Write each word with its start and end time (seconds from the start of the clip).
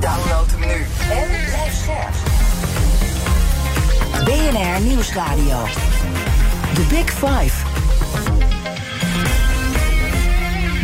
Download 0.00 0.50
hem 0.50 0.60
nu 0.60 0.86
en 1.10 1.28
blijf 1.46 1.74
scherp. 1.82 2.14
BNR 4.24 4.80
Nieuwsradio. 4.80 5.64
The 6.74 6.86
Big 6.88 7.10
Five. 7.10 7.54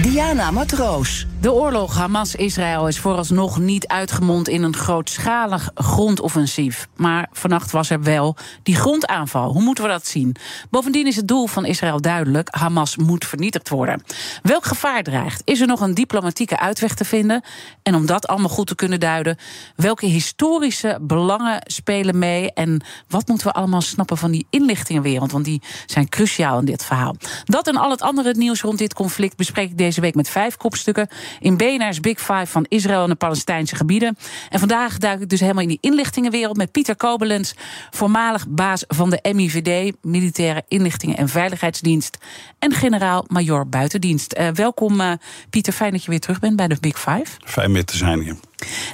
Diana 0.03 0.51
Matroos. 0.51 1.27
De 1.41 1.53
oorlog 1.53 1.95
Hamas-Israël 1.95 2.89
is 2.89 2.99
vooralsnog 2.99 3.59
niet 3.59 3.87
uitgemond 3.87 4.49
in 4.49 4.63
een 4.63 4.77
grootschalig 4.77 5.71
grondoffensief. 5.75 6.89
Maar 6.97 7.29
vannacht 7.33 7.71
was 7.71 7.91
er 7.91 8.03
wel 8.03 8.37
die 8.63 8.77
grondaanval. 8.77 9.53
Hoe 9.53 9.63
moeten 9.63 9.85
we 9.85 9.91
dat 9.91 10.07
zien? 10.07 10.37
Bovendien 10.71 11.07
is 11.07 11.17
het 11.17 11.29
doel 11.29 11.47
van 11.47 11.65
Israël 11.65 12.01
duidelijk: 12.01 12.49
Hamas 12.51 12.97
moet 12.97 13.25
vernietigd 13.25 13.69
worden. 13.69 14.03
Welk 14.43 14.65
gevaar 14.65 15.03
dreigt? 15.03 15.43
Is 15.45 15.61
er 15.61 15.67
nog 15.67 15.81
een 15.81 15.95
diplomatieke 15.95 16.59
uitweg 16.59 16.95
te 16.95 17.05
vinden? 17.05 17.43
En 17.83 17.95
om 17.95 18.07
dat 18.07 18.27
allemaal 18.27 18.49
goed 18.49 18.67
te 18.67 18.75
kunnen 18.75 19.01
duiden, 19.01 19.39
welke 19.77 20.07
historische 20.07 20.99
belangen 21.01 21.63
spelen 21.67 22.19
mee? 22.19 22.53
En 22.53 22.85
wat 23.09 23.29
moeten 23.29 23.47
we 23.47 23.53
allemaal 23.53 23.83
snappen 23.83 24.17
van 24.17 24.31
die 24.31 24.47
inlichtingenwereld? 24.51 25.33
Want 25.33 25.45
die 25.45 25.63
zijn 25.87 26.09
cruciaal 26.09 26.59
in 26.59 26.65
dit 26.65 26.85
verhaal. 26.85 27.17
Dat 27.45 27.67
en 27.67 27.77
al 27.77 27.91
het 27.91 28.03
andere 28.03 28.35
nieuws 28.35 28.61
rond 28.61 28.79
dit 28.79 28.95
conflict 28.95 29.37
bespreek 29.37 29.71
ik 29.71 29.79
deze 29.79 30.01
week 30.01 30.15
met 30.15 30.29
vijf 30.29 30.57
kopstukken 30.57 31.09
in 31.41 31.57
BNR's 31.57 32.01
Big 32.01 32.19
Five 32.19 32.47
van 32.47 32.67
Israël 32.69 33.03
en 33.03 33.09
de 33.09 33.15
Palestijnse 33.15 33.77
gebieden. 33.77 34.17
En 34.49 34.59
vandaag 34.59 34.99
duik 34.99 35.21
ik 35.21 35.29
dus 35.29 35.41
helemaal 35.41 35.63
in 35.63 35.69
die 35.69 35.79
inlichtingenwereld 35.81 36.57
met 36.57 36.73
Pieter 36.73 36.97
Kobelens, 36.97 37.55
voormalig 37.91 38.49
baas 38.49 38.85
van 38.89 39.11
de 39.11 39.33
MIVD, 39.35 39.97
Militaire 40.03 40.63
Inlichtingen 40.69 41.17
en 41.17 41.29
Veiligheidsdienst, 41.29 42.19
en 42.59 42.73
generaal-major 42.73 43.69
buitendienst. 43.69 44.39
Uh, 44.39 44.49
welkom, 44.49 45.01
uh, 45.01 45.13
Pieter. 45.51 45.73
Fijn 45.73 45.93
dat 45.93 46.05
je 46.05 46.11
weer 46.11 46.21
terug 46.21 46.39
bent 46.41 46.57
bij 46.57 46.69
de 46.69 46.77
Big 46.81 47.01
Five. 47.01 47.27
Fijn 47.45 47.73
mee 47.73 47.85
te 47.85 47.97
zijn 47.97 48.21
hier. 48.21 48.37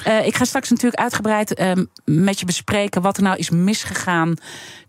Uh, 0.07 0.27
ik 0.27 0.37
ga 0.37 0.45
straks 0.45 0.71
natuurlijk 0.71 1.03
uitgebreid 1.03 1.61
uh, 1.61 1.73
met 2.05 2.41
je 2.41 2.47
bespreken 2.47 3.03
wat 3.03 3.17
er 3.17 3.23
nou 3.23 3.37
is 3.37 3.51
misgegaan 3.51 4.35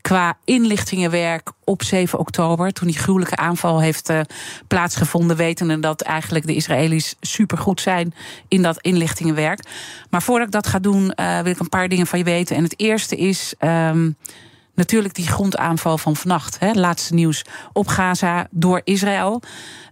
qua 0.02 0.38
inlichtingenwerk 0.46 1.52
op 1.64 1.84
7 1.84 2.20
oktober. 2.20 2.74
Toen 2.74 2.88
die 2.88 2.98
gruwelijke 2.98 3.36
aanval 3.36 3.82
heeft 3.82 4.10
uh, 4.10 4.20
plaatsgevonden, 4.68 5.38
wetende 5.38 5.80
dat 5.80 6.02
eigenlijk 6.02 6.46
de 6.46 6.56
Israëli's 6.56 7.16
supergoed 7.22 7.82
zijn 7.82 8.14
in 8.48 8.62
dat 8.62 8.82
inlichtingenwerk. 8.82 9.60
Maar 10.10 10.22
voordat 10.22 10.48
ik 10.48 10.54
dat 10.54 10.68
ga 10.68 10.80
doen, 10.80 11.14
wil 11.16 11.52
ik 11.52 11.60
een 11.60 11.70
paar 11.70 11.90
dingen 11.90 12.08
van 12.08 12.20
je 12.20 12.26
weten. 12.26 12.56
En 12.56 12.64
het 12.64 12.80
eerste 12.80 13.16
is. 13.16 13.54
Um, 13.60 14.16
Natuurlijk 14.78 15.14
die 15.14 15.28
grondaanval 15.28 15.98
van 15.98 16.16
vannacht. 16.16 16.60
Hè, 16.60 16.72
laatste 16.72 17.14
nieuws 17.14 17.42
op 17.74 17.88
Gaza 17.88 18.48
door 18.52 18.82
Israël. 18.84 19.42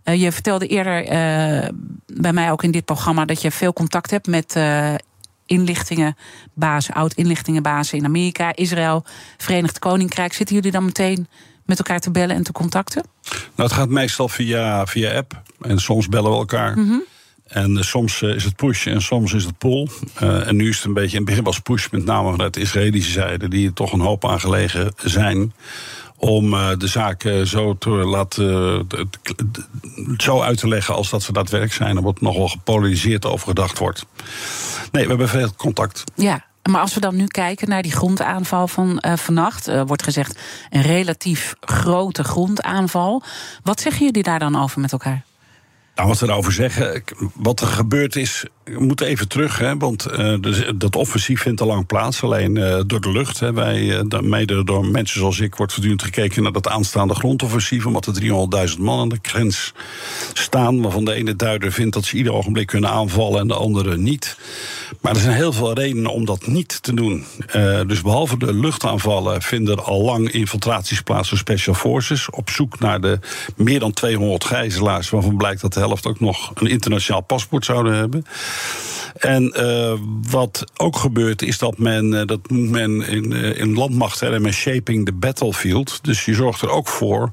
Uh, 0.03 0.21
je 0.21 0.31
vertelde 0.31 0.67
eerder 0.67 1.03
uh, 1.03 1.69
bij 2.05 2.33
mij 2.33 2.51
ook 2.51 2.63
in 2.63 2.71
dit 2.71 2.85
programma 2.85 3.25
dat 3.25 3.41
je 3.41 3.51
veel 3.51 3.73
contact 3.73 4.11
hebt 4.11 4.27
met 4.27 4.55
uh, 4.57 4.93
inlichtingenbazen, 5.45 6.93
oud-inlichtingenbazen 6.93 7.97
in 7.97 8.05
Amerika, 8.05 8.55
Israël, 8.55 9.03
Verenigd 9.37 9.79
Koninkrijk. 9.79 10.33
Zitten 10.33 10.55
jullie 10.55 10.71
dan 10.71 10.85
meteen 10.85 11.27
met 11.65 11.77
elkaar 11.77 11.99
te 11.99 12.11
bellen 12.11 12.35
en 12.35 12.43
te 12.43 12.51
contacten? 12.51 13.03
Nou, 13.29 13.69
het 13.69 13.71
gaat 13.71 13.89
meestal 13.89 14.27
via, 14.27 14.85
via 14.85 15.15
app. 15.15 15.41
En 15.61 15.79
soms 15.79 16.09
bellen 16.09 16.31
we 16.31 16.37
elkaar. 16.37 16.77
Mm 16.77 16.87
-hmm. 16.87 17.03
En 17.55 17.71
uh, 17.71 17.81
soms 17.81 18.21
uh, 18.21 18.35
is 18.35 18.43
het 18.43 18.55
push 18.55 18.87
en 18.87 19.01
soms 19.01 19.33
is 19.33 19.43
het 19.43 19.57
pull. 19.57 19.87
Uh, 20.23 20.47
en 20.47 20.55
nu 20.55 20.69
is 20.69 20.75
het 20.75 20.85
een 20.85 20.93
beetje, 20.93 21.11
in 21.11 21.21
het 21.21 21.25
begin 21.25 21.43
was 21.43 21.59
push 21.59 21.89
met 21.89 22.05
name 22.05 22.31
vanuit 22.31 22.53
de 22.53 22.59
Israëlische 22.59 23.11
zijde, 23.11 23.47
die 23.47 23.67
er 23.67 23.73
toch 23.73 23.91
een 23.91 23.99
hoop 23.99 24.25
aan 24.25 24.39
gelegen 24.39 24.93
zijn. 25.03 25.53
Om 26.17 26.51
de 26.77 26.87
zaak 26.87 27.29
zo, 27.43 27.77
te 27.77 27.89
laten, 27.89 28.87
zo 30.17 30.41
uit 30.41 30.57
te 30.57 30.67
leggen 30.67 30.95
als 30.95 31.09
dat 31.09 31.23
ze 31.23 31.33
daadwerkelijk 31.33 31.77
zijn. 31.77 31.95
Er 31.95 32.01
wordt 32.01 32.21
nogal 32.21 32.47
gepolariseerd 32.47 33.25
over 33.25 33.47
gedacht 33.47 33.77
wordt. 33.77 34.05
Nee, 34.91 35.03
we 35.03 35.09
hebben 35.09 35.29
veel 35.29 35.55
contact. 35.55 36.03
Ja, 36.15 36.45
maar 36.63 36.81
als 36.81 36.93
we 36.93 36.99
dan 36.99 37.15
nu 37.15 37.25
kijken 37.25 37.69
naar 37.69 37.81
die 37.81 37.91
grondaanval 37.91 38.67
van 38.67 39.03
uh, 39.05 39.13
vannacht, 39.13 39.85
wordt 39.85 40.03
gezegd 40.03 40.39
een 40.69 40.81
relatief 40.81 41.55
grote 41.59 42.23
grondaanval. 42.23 43.23
Wat 43.63 43.79
zeggen 43.81 44.05
jullie 44.05 44.23
daar 44.23 44.39
dan 44.39 44.61
over 44.61 44.81
met 44.81 44.91
elkaar? 44.91 45.23
Nou, 45.95 46.07
wat 46.07 46.19
we 46.19 46.27
erover 46.27 46.51
zeggen, 46.51 47.03
wat 47.33 47.61
er 47.61 47.67
gebeurd 47.67 48.15
is, 48.15 48.45
we 48.63 48.79
moeten 48.79 49.07
even 49.07 49.27
terug, 49.27 49.57
hè, 49.57 49.77
want 49.77 50.07
uh, 50.11 50.37
dat 50.75 50.95
offensief 50.95 51.41
vindt 51.41 51.61
al 51.61 51.67
lang 51.67 51.85
plaats, 51.85 52.23
alleen 52.23 52.55
uh, 52.55 52.81
door 52.87 53.01
de 53.01 53.11
lucht. 53.11 53.39
Hè, 53.39 53.53
wij, 53.53 53.81
uh, 53.81 54.19
mede 54.19 54.63
door 54.63 54.85
mensen 54.85 55.19
zoals 55.19 55.39
ik, 55.39 55.55
wordt 55.55 55.71
voortdurend 55.71 56.03
gekeken 56.03 56.43
naar 56.43 56.51
dat 56.51 56.67
aanstaande 56.67 57.15
grondoffensief, 57.15 57.85
omdat 57.85 58.05
er 58.05 58.21
300.000 58.69 58.79
man 58.79 58.99
aan 58.99 59.09
de 59.09 59.19
grens 59.21 59.73
staan, 60.33 60.81
waarvan 60.81 61.05
de 61.05 61.13
ene 61.13 61.35
duider 61.35 61.71
vindt 61.71 61.93
dat 61.93 62.05
ze 62.05 62.17
ieder 62.17 62.33
ogenblik 62.33 62.67
kunnen 62.67 62.89
aanvallen 62.89 63.39
en 63.39 63.47
de 63.47 63.53
andere 63.53 63.97
niet. 63.97 64.37
Maar 65.01 65.13
er 65.15 65.21
zijn 65.21 65.35
heel 65.35 65.53
veel 65.53 65.73
redenen 65.73 66.11
om 66.11 66.25
dat 66.25 66.47
niet 66.47 66.83
te 66.83 66.93
doen. 66.93 67.25
dus 67.87 68.01
behalve 68.01 68.37
de 68.37 68.53
luchtaanvallen 68.53 69.41
vinden 69.41 69.75
er 69.75 69.83
al 69.83 70.01
lang 70.01 70.31
infiltraties 70.31 71.01
plaats 71.01 71.29
door 71.29 71.37
Special 71.37 71.75
Forces, 71.75 72.29
op 72.29 72.49
zoek 72.49 72.79
naar 72.79 73.01
de 73.01 73.19
meer 73.55 73.79
dan 73.79 73.93
200 73.93 74.43
gijzelaars, 74.43 75.09
waarvan 75.09 75.37
blijkt 75.37 75.61
dat 75.61 75.73
de 75.73 75.79
helft 75.79 76.05
ook 76.05 76.19
nog 76.19 76.51
een 76.55 76.67
internationaal 76.67 77.21
paspoort 77.21 77.65
zouden 77.65 77.93
hebben. 77.93 78.25
En 79.15 79.53
uh, 79.57 79.93
wat 80.29 80.63
ook 80.77 80.95
gebeurt 80.95 81.41
is 81.41 81.57
dat 81.57 81.77
men, 81.77 82.13
uh, 82.13 82.21
dat 82.25 82.49
moet 82.49 82.69
men 82.69 83.01
in, 83.01 83.31
in 83.31 83.73
landmacht 83.73 84.19
hebben 84.19 84.41
met 84.41 84.53
shaping 84.53 85.05
the 85.05 85.13
battlefield. 85.13 85.99
Dus 86.01 86.25
je 86.25 86.33
zorgt 86.33 86.61
er 86.61 86.69
ook 86.69 86.87
voor 86.87 87.29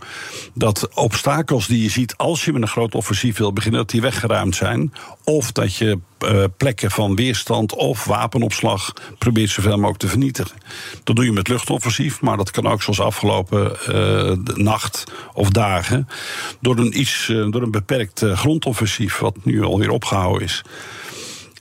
dat 0.54 0.88
obstakels 0.94 1.66
die 1.66 1.82
je 1.82 1.90
ziet 1.90 2.16
als 2.16 2.44
je 2.44 2.52
met 2.52 2.62
een 2.62 2.69
groot 2.69 2.94
offensief 2.94 3.38
wil 3.38 3.52
beginnen, 3.52 3.80
dat 3.80 3.90
die 3.90 4.00
weggeruimd 4.00 4.56
zijn. 4.56 4.92
Of 5.24 5.52
dat 5.52 5.76
je 5.76 5.98
plekken 6.56 6.91
van 6.91 7.16
weerstand 7.16 7.75
of 7.75 8.05
wapenopslag 8.05 8.93
probeert 9.19 9.50
zoveel 9.50 9.77
mogelijk 9.77 9.99
te 9.99 10.09
vernietigen. 10.09 10.56
Dat 11.05 11.16
doe 11.16 11.25
je 11.25 11.33
met 11.33 11.49
luchtoffensief, 11.49 12.21
maar 12.21 12.37
dat 12.37 12.50
kan 12.50 12.66
ook 12.66 12.83
zoals 12.83 13.00
afgelopen 13.00 13.77
nacht 14.55 15.05
of 15.34 15.50
dagen 15.50 16.09
door 16.61 16.78
een, 16.78 17.00
iets, 17.00 17.27
door 17.27 17.62
een 17.62 17.71
beperkt 17.71 18.25
grondoffensief, 18.25 19.19
wat 19.19 19.37
nu 19.43 19.62
alweer 19.62 19.91
opgehouden 19.91 20.43
is. 20.43 20.62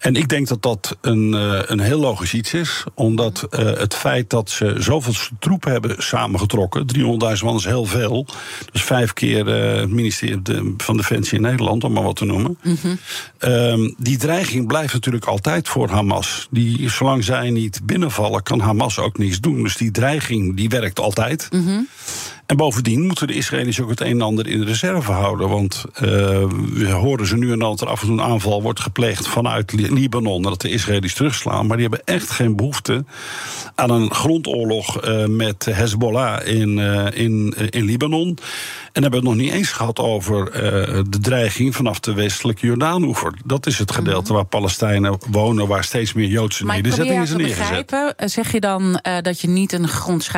En 0.01 0.15
ik 0.15 0.29
denk 0.29 0.47
dat 0.47 0.61
dat 0.61 0.97
een, 1.01 1.33
een 1.71 1.79
heel 1.79 1.99
logisch 1.99 2.33
iets 2.33 2.53
is. 2.53 2.83
Omdat 2.93 3.47
uh, 3.51 3.59
het 3.59 3.95
feit 3.95 4.29
dat 4.29 4.49
ze 4.49 4.75
zoveel 4.77 5.13
troepen 5.39 5.71
hebben 5.71 5.95
samengetrokken. 5.97 6.85
300.000 6.97 7.43
man 7.43 7.55
is 7.55 7.65
heel 7.65 7.85
veel. 7.85 8.25
Dus 8.71 8.83
vijf 8.83 9.13
keer 9.13 9.47
uh, 9.47 9.79
het 9.79 9.89
ministerie 9.89 10.41
van 10.77 10.97
Defensie 10.97 11.37
in 11.37 11.41
Nederland, 11.41 11.83
om 11.83 11.93
maar 11.93 12.03
wat 12.03 12.15
te 12.15 12.25
noemen. 12.25 12.57
Mm 12.63 12.77
-hmm. 12.81 12.97
um, 13.39 13.95
die 13.97 14.17
dreiging 14.17 14.67
blijft 14.67 14.93
natuurlijk 14.93 15.25
altijd 15.25 15.67
voor 15.67 15.89
Hamas. 15.89 16.47
Die, 16.51 16.89
zolang 16.89 17.23
zij 17.23 17.49
niet 17.49 17.79
binnenvallen, 17.83 18.43
kan 18.43 18.59
Hamas 18.59 18.99
ook 18.99 19.17
niets 19.17 19.39
doen. 19.39 19.63
Dus 19.63 19.77
die 19.77 19.91
dreiging 19.91 20.55
die 20.55 20.69
werkt 20.69 20.99
altijd. 20.99 21.47
Mm 21.51 21.65
-hmm. 21.65 21.87
En 22.51 22.57
bovendien 22.57 23.01
moeten 23.01 23.27
de 23.27 23.33
Israëli's 23.33 23.79
ook 23.79 23.89
het 23.89 24.01
een 24.01 24.07
en 24.07 24.21
ander 24.21 24.47
in 24.47 24.59
de 24.59 24.65
reserve 24.65 25.11
houden. 25.11 25.49
Want 25.49 25.85
uh, 25.95 26.01
we 26.73 26.89
horen 26.91 27.27
ze 27.27 27.37
nu 27.37 27.51
en 27.51 27.59
dan 27.59 27.69
dat 27.69 27.81
er 27.81 27.87
af 27.87 28.01
en 28.01 28.07
toe 28.07 28.17
een 28.17 28.23
aanval 28.23 28.61
wordt 28.61 28.79
gepleegd 28.79 29.27
vanuit 29.27 29.71
Libanon. 29.71 30.41
Dat 30.41 30.61
de 30.61 30.69
Israëli's 30.69 31.13
terugslaan. 31.13 31.67
Maar 31.67 31.77
die 31.77 31.87
hebben 31.87 32.05
echt 32.15 32.29
geen 32.29 32.55
behoefte 32.55 33.05
aan 33.75 33.89
een 33.89 34.13
grondoorlog 34.13 35.05
uh, 35.05 35.25
met 35.25 35.65
Hezbollah 35.65 36.47
in, 36.47 36.77
uh, 36.77 37.05
in, 37.13 37.53
in 37.69 37.85
Libanon. 37.85 38.37
En 38.93 39.01
hebben 39.01 39.21
we 39.21 39.27
het 39.27 39.37
nog 39.37 39.45
niet 39.45 39.53
eens 39.53 39.71
gehad 39.71 39.99
over 39.99 40.51
de 41.09 41.19
dreiging 41.21 41.75
vanaf 41.75 41.99
de 41.99 42.13
westelijke 42.13 42.65
Jordaanoever. 42.65 43.33
Dat 43.45 43.65
is 43.65 43.77
het 43.77 43.91
gedeelte 43.91 44.19
mm 44.19 44.25
-hmm. 44.27 44.35
waar 44.35 44.45
Palestijnen 44.45 45.17
wonen, 45.29 45.67
waar 45.67 45.83
steeds 45.83 46.13
meer 46.13 46.27
Joodse 46.27 46.65
nederzettingen 46.65 47.27
zijn 47.27 47.39
neergezet. 47.39 47.85
Begrijpen, 47.85 48.29
zeg 48.29 48.51
je 48.51 48.59
dan 48.59 48.99
dat 49.21 49.41
je 49.41 49.47
niet 49.47 49.73
een 49.73 49.87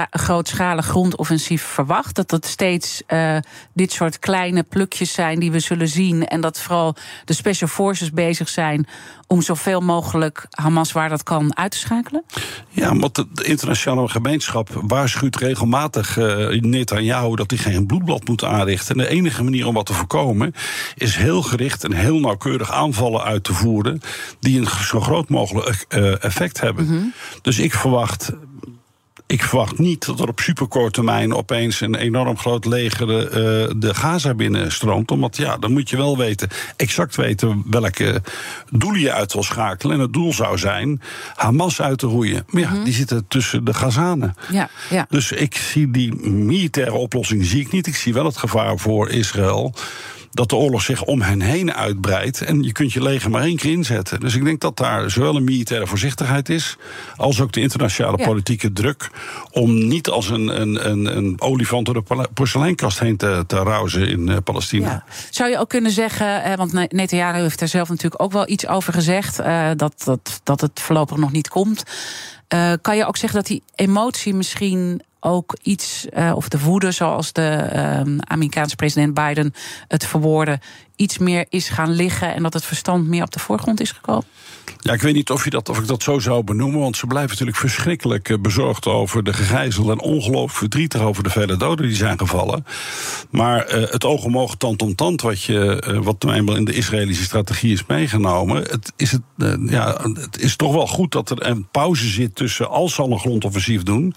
grootschalig 0.09 0.85
grondoffensief 0.85 1.63
verwacht? 1.63 2.02
Verwacht? 2.03 2.15
Dat 2.15 2.29
dat 2.29 2.45
steeds 2.45 3.01
uh, 3.07 3.37
dit 3.73 3.91
soort 3.91 4.19
kleine 4.19 4.63
plukjes 4.63 5.13
zijn 5.13 5.39
die 5.39 5.51
we 5.51 5.59
zullen 5.59 5.87
zien. 5.87 6.27
En 6.27 6.41
dat 6.41 6.59
vooral 6.59 6.95
de 7.25 7.33
special 7.33 7.69
forces 7.69 8.11
bezig 8.11 8.49
zijn 8.49 8.87
om 9.27 9.41
zoveel 9.41 9.81
mogelijk 9.81 10.45
Hamas 10.49 10.91
waar 10.91 11.09
dat 11.09 11.23
kan 11.23 11.57
uit 11.57 11.71
te 11.71 11.77
schakelen? 11.77 12.23
Ja, 12.69 12.95
want 12.95 13.15
de 13.15 13.43
internationale 13.43 14.07
gemeenschap 14.07 14.69
waarschuwt 14.87 15.35
regelmatig 15.35 16.17
uh, 16.17 16.61
Netanyahu 16.61 17.35
dat 17.35 17.51
hij 17.51 17.59
geen 17.59 17.85
bloedblad 17.85 18.27
moet 18.27 18.43
aanrichten. 18.43 18.95
En 18.95 19.03
de 19.03 19.09
enige 19.09 19.43
manier 19.43 19.67
om 19.67 19.73
wat 19.73 19.85
te 19.85 19.93
voorkomen 19.93 20.53
is 20.95 21.15
heel 21.15 21.41
gericht 21.41 21.83
en 21.83 21.93
heel 21.93 22.19
nauwkeurig 22.19 22.71
aanvallen 22.71 23.23
uit 23.23 23.43
te 23.43 23.53
voeren 23.53 23.99
die 24.39 24.59
een 24.59 24.67
zo 24.67 24.99
groot 24.99 25.29
mogelijk 25.29 25.85
uh, 25.89 26.23
effect 26.23 26.59
hebben. 26.61 26.85
Mm 26.85 26.89
-hmm. 26.89 27.13
Dus 27.41 27.59
ik 27.59 27.73
verwacht 27.73 28.31
ik 29.33 29.43
verwacht 29.43 29.79
niet 29.79 30.05
dat 30.05 30.19
er 30.19 30.27
op 30.27 30.39
superkort 30.39 30.93
termijn 30.93 31.33
opeens 31.33 31.81
een 31.81 31.95
enorm 31.95 32.37
groot 32.37 32.65
leger 32.65 33.07
uh, 33.09 33.29
de 33.77 33.93
Gaza 33.93 34.33
binnenstroomt. 34.33 35.11
Omdat 35.11 35.37
ja, 35.37 35.57
dan 35.57 35.71
moet 35.71 35.89
je 35.89 35.97
wel 35.97 36.17
weten, 36.17 36.49
exact 36.75 37.15
weten 37.15 37.63
welke 37.69 38.21
doelen 38.71 39.01
je 39.01 39.11
uit 39.11 39.33
wil 39.33 39.43
schakelen. 39.43 39.95
En 39.95 40.01
het 40.01 40.13
doel 40.13 40.33
zou 40.33 40.57
zijn 40.57 41.01
Hamas 41.35 41.81
uit 41.81 41.97
te 41.97 42.07
roeien. 42.07 42.45
Maar 42.47 42.61
ja, 42.61 42.69
mm 42.69 42.75
-hmm. 42.75 42.83
die 42.83 42.93
zitten 42.93 43.27
tussen 43.27 43.63
de 43.63 43.73
Gazanen. 43.73 44.35
Ja, 44.51 44.69
ja. 44.89 45.05
Dus 45.09 45.31
ik 45.31 45.55
zie 45.55 45.91
die 45.91 46.15
militaire 46.29 46.95
oplossing 46.95 47.45
zie 47.45 47.61
ik 47.61 47.71
niet. 47.71 47.87
Ik 47.87 47.95
zie 47.95 48.13
wel 48.13 48.25
het 48.25 48.37
gevaar 48.37 48.77
voor 48.77 49.09
Israël 49.09 49.73
dat 50.33 50.49
de 50.49 50.55
oorlog 50.55 50.81
zich 50.81 51.03
om 51.03 51.21
hen 51.21 51.41
heen 51.41 51.73
uitbreidt. 51.73 52.41
En 52.41 52.63
je 52.63 52.71
kunt 52.71 52.93
je 52.93 53.01
leger 53.01 53.29
maar 53.29 53.41
één 53.41 53.55
keer 53.55 53.71
inzetten. 53.71 54.19
Dus 54.19 54.35
ik 54.35 54.43
denk 54.43 54.59
dat 54.59 54.77
daar 54.77 55.11
zowel 55.11 55.35
een 55.35 55.43
militaire 55.43 55.87
voorzichtigheid 55.87 56.49
is. 56.49 56.77
als 57.15 57.41
ook 57.41 57.51
de 57.51 57.61
internationale 57.61 58.17
ja. 58.17 58.25
politieke 58.25 58.73
druk. 58.73 59.09
om 59.51 59.87
niet 59.87 60.09
als 60.09 60.29
een, 60.29 60.61
een, 60.61 60.89
een, 60.89 61.17
een 61.17 61.41
olifant 61.41 61.85
door 61.85 61.93
de 61.93 62.27
porseleinkast 62.33 62.99
heen 62.99 63.17
te, 63.17 63.43
te 63.47 63.61
in 63.93 64.27
uh, 64.27 64.37
Palestina. 64.43 64.89
Ja. 64.89 65.03
Zou 65.29 65.49
je 65.49 65.57
ook 65.57 65.69
kunnen 65.69 65.91
zeggen, 65.91 66.43
eh, 66.43 66.55
want 66.55 66.73
Netanyahu 66.73 67.41
heeft 67.41 67.59
daar 67.59 67.67
zelf 67.67 67.89
natuurlijk 67.89 68.21
ook 68.21 68.31
wel 68.31 68.49
iets 68.49 68.67
over 68.67 68.93
gezegd. 68.93 69.39
Uh, 69.39 69.69
dat, 69.75 70.01
dat, 70.03 70.41
dat 70.43 70.61
het 70.61 70.79
voorlopig 70.79 71.17
nog 71.17 71.31
niet 71.31 71.47
komt. 71.47 71.83
Uh, 72.53 72.73
kan 72.81 72.97
je 72.97 73.05
ook 73.05 73.17
zeggen 73.17 73.39
dat 73.39 73.47
die 73.47 73.63
emotie 73.75 74.33
misschien 74.33 75.01
ook 75.23 75.57
iets, 75.61 76.07
uh, 76.17 76.31
of 76.35 76.49
de 76.49 76.59
woede, 76.59 76.91
zoals 76.91 77.33
de 77.33 77.69
uh, 77.73 78.17
Amerikaanse 78.19 78.75
president 78.75 79.13
Biden 79.13 79.53
het 79.87 80.05
verwoordde, 80.05 80.59
iets 80.95 81.17
meer 81.17 81.45
is 81.49 81.69
gaan 81.69 81.91
liggen 81.91 82.33
en 82.33 82.43
dat 82.43 82.53
het 82.53 82.65
verstand 82.65 83.07
meer 83.07 83.23
op 83.23 83.31
de 83.31 83.39
voorgrond 83.39 83.79
is 83.79 83.91
gekomen? 83.91 84.25
Ja, 84.79 84.93
ik 84.93 85.01
weet 85.01 85.13
niet 85.13 85.29
of, 85.29 85.43
je 85.43 85.49
dat, 85.49 85.69
of 85.69 85.79
ik 85.79 85.87
dat 85.87 86.03
zo 86.03 86.19
zou 86.19 86.43
benoemen, 86.43 86.79
want 86.79 86.97
ze 86.97 87.07
blijven 87.07 87.29
natuurlijk 87.29 87.57
verschrikkelijk 87.57 88.29
eh, 88.29 88.37
bezorgd 88.39 88.87
over 88.87 89.23
de 89.23 89.33
gegijzelden 89.33 89.93
en 89.93 90.03
ongelooflijk 90.03 90.57
verdrietig 90.57 91.01
over 91.01 91.23
de 91.23 91.29
vele 91.29 91.57
doden 91.57 91.87
die 91.87 91.95
zijn 91.95 92.19
gevallen. 92.19 92.65
Maar 93.29 93.75
uh, 93.75 93.89
het 93.89 94.05
oog 94.05 94.23
om 94.23 94.37
oog, 94.37 94.55
tand 94.55 94.81
om 94.81 94.95
tand, 94.95 95.21
wat, 95.21 95.41
je, 95.41 95.83
uh, 95.87 95.99
wat 95.99 96.23
nou 96.23 96.35
eenmaal 96.35 96.55
in 96.55 96.65
de 96.65 96.73
Israëlische 96.73 97.23
strategie 97.23 97.73
is 97.73 97.85
meegenomen, 97.85 98.61
het 98.61 98.93
is, 98.95 99.11
het, 99.11 99.21
ja, 99.65 99.97
het 100.13 100.39
is 100.39 100.55
toch 100.55 100.73
wel 100.73 100.87
goed 100.87 101.11
dat 101.11 101.29
er 101.29 101.45
een 101.45 101.67
pauze 101.71 102.07
zit 102.07 102.35
tussen 102.35 102.69
als 102.69 102.93
ze 102.93 103.01
al 103.01 103.11
een 103.11 103.19
grondoffensief 103.19 103.83
doen, 103.83 104.15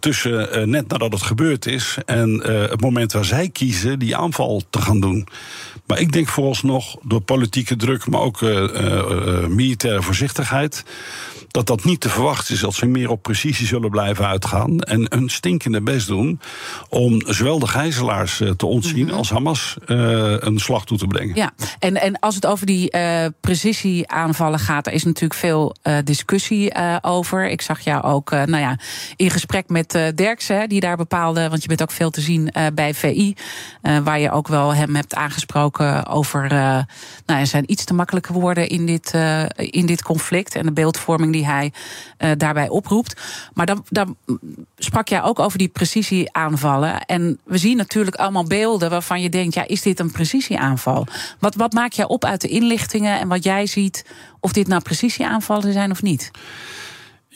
tussen 0.00 0.70
net 0.70 0.88
nadat 0.88 1.12
het 1.12 1.22
gebeurd 1.22 1.66
is 1.66 1.96
en 2.04 2.30
het 2.46 2.80
moment 2.80 3.12
waar 3.12 3.24
zij 3.24 3.48
kiezen 3.48 3.98
die 3.98 4.16
aanval 4.16 4.62
te 4.70 4.80
gaan 4.80 5.00
doen. 5.00 5.28
Maar 5.86 6.00
ik 6.00 6.12
denk 6.12 6.28
vooralsnog 6.28 6.96
door 7.02 7.20
politieke 7.20 7.76
druk, 7.76 8.06
maar 8.06 8.20
ook 8.20 8.40
uh, 8.40 8.50
uh, 8.50 9.46
militaire 9.46 10.02
voorzichtigheid 10.02 10.84
dat 11.48 11.66
dat 11.66 11.84
niet 11.84 12.00
te 12.00 12.08
verwachten 12.08 12.54
is. 12.54 12.60
Dat 12.60 12.74
ze 12.74 12.86
meer 12.86 13.10
op 13.10 13.22
precisie 13.22 13.66
zullen 13.66 13.90
blijven 13.90 14.26
uitgaan. 14.26 14.80
En 14.80 15.06
een 15.08 15.28
stinkende 15.28 15.80
best 15.80 16.06
doen 16.06 16.40
om 16.88 17.22
zowel 17.26 17.58
de 17.58 17.66
gijzelaars 17.66 18.42
te 18.56 18.66
ontzien 18.66 19.02
mm 19.02 19.08
-hmm. 19.08 19.18
als 19.18 19.30
Hamas 19.30 19.76
een 19.86 20.58
slag 20.58 20.84
toe 20.84 20.98
te 20.98 21.06
brengen. 21.06 21.36
Ja, 21.36 21.52
en, 21.78 22.00
en 22.00 22.18
als 22.18 22.34
het 22.34 22.46
over 22.46 22.66
die 22.66 22.90
precisieaanvallen 23.40 24.58
gaat, 24.58 24.84
daar 24.84 24.94
is 24.94 25.04
natuurlijk 25.04 25.40
veel 25.40 25.76
discussie 26.04 26.74
over. 27.00 27.48
Ik 27.50 27.62
zag 27.62 27.80
jou 27.80 28.02
ook 28.02 28.30
nou 28.30 28.58
ja, 28.58 28.78
in 29.16 29.30
gesprek 29.30 29.68
met 29.68 29.90
Derksen, 30.14 30.68
die 30.68 30.80
daar 30.80 30.96
bepaalde, 30.96 31.48
want 31.48 31.62
je 31.62 31.68
bent 31.68 31.82
ook 31.82 31.90
veel 31.90 32.10
te 32.10 32.20
zien 32.20 32.52
bij 32.74 32.94
VI, 32.94 33.34
waar 34.04 34.18
je 34.18 34.30
ook 34.30 34.48
wel 34.48 34.74
hem 34.74 34.94
hebt 34.94 35.14
aangesproken 35.14 35.45
over 36.08 36.48
nou, 37.26 37.46
zijn 37.46 37.70
iets 37.70 37.84
te 37.84 37.94
makkelijke 37.94 38.32
woorden 38.32 38.68
in 38.68 38.86
dit, 38.86 39.14
in 39.56 39.86
dit 39.86 40.02
conflict 40.02 40.54
en 40.54 40.66
de 40.66 40.72
beeldvorming 40.72 41.32
die 41.32 41.46
hij 41.46 41.72
uh, 42.18 42.30
daarbij 42.36 42.68
oproept. 42.68 43.20
Maar 43.54 43.66
dan, 43.66 43.84
dan 43.88 44.16
sprak 44.76 45.08
jij 45.08 45.22
ook 45.22 45.38
over 45.38 45.58
die 45.58 45.68
precisieaanvallen. 45.68 47.04
En 47.04 47.38
we 47.44 47.58
zien 47.58 47.76
natuurlijk 47.76 48.16
allemaal 48.16 48.44
beelden 48.44 48.90
waarvan 48.90 49.22
je 49.22 49.28
denkt: 49.28 49.54
ja, 49.54 49.66
is 49.66 49.82
dit 49.82 50.00
een 50.00 50.10
precisieaanval? 50.10 51.06
Wat, 51.38 51.54
wat 51.54 51.72
maak 51.72 51.92
jij 51.92 52.06
op 52.06 52.24
uit 52.24 52.40
de 52.40 52.48
inlichtingen 52.48 53.18
en 53.18 53.28
wat 53.28 53.44
jij 53.44 53.66
ziet, 53.66 54.04
of 54.40 54.52
dit 54.52 54.66
nou 54.66 54.82
precisieaanvallen 54.82 55.72
zijn 55.72 55.90
of 55.90 56.02
niet? 56.02 56.30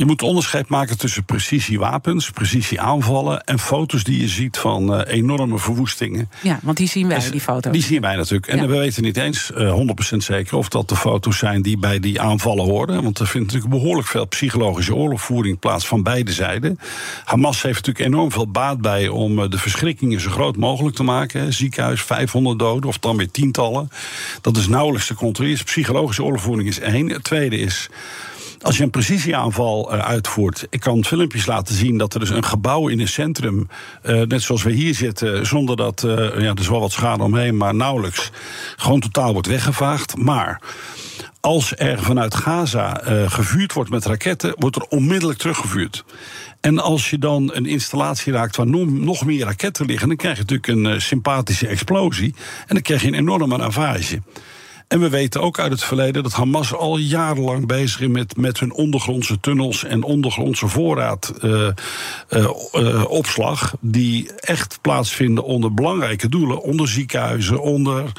Je 0.00 0.06
moet 0.06 0.22
onderscheid 0.22 0.68
maken 0.68 0.98
tussen 0.98 1.24
precisiewapens, 1.24 2.30
precisieaanvallen 2.30 3.44
en 3.44 3.58
foto's 3.58 4.04
die 4.04 4.20
je 4.20 4.28
ziet 4.28 4.56
van 4.56 4.94
uh, 4.94 5.00
enorme 5.06 5.58
verwoestingen. 5.58 6.30
Ja, 6.42 6.58
want 6.62 6.76
die 6.76 6.88
zien 6.88 7.08
wij, 7.08 7.30
die 7.30 7.40
foto's. 7.40 7.72
Die 7.72 7.82
zien 7.82 8.00
wij 8.00 8.16
natuurlijk. 8.16 8.46
En 8.46 8.56
ja. 8.56 8.66
we 8.66 8.78
weten 8.78 9.02
niet 9.02 9.16
eens 9.16 9.50
uh, 9.56 9.80
100% 10.14 10.16
zeker 10.16 10.56
of 10.56 10.68
dat 10.68 10.88
de 10.88 10.96
foto's 10.96 11.38
zijn 11.38 11.62
die 11.62 11.78
bij 11.78 12.00
die 12.00 12.20
aanvallen 12.20 12.64
horen. 12.64 13.02
Want 13.02 13.18
er 13.18 13.26
vindt 13.26 13.52
natuurlijk 13.52 13.80
behoorlijk 13.80 14.08
veel 14.08 14.26
psychologische 14.26 14.94
oorlogvoering 14.94 15.58
plaats 15.58 15.86
van 15.86 16.02
beide 16.02 16.32
zijden. 16.32 16.78
Hamas 17.24 17.62
heeft 17.62 17.86
natuurlijk 17.86 18.14
enorm 18.14 18.32
veel 18.32 18.50
baat 18.50 18.80
bij 18.80 19.08
om 19.08 19.38
uh, 19.38 19.48
de 19.48 19.58
verschrikkingen 19.58 20.20
zo 20.20 20.30
groot 20.30 20.56
mogelijk 20.56 20.96
te 20.96 21.02
maken. 21.02 21.52
Ziekenhuis, 21.52 22.02
500 22.02 22.58
doden 22.58 22.88
of 22.88 22.98
dan 22.98 23.16
weer 23.16 23.30
tientallen. 23.30 23.90
Dat 24.40 24.56
is 24.56 24.68
nauwelijks 24.68 25.06
te 25.06 25.14
controleren. 25.14 25.64
Psychologische 25.64 26.24
oorlogvoering 26.24 26.68
is 26.68 26.78
één. 26.78 27.08
Het 27.08 27.24
tweede 27.24 27.58
is 27.58 27.88
als 28.62 28.76
je 28.76 28.82
een 28.82 28.90
precisieaanval 28.90 29.94
uh, 29.94 29.98
uitvoert. 29.98 30.66
Ik 30.70 30.80
kan 30.80 31.04
filmpjes 31.04 31.46
laten 31.46 31.74
zien 31.74 31.98
dat 31.98 32.14
er 32.14 32.20
dus 32.20 32.30
een 32.30 32.44
gebouw 32.44 32.88
in 32.88 33.00
een 33.00 33.08
centrum. 33.08 33.68
Uh, 34.02 34.22
net 34.22 34.42
zoals 34.42 34.62
we 34.62 34.72
hier 34.72 34.94
zitten. 34.94 35.46
zonder 35.46 35.76
dat. 35.76 36.02
Uh, 36.06 36.14
ja, 36.16 36.50
er 36.50 36.60
is 36.60 36.68
wel 36.68 36.80
wat 36.80 36.92
schade 36.92 37.22
omheen, 37.22 37.56
maar 37.56 37.74
nauwelijks. 37.74 38.30
gewoon 38.76 39.00
totaal 39.00 39.32
wordt 39.32 39.48
weggevaagd. 39.48 40.16
Maar. 40.16 40.60
Als 41.40 41.76
er 41.76 42.02
vanuit 42.02 42.34
Gaza 42.34 43.00
gevuurd 43.26 43.72
wordt 43.72 43.90
met 43.90 44.04
raketten, 44.04 44.54
wordt 44.58 44.76
er 44.76 44.82
onmiddellijk 44.82 45.38
teruggevuurd. 45.38 46.04
En 46.60 46.78
als 46.78 47.10
je 47.10 47.18
dan 47.18 47.50
een 47.54 47.66
installatie 47.66 48.32
raakt 48.32 48.56
waar 48.56 48.66
nog 48.66 49.24
meer 49.24 49.44
raketten 49.44 49.86
liggen, 49.86 50.08
dan 50.08 50.16
krijg 50.16 50.36
je 50.36 50.44
natuurlijk 50.46 50.86
een 50.86 51.00
sympathische 51.00 51.66
explosie. 51.66 52.34
En 52.66 52.74
dan 52.74 52.82
krijg 52.82 53.02
je 53.02 53.08
een 53.08 53.14
enorme 53.14 53.56
ravage. 53.56 54.20
En 54.90 55.00
we 55.00 55.08
weten 55.08 55.40
ook 55.40 55.58
uit 55.58 55.72
het 55.72 55.84
verleden 55.84 56.22
dat 56.22 56.32
Hamas 56.32 56.74
al 56.74 56.96
jarenlang 56.96 57.66
bezig 57.66 58.00
is 58.00 58.08
met, 58.08 58.36
met 58.36 58.60
hun 58.60 58.72
ondergrondse 58.72 59.40
tunnels 59.40 59.84
en 59.84 60.02
ondergrondse 60.02 60.68
voorraadopslag. 60.68 63.62
Uh, 63.62 63.80
uh, 63.80 63.80
die 63.80 64.30
echt 64.34 64.78
plaatsvinden 64.80 65.44
onder 65.44 65.74
belangrijke 65.74 66.28
doelen. 66.28 66.62
Onder 66.62 66.88
ziekenhuizen, 66.88 67.60
onder 67.60 68.12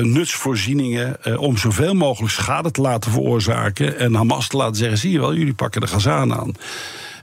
nutsvoorzieningen. 0.00 1.38
om 1.38 1.56
zoveel 1.56 1.94
mogelijk 1.94 2.32
schade 2.32 2.70
te 2.70 2.80
laten 2.80 3.10
veroorzaken. 3.10 3.98
En 3.98 4.14
Hamas 4.14 4.48
te 4.48 4.56
laten 4.56 4.76
zeggen: 4.76 4.98
zie 4.98 5.12
je 5.12 5.20
wel, 5.20 5.34
jullie 5.34 5.54
pakken 5.54 5.80
de 5.80 5.86
Gazaan 5.86 6.34
aan. 6.34 6.54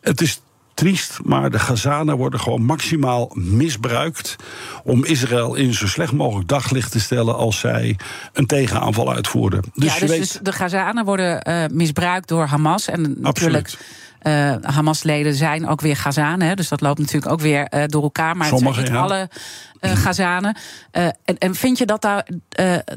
Het 0.02 0.22
is 0.22 0.42
triest, 0.74 1.20
maar 1.24 1.52
de 1.52 1.60
Gazanen 1.60 2.18
worden 2.18 2.40
gewoon 2.40 2.62
maximaal 2.62 3.32
misbruikt 3.34 4.36
om 4.84 5.06
Israël 5.06 5.56
in 5.56 5.74
zo 5.74 5.88
slecht 5.88 6.12
mogelijk 6.12 6.48
daglicht 6.48 6.92
te 6.92 7.00
stellen 7.00 7.36
als 7.36 7.60
zij 7.60 7.98
een 8.34 8.46
tegenaanval 8.46 9.14
uitvoeren. 9.14 9.64
Dus, 9.74 9.94
ja, 9.94 10.00
dus, 10.00 10.10
weet... 10.10 10.20
dus 10.20 10.40
de 10.42 10.52
Gazanen 10.52 11.06
worden 11.06 11.50
uh, 11.50 11.66
misbruikt 11.72 12.28
door 12.28 12.46
Hamas 12.46 12.88
en 12.88 13.16
natuurlijk. 13.18 13.74
Uh, 14.24 14.56
Hamas-leden 14.62 15.36
zijn 15.36 15.68
ook 15.68 15.82
weer 15.82 15.98
Gazanen. 15.98 16.56
Dus 16.56 16.68
dat 16.68 16.82
loopt 16.82 17.00
natuurlijk 17.00 17.32
ook 17.32 17.42
weer 17.42 17.68
uh, 17.74 17.84
door 17.86 18.04
elkaar. 18.04 18.38
Maar 18.38 18.48
Sommige, 18.48 18.80
het 18.80 18.88
zijn 18.88 19.02
niet 19.02 19.10
ja. 19.10 19.16
alle 19.16 19.30
uh, 19.82 20.02
Gazanen. 20.04 20.58
en, 20.92 21.38
en 21.38 21.56
vind 21.56 21.78
je 21.78 21.86
dat 21.86 22.02
daar, 22.02 22.28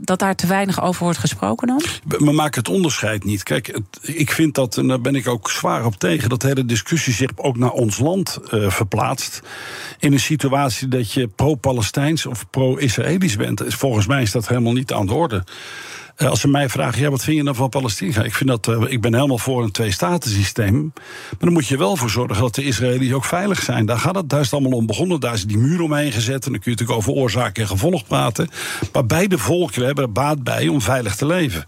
dat 0.00 0.18
daar 0.18 0.34
te 0.34 0.46
weinig 0.46 0.82
over 0.82 1.04
wordt 1.04 1.18
gesproken 1.18 1.66
dan? 1.66 1.82
We 2.04 2.32
maken 2.32 2.60
het 2.60 2.68
onderscheid 2.68 3.24
niet. 3.24 3.42
Kijk, 3.42 3.66
het, 3.66 3.98
ik 4.02 4.30
vind 4.30 4.54
dat, 4.54 4.76
en 4.76 4.86
daar 4.86 5.00
ben 5.00 5.14
ik 5.14 5.28
ook 5.28 5.50
zwaar 5.50 5.84
op 5.84 5.94
tegen... 5.94 6.28
dat 6.28 6.40
de 6.40 6.46
hele 6.46 6.64
discussie 6.64 7.12
zich 7.12 7.30
ook 7.36 7.56
naar 7.56 7.70
ons 7.70 7.98
land 7.98 8.38
verplaatst. 8.50 9.42
In 9.98 10.12
een 10.12 10.20
situatie 10.20 10.88
dat 10.88 11.12
je 11.12 11.28
pro-Palestijns 11.28 12.26
of 12.26 12.50
pro-Israëlisch 12.50 13.36
bent. 13.36 13.62
Volgens 13.68 14.06
mij 14.06 14.22
is 14.22 14.32
dat 14.32 14.48
helemaal 14.48 14.72
niet 14.72 14.92
aan 14.92 15.06
de 15.06 15.14
orde. 15.14 15.44
Uh, 16.16 16.28
als 16.28 16.40
ze 16.40 16.48
mij 16.48 16.68
vragen, 16.68 17.02
ja, 17.02 17.10
wat 17.10 17.24
vind 17.24 17.36
je 17.36 17.44
dan 17.44 17.54
van 17.54 17.68
Palestina? 17.68 18.22
Ik, 18.22 18.34
vind 18.34 18.50
dat, 18.50 18.66
uh, 18.66 18.82
ik 18.92 19.00
ben 19.00 19.14
helemaal 19.14 19.38
voor 19.38 19.62
een 19.62 19.70
twee-staten-systeem. 19.70 20.92
Maar 20.94 21.38
dan 21.38 21.52
moet 21.52 21.66
je 21.66 21.76
wel 21.76 21.96
voor 21.96 22.10
zorgen 22.10 22.42
dat 22.42 22.54
de 22.54 22.64
Israëli's 22.64 23.12
ook 23.12 23.24
veilig 23.24 23.62
zijn. 23.62 23.86
Daar, 23.86 23.98
gaat 23.98 24.14
het, 24.14 24.28
daar 24.28 24.48
allemaal 24.50 24.78
om 24.78 24.86
begonnen. 24.86 25.20
Daar 25.20 25.34
is 25.34 25.44
die 25.44 25.58
muur 25.58 25.80
omheen 25.80 26.12
gezet. 26.12 26.46
En 26.46 26.52
dan 26.52 26.60
kun 26.60 26.70
je 26.72 26.78
natuurlijk 26.78 26.98
over 26.98 27.12
oorzaak 27.12 27.58
en 27.58 27.66
gevolg 27.66 28.06
praten. 28.06 28.48
Maar 28.92 29.06
beide 29.06 29.38
volken 29.38 29.84
hebben 29.84 30.04
er 30.04 30.12
baat 30.12 30.42
bij 30.42 30.68
om 30.68 30.80
veilig 30.80 31.16
te 31.16 31.26
leven. 31.26 31.64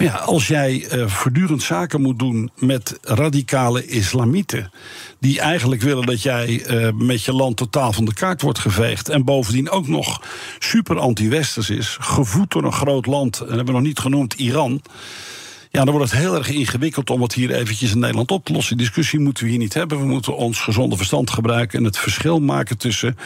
Ja, 0.00 0.14
als 0.14 0.46
jij 0.46 0.88
uh, 0.92 1.06
voortdurend 1.06 1.62
zaken 1.62 2.00
moet 2.00 2.18
doen 2.18 2.50
met 2.58 2.98
radicale 3.02 3.86
islamieten. 3.86 4.70
die 5.18 5.40
eigenlijk 5.40 5.82
willen 5.82 6.06
dat 6.06 6.22
jij 6.22 6.66
uh, 6.70 6.92
met 6.94 7.24
je 7.24 7.32
land 7.32 7.56
totaal 7.56 7.92
van 7.92 8.04
de 8.04 8.14
kaart 8.14 8.42
wordt 8.42 8.58
geveegd. 8.58 9.08
en 9.08 9.24
bovendien 9.24 9.70
ook 9.70 9.88
nog 9.88 10.22
super 10.58 10.98
anti-westers 10.98 11.70
is. 11.70 11.96
gevoed 12.00 12.50
door 12.50 12.64
een 12.64 12.72
groot 12.72 13.06
land, 13.06 13.40
en 13.40 13.46
hebben 13.46 13.66
we 13.66 13.72
nog 13.72 13.82
niet 13.82 13.98
genoemd, 13.98 14.34
Iran. 14.34 14.82
Ja, 15.70 15.84
dan 15.84 15.94
wordt 15.94 16.10
het 16.10 16.20
heel 16.20 16.34
erg 16.34 16.48
ingewikkeld 16.48 17.10
om 17.10 17.22
het 17.22 17.34
hier 17.34 17.54
eventjes 17.54 17.92
in 17.92 17.98
Nederland 17.98 18.30
op 18.30 18.44
te 18.44 18.52
lossen. 18.52 18.76
Die 18.76 18.86
discussie 18.86 19.18
moeten 19.18 19.44
we 19.44 19.50
hier 19.50 19.58
niet 19.58 19.74
hebben. 19.74 19.98
We 19.98 20.06
moeten 20.06 20.36
ons 20.36 20.60
gezonde 20.60 20.96
verstand 20.96 21.30
gebruiken 21.30 21.78
en 21.78 21.84
het 21.84 21.98
verschil 21.98 22.40
maken 22.40 22.78
tussen 22.78 23.16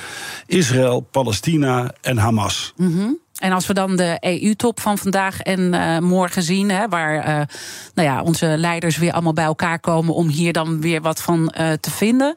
Israël, 0.47 1.01
Palestina 1.01 1.95
en 2.01 2.17
Hamas. 2.17 2.73
Mm 2.77 3.23
En 3.35 3.53
als 3.53 3.67
we 3.67 3.75
dan 3.75 3.97
de 3.97 4.17
EU-top 4.21 4.81
van 4.81 4.99
vandaag 4.99 5.41
en 5.41 5.61
uh, 5.61 5.99
morgen 5.99 6.43
zien, 6.43 6.71
hè, 6.71 6.89
waar 6.89 7.17
uh, 7.17 7.47
nou 7.95 8.09
ja, 8.09 8.23
onze 8.23 8.47
leiders 8.47 8.97
weer 8.97 9.13
allemaal 9.13 9.33
bij 9.33 9.45
elkaar 9.45 9.81
komen 9.81 10.15
om 10.15 10.29
hier 10.29 10.53
dan 10.53 10.81
weer 10.81 11.01
wat 11.01 11.23
van 11.23 11.55
uh, 11.59 11.73
te 11.73 11.91
vinden. 11.91 12.35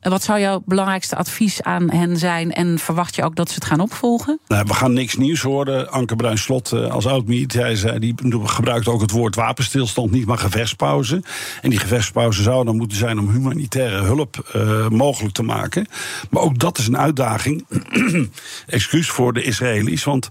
Wat 0.00 0.22
zou 0.22 0.40
jouw 0.40 0.62
belangrijkste 0.64 1.16
advies 1.16 1.62
aan 1.62 1.90
hen 1.90 2.16
zijn? 2.16 2.52
En 2.52 2.78
verwacht 2.78 3.16
je 3.16 3.22
ook 3.22 3.36
dat 3.36 3.48
ze 3.48 3.54
het 3.54 3.64
gaan 3.64 3.80
opvolgen? 3.80 4.38
Nou, 4.46 4.64
we 4.66 4.74
gaan 4.74 4.92
niks 4.92 5.16
nieuws 5.16 5.42
horen. 5.42 5.90
Anke 5.90 6.16
Bruin-Slot 6.16 6.72
eh, 6.72 6.90
als 6.90 7.06
oud-militair 7.06 7.76
zei... 7.76 7.98
die 7.98 8.14
gebruikt 8.44 8.88
ook 8.88 9.00
het 9.00 9.10
woord 9.10 9.34
wapenstilstand, 9.34 10.10
niet 10.10 10.26
maar 10.26 10.38
gevechtspauze. 10.38 11.22
En 11.62 11.70
die 11.70 11.78
gevechtspauze 11.78 12.42
zou 12.42 12.64
dan 12.64 12.76
moeten 12.76 12.98
zijn 12.98 13.18
om 13.18 13.30
humanitaire 13.30 14.02
hulp 14.02 14.50
uh, 14.56 14.88
mogelijk 14.88 15.34
te 15.34 15.42
maken. 15.42 15.86
Maar 16.30 16.42
ook 16.42 16.58
dat 16.58 16.78
is 16.78 16.86
een 16.86 16.98
uitdaging. 16.98 17.66
Excuus 18.66 19.08
voor 19.10 19.32
de 19.32 19.42
Israëli's, 19.42 20.04
want 20.04 20.28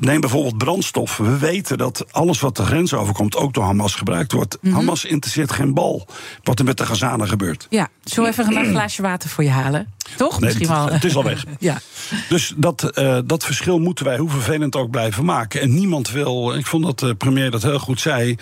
Neem 0.00 0.20
bijvoorbeeld 0.20 0.58
brandstof. 0.58 1.16
We 1.16 1.38
weten 1.38 1.78
dat 1.78 2.12
alles 2.12 2.40
wat 2.40 2.56
de 2.56 2.64
grens 2.64 2.94
overkomt 2.94 3.36
ook 3.36 3.54
door 3.54 3.64
Hamas 3.64 3.94
gebruikt 3.94 4.32
wordt. 4.32 4.58
Mm 4.60 4.70
-hmm. 4.70 4.78
Hamas 4.78 5.04
interesseert 5.04 5.52
geen 5.52 5.74
bal 5.74 6.08
wat 6.42 6.58
er 6.58 6.64
met 6.64 6.76
de 6.76 6.86
Gazanen 6.86 7.28
gebeurt. 7.28 7.66
Ja, 7.70 7.88
zo 8.04 8.24
even 8.24 8.56
een 8.56 8.64
glaasje 8.74 9.02
water 9.02 9.30
voor 9.30 9.44
je 9.44 9.50
halen. 9.50 9.92
Toch? 10.16 10.40
Nee, 10.40 10.40
Misschien 10.40 10.68
wel. 10.68 10.88
Het 10.88 11.04
is 11.04 11.16
al 11.16 11.24
weg. 11.24 11.44
ja. 11.58 11.80
Dus 12.28 12.54
dat, 12.56 12.98
uh, 12.98 13.18
dat 13.24 13.44
verschil 13.44 13.78
moeten 13.78 14.04
wij, 14.04 14.18
hoe 14.18 14.30
vervelend 14.30 14.76
ook, 14.76 14.90
blijven 14.90 15.24
maken. 15.24 15.60
En 15.60 15.74
niemand 15.74 16.10
wil, 16.10 16.54
ik 16.54 16.66
vond 16.66 16.84
dat 16.84 16.98
de 16.98 17.14
premier 17.14 17.50
dat 17.50 17.62
heel 17.62 17.78
goed 17.78 18.00
zei. 18.00 18.36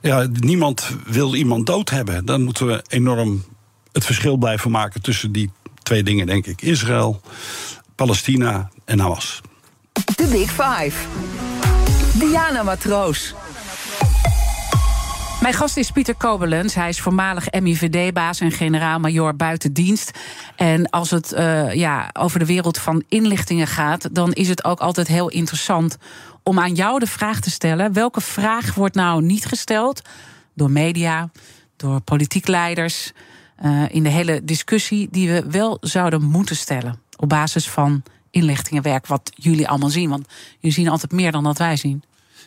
Ja, 0.00 0.26
niemand 0.32 0.90
wil 1.06 1.34
iemand 1.34 1.66
dood 1.66 1.90
hebben. 1.90 2.24
Dan 2.24 2.42
moeten 2.42 2.66
we 2.66 2.84
enorm 2.88 3.44
het 3.92 4.04
verschil 4.04 4.36
blijven 4.36 4.70
maken 4.70 5.02
tussen 5.02 5.32
die 5.32 5.50
twee 5.82 6.02
dingen, 6.02 6.26
denk 6.26 6.46
ik: 6.46 6.62
Israël, 6.62 7.20
Palestina 7.94 8.70
en 8.84 8.98
Hamas. 8.98 9.40
De 9.92 10.26
Big 10.30 10.50
Five. 10.50 11.06
Diana 12.18 12.62
Matroos. 12.62 13.34
Mijn 15.40 15.54
gast 15.54 15.76
is 15.76 15.90
Pieter 15.90 16.14
Kobelens. 16.14 16.74
Hij 16.74 16.88
is 16.88 17.00
voormalig 17.00 17.50
MIVD-baas 17.60 18.40
en 18.40 18.50
generaal-majoor 18.50 19.36
buitendienst. 19.36 20.18
En 20.56 20.90
als 20.90 21.10
het 21.10 21.32
uh, 21.32 21.74
ja, 21.74 22.10
over 22.12 22.38
de 22.38 22.46
wereld 22.46 22.78
van 22.78 23.04
inlichtingen 23.08 23.66
gaat, 23.66 24.14
dan 24.14 24.32
is 24.32 24.48
het 24.48 24.64
ook 24.64 24.80
altijd 24.80 25.08
heel 25.08 25.28
interessant 25.28 25.96
om 26.42 26.58
aan 26.58 26.74
jou 26.74 26.98
de 26.98 27.06
vraag 27.06 27.40
te 27.40 27.50
stellen: 27.50 27.92
welke 27.92 28.20
vraag 28.20 28.74
wordt 28.74 28.94
nou 28.94 29.22
niet 29.22 29.46
gesteld 29.46 30.02
door 30.54 30.70
media, 30.70 31.30
door 31.76 32.00
politiek 32.00 32.46
leiders, 32.46 33.12
uh, 33.64 33.84
in 33.88 34.02
de 34.02 34.08
hele 34.08 34.44
discussie 34.44 35.08
die 35.10 35.30
we 35.30 35.44
wel 35.50 35.76
zouden 35.80 36.22
moeten 36.22 36.56
stellen 36.56 37.00
op 37.16 37.28
basis 37.28 37.68
van 37.68 38.02
inlichtingenwerk 38.32 39.06
wat 39.06 39.32
jullie 39.34 39.68
allemaal 39.68 39.88
zien? 39.88 40.08
Want 40.08 40.26
jullie 40.58 40.76
zien 40.76 40.88
altijd 40.88 41.12
meer 41.12 41.32
dan 41.32 41.44
dat 41.44 41.58
wij 41.58 41.76
zien. 41.76 42.02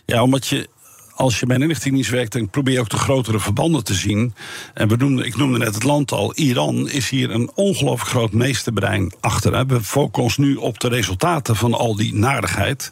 Ja, 0.06 0.24
omdat 0.24 0.48
je 0.48 0.70
als 1.16 1.40
je 1.40 1.46
bij 1.46 1.60
een 1.60 2.04
werkt, 2.10 2.34
dan 2.34 2.50
probeer 2.50 2.74
je 2.74 2.80
ook 2.80 2.90
de 2.90 2.98
grotere 2.98 3.40
verbanden 3.40 3.84
te 3.84 3.94
zien. 3.94 4.34
En 4.74 4.88
we 4.88 4.96
noemden, 4.96 5.26
ik 5.26 5.36
noemde 5.36 5.58
net 5.58 5.74
het 5.74 5.84
land 5.84 6.12
al. 6.12 6.34
Iran 6.36 6.90
is 6.90 7.10
hier 7.10 7.32
een 7.32 7.52
ongelooflijk 7.54 8.10
groot 8.10 8.32
meesterbrein 8.32 9.14
achter. 9.20 9.68
We 9.68 9.84
focussen 9.84 10.44
nu 10.44 10.56
op 10.56 10.80
de 10.80 10.88
resultaten 10.88 11.56
van 11.56 11.74
al 11.74 11.96
die 11.96 12.14
narigheid. 12.14 12.92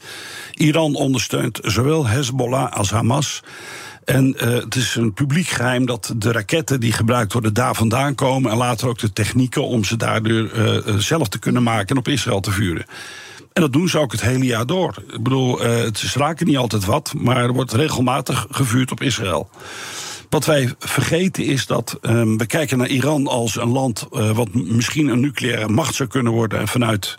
Iran 0.54 0.96
ondersteunt 0.96 1.60
zowel 1.62 2.08
Hezbollah 2.08 2.72
als 2.72 2.92
Hamas. 2.92 3.42
En 4.06 4.36
uh, 4.36 4.42
het 4.42 4.76
is 4.76 4.96
een 4.96 5.14
publiek 5.14 5.48
geheim 5.48 5.86
dat 5.86 6.14
de 6.18 6.32
raketten 6.32 6.80
die 6.80 6.92
gebruikt 6.92 7.34
worden 7.34 7.54
daar 7.54 7.76
vandaan 7.76 8.16
komen. 8.16 8.52
En 8.52 8.58
later 8.58 8.88
ook 8.88 9.00
de 9.00 9.14
technieken 9.14 9.68
om 9.68 9.84
ze 9.84 9.98
daardoor 9.98 10.52
uh, 10.56 10.98
zelf 10.98 11.28
te 11.28 11.40
kunnen 11.40 11.64
maken 11.64 11.88
en 11.88 11.98
op 11.98 12.08
Israël 12.08 12.40
te 12.40 12.52
vuren. 12.52 12.86
En 13.54 13.62
dat 13.62 13.74
doen 13.74 13.90
ze 13.90 14.00
ook 14.00 14.12
het 14.12 14.22
hele 14.22 14.46
jaar 14.46 14.66
door. 14.66 15.04
Ik 15.08 15.24
bedoel, 15.24 15.66
uh, 15.66 15.68
ze 15.94 16.20
raken 16.20 16.46
niet 16.46 16.58
altijd 16.58 16.86
wat, 16.86 17.14
maar 17.18 17.44
er 17.44 17.54
wordt 17.54 17.74
regelmatig 17.74 18.48
gevuurd 18.50 18.92
op 18.92 19.02
Israël. 19.02 19.50
Wat 20.30 20.46
wij 20.46 20.74
vergeten 20.80 21.46
is 21.46 21.66
dat 21.66 21.98
um, 22.02 22.38
we 22.38 22.46
kijken 22.46 22.78
naar 22.78 22.88
Iran 22.88 23.28
als 23.28 23.56
een 23.56 23.72
land 23.72 24.08
wat 24.10 24.54
misschien 24.54 25.08
een 25.08 25.20
nucleaire 25.20 25.68
macht 25.68 25.96
zou 25.96 26.10
kunnen 26.10 26.32
worden. 26.32 26.60
En 26.60 26.68
vanuit 26.68 27.18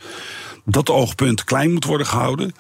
dat 0.64 0.90
oogpunt 0.90 1.44
klein 1.44 1.73
moet 1.73 1.85
worden 1.85 2.06
gehouden. 2.06 2.54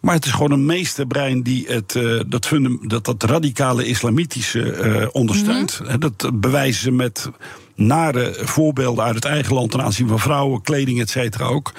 Maar 0.00 0.14
het 0.14 0.24
is 0.24 0.32
gewoon 0.32 0.50
een 0.50 0.66
meesterbrein 0.66 1.42
die 1.42 1.66
het, 1.66 1.94
uh, 1.94 2.20
dat, 2.26 2.50
dat, 2.82 3.04
dat 3.04 3.22
radicale 3.22 3.86
islamitische 3.86 4.60
uh, 4.60 5.08
ondersteunt. 5.12 5.80
Mm 5.80 5.86
-hmm. 5.86 6.00
Dat 6.00 6.40
bewijzen 6.40 6.82
ze 6.82 6.90
met 6.90 7.30
nare 7.74 8.36
voorbeelden 8.40 9.04
uit 9.04 9.14
het 9.14 9.24
eigen 9.24 9.54
land 9.54 9.70
ten 9.70 9.82
aanzien 9.82 10.08
van 10.08 10.18
vrouwen, 10.18 10.62
kleding, 10.62 11.00
et 11.00 11.10
cetera 11.10 11.44
ook. 11.44 11.72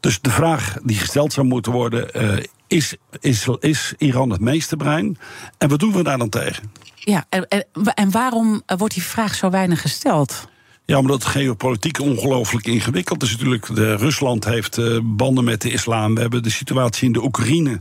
Dus 0.00 0.20
de 0.20 0.30
vraag 0.30 0.76
die 0.82 0.96
gesteld 0.96 1.32
zou 1.32 1.46
moeten 1.46 1.72
worden: 1.72 2.08
uh, 2.16 2.44
is, 2.66 2.94
is, 3.20 3.48
is 3.60 3.94
Iran 3.98 4.30
het 4.30 4.40
meesterbrein? 4.40 5.18
En 5.58 5.68
wat 5.68 5.78
doen 5.78 5.92
we 5.92 6.02
daar 6.02 6.18
dan 6.18 6.28
tegen? 6.28 6.72
Ja, 6.94 7.24
en, 7.28 7.48
en, 7.48 7.66
en 7.94 8.10
waarom 8.10 8.62
wordt 8.66 8.94
die 8.94 9.02
vraag 9.02 9.34
zo 9.34 9.50
weinig 9.50 9.80
gesteld? 9.80 10.48
Ja, 10.90 10.98
omdat 10.98 11.22
het 11.22 11.32
geopolitiek 11.32 12.00
ongelooflijk 12.00 12.66
ingewikkeld 12.66 13.22
is. 13.22 13.30
Natuurlijk, 13.30 13.74
de, 13.74 13.96
Rusland 13.96 14.44
heeft 14.44 14.78
uh, 14.78 14.98
banden 15.02 15.44
met 15.44 15.62
de 15.62 15.70
islam. 15.70 16.14
We 16.14 16.20
hebben 16.20 16.42
de 16.42 16.50
situatie 16.50 17.06
in 17.06 17.12
de 17.12 17.24
Oekraïne, 17.24 17.80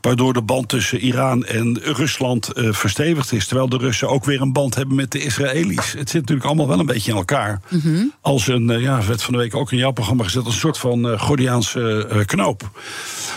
waardoor 0.00 0.32
de 0.32 0.42
band 0.42 0.68
tussen 0.68 0.98
Iran 0.98 1.44
en 1.44 1.78
Rusland 1.82 2.50
uh, 2.54 2.72
verstevigd 2.72 3.32
is. 3.32 3.46
Terwijl 3.46 3.68
de 3.68 3.76
Russen 3.76 4.08
ook 4.08 4.24
weer 4.24 4.40
een 4.40 4.52
band 4.52 4.74
hebben 4.74 4.96
met 4.96 5.10
de 5.10 5.22
Israëli's. 5.22 5.92
Het 5.92 6.10
zit 6.10 6.20
natuurlijk 6.20 6.46
allemaal 6.46 6.68
wel 6.68 6.78
een 6.78 6.86
beetje 6.86 7.10
in 7.10 7.16
elkaar. 7.16 7.60
Mm 7.68 7.80
-hmm. 7.80 8.12
Als 8.20 8.46
een, 8.48 8.70
uh, 8.70 8.80
ja, 8.80 9.04
werd 9.06 9.22
van 9.22 9.32
de 9.32 9.38
week 9.38 9.54
ook 9.54 9.72
in 9.72 9.78
jouw 9.78 9.90
programma 9.90 10.24
gezet, 10.24 10.46
een 10.46 10.52
soort 10.52 10.78
van 10.78 11.18
Gordiaanse 11.18 12.24
knoop. 12.26 12.70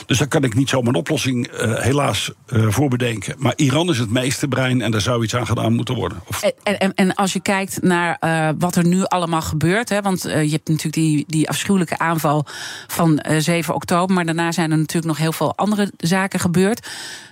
Dus 0.05 0.17
daar 0.17 0.27
kan 0.27 0.43
ik 0.43 0.55
niet 0.55 0.69
zomaar 0.69 0.87
een 0.87 0.99
oplossing 0.99 1.49
helaas 1.81 2.31
voor 2.47 2.89
bedenken. 2.89 3.35
Maar 3.37 3.53
Iran 3.55 3.89
is 3.89 3.99
het 3.99 4.09
meeste 4.09 4.47
brein 4.47 4.81
en 4.81 4.91
daar 4.91 5.01
zou 5.01 5.23
iets 5.23 5.35
aan 5.35 5.47
gedaan 5.47 5.73
moeten 5.73 5.95
worden. 5.95 6.21
Of... 6.27 6.41
En, 6.63 6.79
en, 6.79 6.93
en 6.93 7.13
als 7.15 7.33
je 7.33 7.39
kijkt 7.39 7.81
naar 7.81 8.17
wat 8.57 8.75
er 8.75 8.87
nu 8.87 9.04
allemaal 9.07 9.41
gebeurt. 9.41 9.89
Hè? 9.89 10.01
Want 10.01 10.25
uh, 10.25 10.43
je 10.43 10.51
hebt 10.51 10.67
natuurlijk 10.67 10.95
die, 10.95 11.23
die 11.27 11.49
afschuwelijke 11.49 11.97
aanval 11.97 12.45
van 12.87 13.25
uh, 13.29 13.37
7 13.37 13.73
oktober. 13.73 14.15
Maar 14.15 14.25
daarna 14.25 14.51
zijn 14.51 14.71
er 14.71 14.77
natuurlijk 14.77 15.07
nog 15.07 15.17
heel 15.17 15.31
veel 15.31 15.55
andere 15.55 15.91
zaken 15.97 16.39
gebeurd. 16.39 16.87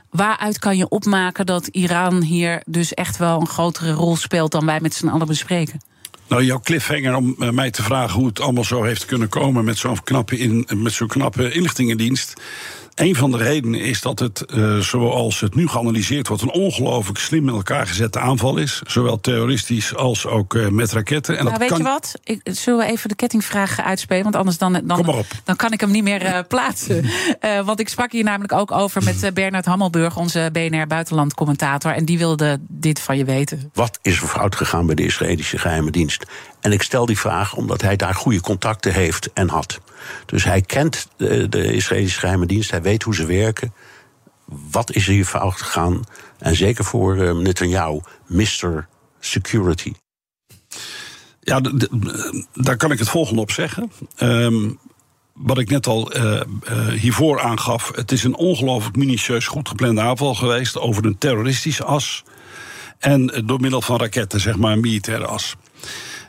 Waaruit 0.10 0.60
kan 0.60 0.78
je 0.78 0.90
opmaken 0.90 1.46
dat 1.46 1.68
Iran 1.68 2.22
hier 2.22 2.62
dus 2.66 2.94
echt 2.94 3.18
wel 3.18 3.40
een 3.40 3.48
grotere 3.48 3.92
rol 3.92 4.16
speelt 4.16 4.52
dan 4.52 4.66
wij 4.66 4.80
met 4.80 4.94
z'n 4.94 5.08
allen 5.08 5.28
bespreken? 5.28 5.80
Nou, 6.28 6.44
jouw 6.46 6.60
cliffhanger 6.60 7.16
om 7.16 7.36
uh, 7.40 7.50
mij 7.50 7.72
te 7.72 7.84
vragen 7.84 8.20
hoe 8.20 8.28
het 8.28 8.40
allemaal 8.40 8.64
zo 8.64 8.84
heeft 8.84 9.06
kunnen 9.06 9.30
komen 9.30 9.66
met 9.66 9.78
zo'n 9.78 10.04
knappe, 10.04 10.38
in, 10.38 10.68
met 10.76 10.92
zo'n 10.92 11.08
knappe 11.08 11.52
inlichtingendienst. 11.52 12.34
Een 12.96 13.16
van 13.16 13.32
de 13.32 13.38
redenen 13.38 13.80
is 13.80 14.02
dat 14.02 14.20
het, 14.20 14.44
uh, 14.54 14.78
zoals 14.78 15.40
het 15.40 15.56
nu 15.56 15.68
geanalyseerd 15.68 16.28
wordt, 16.28 16.44
een 16.44 16.52
ongelooflijk 16.52 17.20
slim 17.20 17.44
met 17.44 17.56
elkaar 17.56 17.88
gezette 17.88 18.20
aanval 18.20 18.58
is. 18.58 18.82
Zowel 18.88 19.20
terroristisch 19.20 19.96
als 19.96 20.26
ook 20.26 20.54
uh, 20.54 20.68
met 20.68 20.92
raketten. 20.92 21.38
En 21.38 21.44
nou, 21.44 21.58
dat 21.58 21.60
weet 21.60 21.70
kan... 21.70 21.78
je 21.78 21.84
wat? 21.84 22.14
Ik, 22.24 22.42
zullen 22.44 22.80
we 22.80 22.92
even 22.92 23.10
de 23.10 23.16
kettingvraag 23.16 23.82
uitspelen? 23.82 24.24
Want 24.24 24.36
anders 24.36 24.58
dan, 24.58 24.82
dan, 24.84 25.24
dan 25.44 25.56
kan 25.56 25.72
ik 25.72 25.80
hem 25.80 25.92
niet 25.92 26.04
meer 26.04 26.24
uh, 26.24 26.40
plaatsen. 26.48 27.06
want 27.66 27.80
ik 27.80 27.90
sprak 27.90 28.12
hier 28.12 28.24
namelijk 28.24 28.54
ook 28.54 28.72
over 28.72 29.04
met 29.04 29.34
Bernard 29.34 29.66
Hammelburg, 29.66 30.18
onze 30.18 30.50
BNR 30.52 30.88
buitenlandcommentator. 30.88 31.92
En 31.92 32.06
die 32.06 32.18
wilde 32.18 32.60
dit 32.68 33.00
van 33.00 33.18
je 33.18 33.26
weten. 33.26 33.70
Wat 33.74 34.00
is 34.02 34.22
er 34.22 34.28
fout 34.28 34.56
gegaan 34.56 34.86
bij 34.86 34.96
de 34.96 35.06
Israëlische 35.06 35.58
geheime 35.58 35.92
dienst? 35.92 36.26
En 36.62 36.72
ik 36.72 36.82
stel 36.82 37.06
die 37.06 37.20
vraag 37.20 37.56
omdat 37.56 37.82
hij 37.82 37.96
daar 37.96 38.16
goede 38.16 38.42
contacten 38.42 38.94
heeft 38.94 39.30
en 39.34 39.50
had. 39.50 39.80
Dus 40.26 40.44
hij 40.44 40.62
kent 40.62 41.08
de, 41.18 41.74
Israëlische 41.74 42.20
geheime 42.20 42.46
dienst, 42.46 42.72
hij 42.72 42.82
weet 42.82 43.04
hoe 43.04 43.16
ze 43.16 43.26
werken. 43.26 43.74
Wat 44.46 44.92
is 44.92 45.08
er 45.08 45.14
hier 45.14 45.26
fout 45.26 45.54
gegaan? 45.54 46.04
En 46.40 46.56
zeker 46.56 46.86
voor 46.86 47.18
uh, 47.18 47.32
Netanyahu, 47.32 48.00
Mr. 48.28 48.88
Security. 49.20 49.94
Ja, 51.40 51.62
daar 52.54 52.78
kan 52.78 52.92
ik 52.92 53.00
het 53.00 53.10
volgende 53.10 53.42
op 53.42 53.52
zeggen. 53.52 53.92
Um, 54.20 54.80
wat 55.34 55.58
ik 55.58 55.70
net 55.70 55.88
al 55.88 56.16
uh, 56.16 56.42
uh, 56.72 56.88
hiervoor 56.88 57.42
aangaf, 57.42 57.92
het 57.96 58.12
is 58.12 58.24
een 58.24 58.36
ongelooflijk 58.36 58.96
minutieus 58.96 59.48
goed 59.48 59.68
geplande 59.68 60.02
aanval 60.02 60.36
geweest 60.36 60.78
over 60.78 61.06
een 61.06 61.18
terroristische 61.18 61.84
as. 61.84 62.24
En 63.00 63.44
door 63.46 63.60
middel 63.60 63.82
van 63.82 63.98
raketten, 63.98 64.40
zeg 64.40 64.58
maar, 64.58 64.72
een 64.72 64.80
militaire 64.80 65.26
as. 65.26 65.56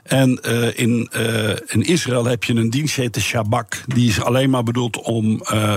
En 0.04 0.40
uh, 0.46 0.78
in, 0.78 1.10
uh, 1.16 1.48
in 1.66 1.82
Israël 1.82 2.24
heb 2.24 2.44
je 2.44 2.54
een 2.54 2.70
dienst, 2.70 2.96
heet 2.96 3.14
de 3.14 3.20
Shabak. 3.20 3.82
Die 3.86 4.08
is 4.08 4.20
alleen 4.20 4.50
maar 4.50 4.62
bedoeld 4.62 4.96
om 4.96 5.42
uh, 5.52 5.76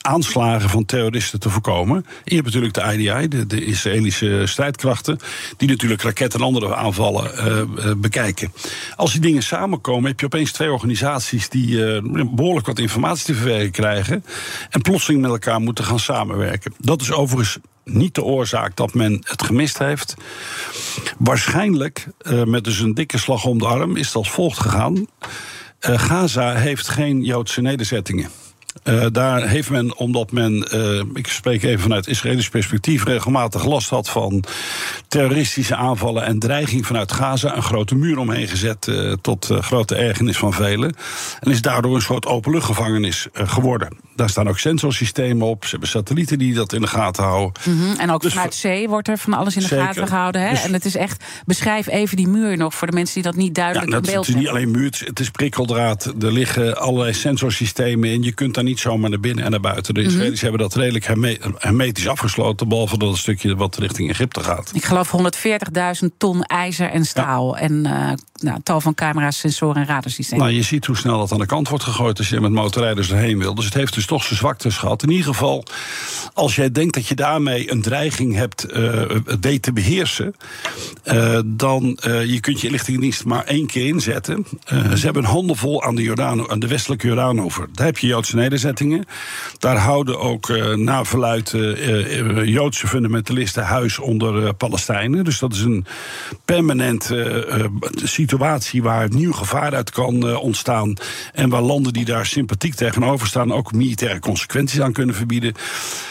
aanslagen 0.00 0.68
van 0.68 0.84
terroristen 0.84 1.40
te 1.40 1.50
voorkomen. 1.50 2.06
Je 2.24 2.34
hebt 2.34 2.46
natuurlijk 2.46 2.74
de 2.74 2.92
IDI, 2.92 3.28
de, 3.28 3.46
de 3.46 3.64
Israëlische 3.64 4.42
strijdkrachten. 4.44 5.18
Die 5.56 5.68
natuurlijk 5.68 6.02
raketten 6.02 6.40
en 6.40 6.46
andere 6.46 6.74
aanvallen 6.74 8.00
bekijken. 8.00 8.52
Als 8.96 9.12
die 9.12 9.20
dingen 9.20 9.42
samenkomen, 9.42 10.10
heb 10.10 10.20
je 10.20 10.26
opeens 10.26 10.52
twee 10.52 10.72
organisaties 10.72 11.48
die 11.48 12.02
behoorlijk 12.34 12.66
wat 12.66 12.78
informatie 12.78 13.24
te 13.24 13.34
verwerken 13.34 13.70
krijgen. 13.70 14.24
En 14.70 14.80
plotseling 14.80 15.20
met 15.22 15.30
elkaar 15.30 15.60
moeten 15.60 15.84
gaan 15.84 15.98
samenwerken. 15.98 16.74
Dat 16.78 17.00
is 17.00 17.12
overigens 17.12 17.58
niet 17.84 18.14
de 18.14 18.22
oorzaak 18.22 18.76
dat 18.76 18.94
men 18.94 19.12
het 19.24 19.42
gemist 19.42 19.78
heeft. 19.78 20.14
Waarschijnlijk, 21.18 22.06
uh, 22.22 22.44
met 22.44 22.64
dus 22.64 22.78
een 22.78 22.94
dikke 22.94 23.18
slag 23.18 23.44
om 23.44 23.58
de 23.58 23.66
arm, 23.66 23.96
is 23.96 24.06
het 24.06 24.14
als 24.14 24.30
volgt 24.30 24.58
gegaan. 24.58 24.94
Uh, 24.96 25.98
Gaza 25.98 26.54
heeft 26.54 26.88
geen 26.88 27.24
Joodse 27.24 27.60
nederzettingen. 27.60 28.30
Uh, 28.84 29.06
daar 29.12 29.48
heeft 29.48 29.70
men, 29.70 29.96
omdat 29.96 30.32
men, 30.32 30.54
ik 31.14 31.26
spreek 31.26 31.62
even 31.62 31.80
vanuit 31.80 32.06
Israëlisch 32.06 32.48
perspectief, 32.48 33.04
regelmatig 33.04 33.64
last 33.64 33.88
had 33.88 34.08
van 34.08 34.44
terroristische 35.08 35.76
aanvallen 35.76 36.24
en 36.24 36.38
dreiging 36.38 36.86
vanuit 36.86 37.12
Gaza, 37.12 37.56
een 37.56 37.62
grote 37.62 37.94
muur 37.94 38.18
omheen 38.18 38.48
gezet 38.48 38.86
uh, 38.86 39.12
tot 39.20 39.50
grote 39.60 39.94
ergernis 39.94 40.36
van 40.36 40.52
velen. 40.52 40.94
En 41.40 41.50
is 41.50 41.62
daardoor 41.62 41.94
een 41.94 42.02
soort 42.02 42.26
openluchtgevangenis 42.26 43.26
geworden. 43.32 43.96
Daar 44.22 44.30
staan 44.30 44.48
ook 44.48 44.58
sensorsystemen 44.58 45.46
op. 45.46 45.64
Ze 45.64 45.70
hebben 45.70 45.88
satellieten 45.88 46.38
die 46.38 46.54
dat 46.54 46.72
in 46.72 46.80
de 46.80 46.86
gaten 46.86 47.24
houden. 47.24 47.62
Mm 47.64 47.80
-hmm. 47.80 47.96
En 47.98 48.10
ook 48.10 48.20
dus 48.22 48.32
vanuit 48.32 48.54
zee 48.54 48.88
wordt 48.88 49.08
er 49.08 49.18
van 49.18 49.32
alles 49.32 49.54
in 49.54 49.60
de 49.62 49.66
zeker. 49.66 49.84
gaten 49.84 50.06
gehouden. 50.06 50.42
Hè? 50.42 50.50
Dus 50.50 50.62
en 50.62 50.72
het 50.72 50.84
is 50.84 50.96
echt, 50.96 51.24
beschrijf 51.44 51.86
even 51.86 52.16
die 52.16 52.28
muur 52.28 52.56
nog 52.56 52.74
voor 52.74 52.86
de 52.86 52.92
mensen 52.92 53.14
die 53.14 53.22
dat 53.22 53.34
niet 53.34 53.54
duidelijk 53.54 53.90
ja, 53.90 53.96
in 53.96 54.02
beeld 54.02 54.26
Het 54.26 54.34
is 54.34 54.40
niet 54.40 54.48
alleen 54.48 54.70
muur, 54.70 55.02
het 55.04 55.20
is 55.20 55.30
prikkeldraad. 55.30 56.04
Er 56.20 56.32
liggen 56.32 56.76
allerlei 56.76 57.12
sensorsystemen 57.12 58.08
in. 58.08 58.22
Je 58.22 58.32
kunt 58.32 58.54
daar 58.54 58.64
niet 58.64 58.80
zomaar 58.80 59.10
naar 59.10 59.20
binnen 59.20 59.44
en 59.44 59.50
naar 59.50 59.60
buiten. 59.60 59.94
De 59.94 60.00
Israëli's 60.00 60.24
mm 60.24 60.34
-hmm. 60.34 60.40
hebben 60.40 60.60
dat 60.60 60.74
redelijk 60.74 61.06
hermetisch 61.58 62.08
afgesloten. 62.08 62.68
Behalve 62.68 62.98
dat 62.98 63.08
een 63.08 63.16
stukje 63.16 63.56
wat 63.56 63.76
richting 63.76 64.10
Egypte 64.10 64.42
gaat. 64.42 64.70
Ik 64.74 64.84
geloof 64.84 65.12
140.000 66.02 66.08
ton 66.18 66.42
ijzer 66.42 66.90
en 66.90 67.04
staal. 67.04 67.56
Ja. 67.56 67.62
En 67.62 67.72
uh, 67.72 68.12
nou, 68.42 68.60
tal 68.62 68.80
van 68.80 68.94
camera's, 68.94 69.38
sensoren 69.38 69.82
en 69.82 69.86
radarsystemen. 69.88 70.44
Nou, 70.44 70.56
je 70.56 70.62
ziet 70.62 70.86
hoe 70.86 70.96
snel 70.96 71.18
dat 71.18 71.32
aan 71.32 71.38
de 71.38 71.46
kant 71.46 71.68
wordt 71.68 71.84
gegooid 71.84 72.18
als 72.18 72.28
je 72.28 72.40
met 72.40 72.50
motorrijders 72.50 73.10
erheen 73.10 73.38
wil. 73.38 73.54
Dus 73.54 73.64
het 73.64 73.74
heeft 73.74 73.94
dus 73.94 74.06
toch 74.06 74.24
zijn 74.24 74.38
zwaktes 74.38 74.76
gehad. 74.76 75.02
In 75.02 75.10
ieder 75.10 75.26
geval, 75.26 75.64
als 76.34 76.56
jij 76.56 76.72
denkt 76.72 76.94
dat 76.94 77.06
je 77.06 77.14
daarmee 77.14 77.70
een 77.70 77.82
dreiging 77.82 78.34
hebt 78.34 78.76
uh, 78.76 79.54
te 79.60 79.72
beheersen, 79.72 80.34
uh, 81.04 81.38
dan 81.44 81.98
uh, 82.06 82.24
je 82.24 82.40
kunt 82.40 82.60
je 82.60 82.66
inlichtingendienst 82.66 83.24
maar 83.24 83.44
één 83.44 83.66
keer 83.66 83.86
inzetten. 83.86 84.46
ze 84.94 85.04
hebben 85.04 85.22
een 85.22 85.28
handenvol 85.28 85.82
aan 85.82 85.94
de, 85.94 86.02
Jordaan, 86.02 86.50
aan 86.50 86.58
de 86.58 86.68
westelijke 86.68 87.06
Jordaanover. 87.06 87.68
Daar 87.72 87.86
heb 87.86 87.98
je 87.98 88.06
Joodse 88.06 88.36
nederzettingen. 88.36 89.04
Daar 89.58 89.76
houden 89.76 90.20
ook 90.20 90.48
na 90.76 91.04
verluid 91.04 91.50
Joodse 92.44 92.86
fundamentalisten 92.86 93.64
huis 93.64 93.98
onder 93.98 94.54
Palestijnen. 94.54 95.24
Dus 95.24 95.38
dat 95.38 95.52
is 95.52 95.60
een 95.60 95.86
permanente 96.44 97.70
situatie 97.94 98.31
waar 98.38 99.08
nieuw 99.10 99.32
gevaar 99.32 99.74
uit 99.74 99.90
kan 99.90 100.36
ontstaan. 100.36 100.94
En 101.32 101.48
waar 101.48 101.62
landen 101.62 101.92
die 101.92 102.04
daar 102.04 102.26
sympathiek 102.26 102.74
tegenover 102.74 103.26
staan 103.26 103.52
ook 103.52 103.72
militaire 103.72 104.18
consequenties 104.18 104.80
aan 104.80 104.92
kunnen 104.92 105.14
verbieden. 105.14 105.54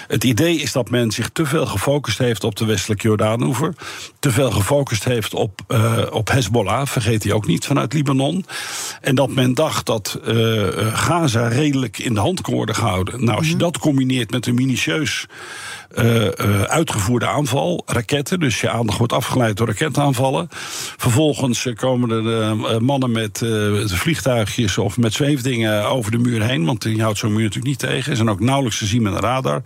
Het 0.07 0.23
idee 0.23 0.55
is 0.55 0.71
dat 0.71 0.89
men 0.89 1.11
zich 1.11 1.29
te 1.29 1.45
veel 1.45 1.65
gefocust 1.65 2.17
heeft 2.17 2.43
op 2.43 2.55
de 2.55 2.65
westelijke 2.65 3.07
Jordaanoever. 3.07 3.73
Te 4.19 4.31
veel 4.31 4.51
gefocust 4.51 5.03
heeft 5.03 5.33
op, 5.33 5.61
uh, 5.67 5.97
op 6.11 6.29
Hezbollah, 6.29 6.87
vergeet 6.87 7.23
hij 7.23 7.33
ook 7.33 7.47
niet, 7.47 7.65
vanuit 7.65 7.93
Libanon. 7.93 8.45
En 9.01 9.15
dat 9.15 9.29
men 9.29 9.53
dacht 9.53 9.85
dat 9.85 10.19
uh, 10.27 10.67
Gaza 10.93 11.47
redelijk 11.47 11.97
in 11.97 12.13
de 12.13 12.19
hand 12.19 12.41
kon 12.41 12.53
worden 12.53 12.75
gehouden. 12.75 13.25
Nou, 13.25 13.37
als 13.37 13.47
je 13.47 13.55
dat 13.55 13.77
combineert 13.77 14.31
met 14.31 14.45
een 14.47 14.55
minutieus 14.55 15.27
uh, 15.97 16.23
uh, 16.25 16.61
uitgevoerde 16.61 17.27
aanval, 17.27 17.83
raketten. 17.85 18.39
Dus 18.39 18.61
je 18.61 18.69
aandacht 18.69 18.97
wordt 18.97 19.13
afgeleid 19.13 19.57
door 19.57 19.67
raketaanvallen. 19.67 20.47
Vervolgens 20.97 21.67
komen 21.75 22.25
er 22.25 22.83
mannen 22.83 23.11
met 23.11 23.41
vliegtuigjes 23.85 24.77
of 24.77 24.97
met 24.97 25.13
zweefdingen 25.13 25.85
over 25.85 26.11
de 26.11 26.17
muur 26.17 26.43
heen. 26.43 26.65
Want 26.65 26.81
die 26.81 27.01
houdt 27.01 27.17
zo'n 27.17 27.33
muur 27.33 27.43
natuurlijk 27.43 27.67
niet 27.67 27.89
tegen. 27.89 28.15
Zijn 28.15 28.29
ook 28.29 28.39
nauwelijks 28.39 28.77
te 28.77 28.85
zien 28.85 29.01
met 29.01 29.13
een 29.13 29.19
radar. 29.19 29.61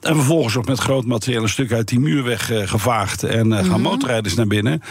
En 0.00 0.14
vervolgens 0.14 0.56
ook 0.56 0.66
met 0.66 0.78
groot 0.78 1.04
materieel 1.04 1.42
een 1.42 1.48
stuk 1.48 1.72
uit 1.72 1.88
die 1.88 2.00
muur 2.00 2.24
weggevaagd. 2.24 3.22
en 3.22 3.52
gaan 3.52 3.64
mm 3.64 3.70
-hmm. 3.70 3.82
motorrijders 3.82 4.34
naar 4.34 4.46
binnen. 4.46 4.82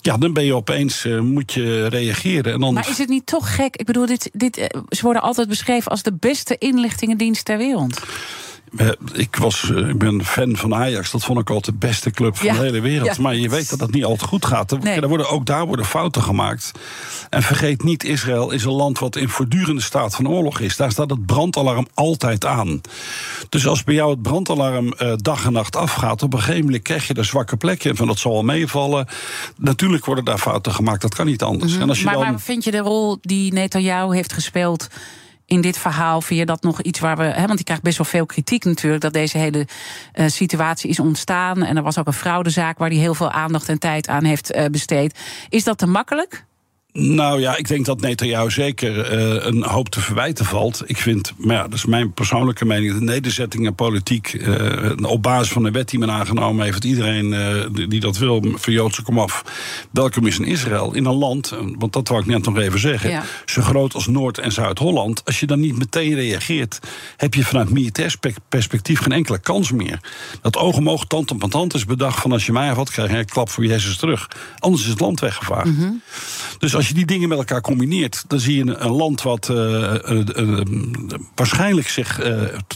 Ja, 0.00 0.16
dan 0.16 0.32
ben 0.32 0.44
je 0.44 0.54
opeens, 0.54 1.06
moet 1.20 1.52
je 1.52 1.86
reageren. 1.86 2.52
En 2.52 2.60
dan... 2.60 2.74
Maar 2.74 2.88
is 2.88 2.98
het 2.98 3.08
niet 3.08 3.26
toch 3.26 3.54
gek? 3.54 3.76
Ik 3.76 3.86
bedoel, 3.86 4.06
dit, 4.06 4.30
dit, 4.32 4.56
ze 4.88 5.02
worden 5.02 5.22
altijd 5.22 5.48
beschreven 5.48 5.90
als 5.90 6.02
de 6.02 6.12
beste 6.12 6.56
inlichtingendienst 6.58 7.44
ter 7.44 7.58
wereld. 7.58 8.00
Ik, 9.12 9.36
was, 9.36 9.70
ik 9.70 9.98
ben 9.98 10.24
fan 10.24 10.56
van 10.56 10.74
Ajax. 10.74 11.10
Dat 11.10 11.24
vond 11.24 11.38
ik 11.38 11.50
altijd 11.50 11.80
de 11.80 11.86
beste 11.86 12.10
club 12.10 12.36
van 12.36 12.46
ja. 12.46 12.52
de 12.52 12.58
hele 12.58 12.80
wereld. 12.80 13.16
Ja. 13.16 13.22
Maar 13.22 13.36
je 13.36 13.48
weet 13.48 13.70
dat 13.70 13.78
dat 13.78 13.90
niet 13.90 14.04
altijd 14.04 14.28
goed 14.28 14.46
gaat. 14.46 14.70
Er, 14.70 14.78
nee. 14.78 15.00
er 15.00 15.08
worden, 15.08 15.28
ook 15.28 15.46
daar 15.46 15.66
worden 15.66 15.84
fouten 15.84 16.22
gemaakt. 16.22 16.72
En 17.30 17.42
vergeet 17.42 17.82
niet, 17.82 18.04
Israël 18.04 18.50
is 18.50 18.64
een 18.64 18.72
land 18.72 18.98
wat 18.98 19.16
in 19.16 19.28
voortdurende 19.28 19.82
staat 19.82 20.14
van 20.14 20.28
oorlog 20.28 20.60
is. 20.60 20.76
Daar 20.76 20.90
staat 20.90 21.10
het 21.10 21.26
brandalarm 21.26 21.86
altijd 21.94 22.46
aan. 22.46 22.80
Dus 23.48 23.66
als 23.66 23.84
bij 23.84 23.94
jou 23.94 24.10
het 24.10 24.22
brandalarm 24.22 24.94
uh, 24.98 25.12
dag 25.16 25.44
en 25.44 25.52
nacht 25.52 25.76
afgaat... 25.76 26.22
op 26.22 26.32
een 26.32 26.38
gegeven 26.38 26.64
moment 26.64 26.82
krijg 26.82 27.06
je 27.06 27.14
daar 27.14 27.24
zwakke 27.24 27.56
plekken. 27.56 27.96
Van 27.96 28.06
dat 28.06 28.18
zal 28.18 28.32
wel 28.32 28.42
meevallen. 28.42 29.06
Natuurlijk 29.56 30.04
worden 30.04 30.24
daar 30.24 30.38
fouten 30.38 30.72
gemaakt. 30.72 31.02
Dat 31.02 31.14
kan 31.14 31.26
niet 31.26 31.42
anders. 31.42 31.70
Mm 31.70 31.72
-hmm. 31.72 31.82
en 31.82 31.88
als 31.88 31.98
je 31.98 32.04
maar, 32.04 32.14
dan... 32.14 32.22
maar 32.22 32.40
vind 32.40 32.64
je 32.64 32.70
de 32.70 32.78
rol 32.78 33.18
die 33.20 33.52
Netanyahu 33.52 34.14
heeft 34.14 34.32
gespeeld 34.32 34.88
in 35.48 35.60
dit 35.60 35.78
verhaal 35.78 36.20
vind 36.20 36.40
je 36.40 36.46
dat 36.46 36.62
nog 36.62 36.82
iets 36.82 37.00
waar 37.00 37.16
we. 37.16 37.22
Hè, 37.22 37.44
want 37.46 37.56
die 37.56 37.64
krijgt 37.64 37.82
best 37.82 37.98
wel 37.98 38.06
veel 38.06 38.26
kritiek 38.26 38.64
natuurlijk. 38.64 39.02
Dat 39.02 39.12
deze 39.12 39.38
hele 39.38 39.66
uh, 40.14 40.26
situatie 40.26 40.90
is 40.90 41.00
ontstaan. 41.00 41.62
En 41.62 41.76
er 41.76 41.82
was 41.82 41.98
ook 41.98 42.06
een 42.06 42.12
fraudezaak 42.12 42.78
waar 42.78 42.88
hij 42.88 42.98
heel 42.98 43.14
veel 43.14 43.30
aandacht 43.30 43.68
en 43.68 43.78
tijd 43.78 44.08
aan 44.08 44.24
heeft 44.24 44.54
uh, 44.54 44.64
besteed. 44.64 45.18
Is 45.48 45.64
dat 45.64 45.78
te 45.78 45.86
makkelijk? 45.86 46.46
Nou 47.00 47.40
ja, 47.40 47.56
ik 47.56 47.68
denk 47.68 47.84
dat 47.84 48.00
Netanyahu 48.00 48.50
zeker 48.50 49.12
uh, 49.12 49.46
een 49.46 49.62
hoop 49.62 49.88
te 49.88 50.00
verwijten 50.00 50.44
valt. 50.44 50.82
Ik 50.86 50.96
vind, 50.96 51.32
maar 51.36 51.56
ja, 51.56 51.62
dat 51.62 51.72
is 51.72 51.84
mijn 51.84 52.12
persoonlijke 52.12 52.64
mening, 52.64 52.94
de 52.94 53.04
nederzettingen 53.04 53.74
politiek 53.74 54.32
uh, 54.32 54.92
op 55.02 55.22
basis 55.22 55.52
van 55.52 55.62
de 55.62 55.70
wet 55.70 55.88
die 55.88 55.98
men 55.98 56.10
aangenomen 56.10 56.64
heeft, 56.64 56.84
iedereen 56.84 57.32
uh, 57.32 57.88
die 57.88 58.00
dat 58.00 58.18
wil, 58.18 58.44
voor 58.54 58.72
Joodse 58.72 59.02
komaf, 59.02 59.44
welkom 59.90 60.26
is 60.26 60.38
in 60.38 60.44
Israël, 60.44 60.94
in 60.94 61.04
een 61.04 61.14
land, 61.14 61.54
want 61.78 61.92
dat 61.92 62.08
wou 62.08 62.20
ik 62.20 62.26
net 62.26 62.44
nog 62.44 62.58
even 62.58 62.78
zeggen, 62.78 63.10
ja. 63.10 63.24
zo 63.46 63.62
groot 63.62 63.94
als 63.94 64.06
Noord- 64.06 64.38
en 64.38 64.52
Zuid-Holland, 64.52 65.24
als 65.24 65.40
je 65.40 65.46
dan 65.46 65.60
niet 65.60 65.78
meteen 65.78 66.14
reageert, 66.14 66.78
heb 67.16 67.34
je 67.34 67.44
vanuit 67.44 67.70
militair 67.70 68.14
perspectief 68.48 69.00
geen 69.00 69.12
enkele 69.12 69.38
kans 69.38 69.72
meer. 69.72 70.00
Dat 70.40 70.56
oog 70.56 70.76
om 70.76 70.90
oog, 70.90 71.06
tand 71.06 71.30
op 71.30 71.50
tand 71.50 71.74
is 71.74 71.84
bedacht 71.84 72.20
van 72.20 72.32
als 72.32 72.46
je 72.46 72.52
mij 72.52 72.74
wat 72.74 72.90
krijg 72.90 73.10
je 73.10 73.16
een 73.16 73.24
klap 73.24 73.50
voor 73.50 73.64
je 73.64 73.70
hersens 73.70 73.96
terug. 73.96 74.28
Anders 74.58 74.82
is 74.82 74.88
het 74.88 75.00
land 75.00 75.20
weggevaagd. 75.20 75.66
Mm 75.66 75.78
-hmm. 75.78 76.02
Dus 76.58 76.74
als 76.74 76.87
je 76.88 76.94
die 76.94 77.06
dingen 77.06 77.28
met 77.28 77.38
elkaar 77.38 77.60
combineert, 77.60 78.24
dan 78.26 78.40
zie 78.40 78.64
je 78.64 78.76
een, 78.76 78.90
land 78.90 79.22
wat 79.22 79.48
uh, 79.48 79.56
uh, 79.56 80.20
uh, 80.36 80.60
waarschijnlijk 81.34 81.88
zich 81.88 82.20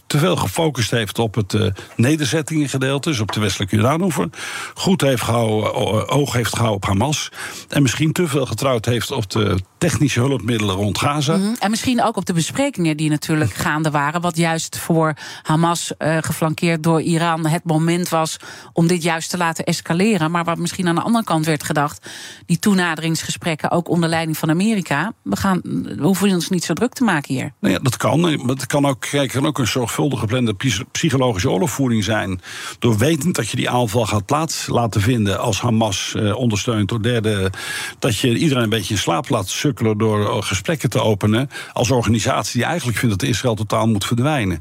te 0.06 0.18
veel 0.18 0.36
gefocust 0.36 0.90
heeft 0.90 1.18
op 1.18 1.34
het 1.34 1.72
nederzettingengedeelte, 1.96 3.08
dus 3.08 3.20
op 3.20 3.32
de 3.32 3.40
westelijke 3.40 3.76
Jordaanoever. 3.76 4.28
Goed 4.74 5.00
heeft 5.00 5.22
gehouden, 5.22 6.08
oog 6.08 6.32
heeft 6.32 6.56
gehouden 6.56 6.76
op 6.76 6.84
Hamas. 6.84 7.28
En 7.68 7.82
misschien 7.82 8.12
te 8.12 8.28
veel 8.28 8.46
getrouwd 8.46 8.84
heeft 8.84 9.10
op 9.10 9.30
de 9.30 9.58
technische 9.78 10.20
hulpmiddelen 10.20 10.74
rond 10.74 10.98
Gaza. 10.98 11.34
-hmm. 11.34 11.56
En 11.58 11.70
misschien 11.70 12.02
ook 12.02 12.16
op 12.16 12.26
de 12.26 12.32
besprekingen 12.32 12.96
die 12.96 13.10
natuurlijk 13.10 13.54
gaande 13.54 13.90
waren, 13.90 14.20
wat 14.20 14.36
juist 14.36 14.78
voor 14.78 15.14
Hamas 15.42 15.92
geflankeerd 15.98 16.82
door 16.82 17.00
Iran 17.00 17.46
het 17.46 17.64
moment 17.64 18.08
was 18.08 18.36
om 18.72 18.86
dit 18.86 19.02
juist 19.02 19.30
te 19.30 19.36
laten 19.36 19.64
escaleren. 19.64 20.30
Maar 20.30 20.44
wat 20.44 20.58
misschien 20.58 20.88
aan 20.88 20.94
de 20.94 21.00
andere 21.00 21.24
kant 21.24 21.46
werd 21.46 21.62
gedacht, 21.62 22.10
die 22.46 22.58
toenaderingsgesprekken 22.58 23.70
ook 23.70 23.88
onder 24.02 24.16
leiding 24.16 24.38
van 24.38 24.50
Amerika. 24.50 25.12
We, 25.22 25.36
gaan, 25.36 25.60
we 25.62 26.02
hoeven 26.02 26.30
ons 26.30 26.48
niet 26.48 26.64
zo 26.64 26.72
druk 26.72 26.92
te 26.92 27.04
maken 27.04 27.34
hier. 27.34 27.52
Nou 27.60 27.74
ja, 27.74 27.80
dat 27.80 27.96
kan. 27.96 28.22
Het 28.48 28.66
kan 28.66 28.86
ook, 28.86 29.00
kijk, 29.00 29.30
kan 29.30 29.46
ook 29.46 29.58
een 29.58 29.66
zorgvuldig 29.66 30.20
geplande 30.20 30.54
psychologische 30.92 31.50
oorlogvoering 31.50 32.04
zijn. 32.04 32.40
Door 32.78 32.98
wetend 32.98 33.34
dat 33.34 33.48
je 33.48 33.56
die 33.56 33.70
aanval 33.70 34.06
gaat 34.06 34.26
plaats 34.26 34.66
laten 34.66 35.00
vinden 35.00 35.40
als 35.40 35.60
Hamas 35.60 36.14
eh, 36.14 36.36
ondersteund 36.36 36.88
door 36.88 37.02
derde. 37.02 37.52
Dat 37.98 38.18
je 38.18 38.38
iedereen 38.38 38.62
een 38.62 38.68
beetje 38.68 38.94
in 38.94 39.00
slaap 39.00 39.28
laat 39.28 39.48
sukkelen 39.48 39.98
door 39.98 40.42
gesprekken 40.42 40.90
te 40.90 41.00
openen. 41.00 41.50
Als 41.72 41.90
organisatie 41.90 42.60
die 42.60 42.68
eigenlijk 42.68 42.98
vindt 42.98 43.20
dat 43.20 43.28
Israël 43.28 43.54
totaal 43.54 43.86
moet 43.86 44.04
verdwijnen. 44.04 44.60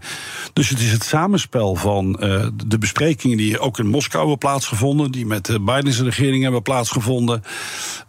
Dus 0.53 0.69
het 0.69 0.79
is 0.79 0.91
het 0.91 1.03
samenspel 1.03 1.75
van 1.75 2.17
uh, 2.19 2.45
de 2.65 2.77
besprekingen 2.77 3.37
die 3.37 3.59
ook 3.59 3.79
in 3.79 3.87
Moskou 3.87 4.19
hebben 4.19 4.37
plaatsgevonden. 4.37 5.11
Die 5.11 5.25
met 5.25 5.45
de 5.45 5.59
Biden's 5.59 5.99
regering 6.01 6.43
hebben 6.43 6.61
plaatsgevonden. 6.61 7.43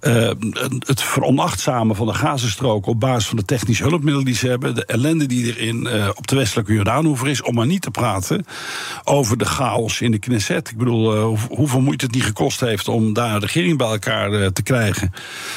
Uh, 0.01 0.31
het 0.79 1.03
veronachtzamen 1.13 1.97
van 1.97 2.07
de 2.07 2.15
Gazastrook 2.15 2.87
op 2.87 3.01
basis 3.01 3.29
van 3.29 3.37
de 3.37 3.45
technische 3.45 3.83
hulpmiddelen 3.83 4.25
die 4.25 4.35
ze 4.35 4.49
hebben, 4.49 4.75
de 4.75 4.85
ellende 4.85 5.27
die 5.27 5.53
er 5.53 5.59
in, 5.59 5.87
uh, 5.87 6.09
op 6.15 6.27
de 6.27 6.37
westelijke 6.37 6.73
Jordaanhoever 6.73 7.29
is, 7.29 7.43
om 7.43 7.55
maar 7.55 7.67
niet 7.67 7.83
te 7.83 7.91
praten 7.91 8.45
over 9.05 9.39
de 9.39 9.45
chaos 9.45 10.01
in 10.01 10.11
de 10.11 10.19
Knesset. 10.19 10.71
Ik 10.71 10.77
bedoel, 10.77 11.17
hoe, 11.21 11.39
hoeveel 11.49 11.81
moeite 11.81 12.05
het 12.05 12.15
niet 12.15 12.25
gekost 12.25 12.61
heeft 12.61 12.89
om 12.89 13.13
daar 13.13 13.35
een 13.35 13.41
regering 13.41 13.79
bij 13.79 13.87
elkaar 13.87 14.33
uh, 14.33 14.47
te 14.47 14.63
krijgen, 14.63 15.13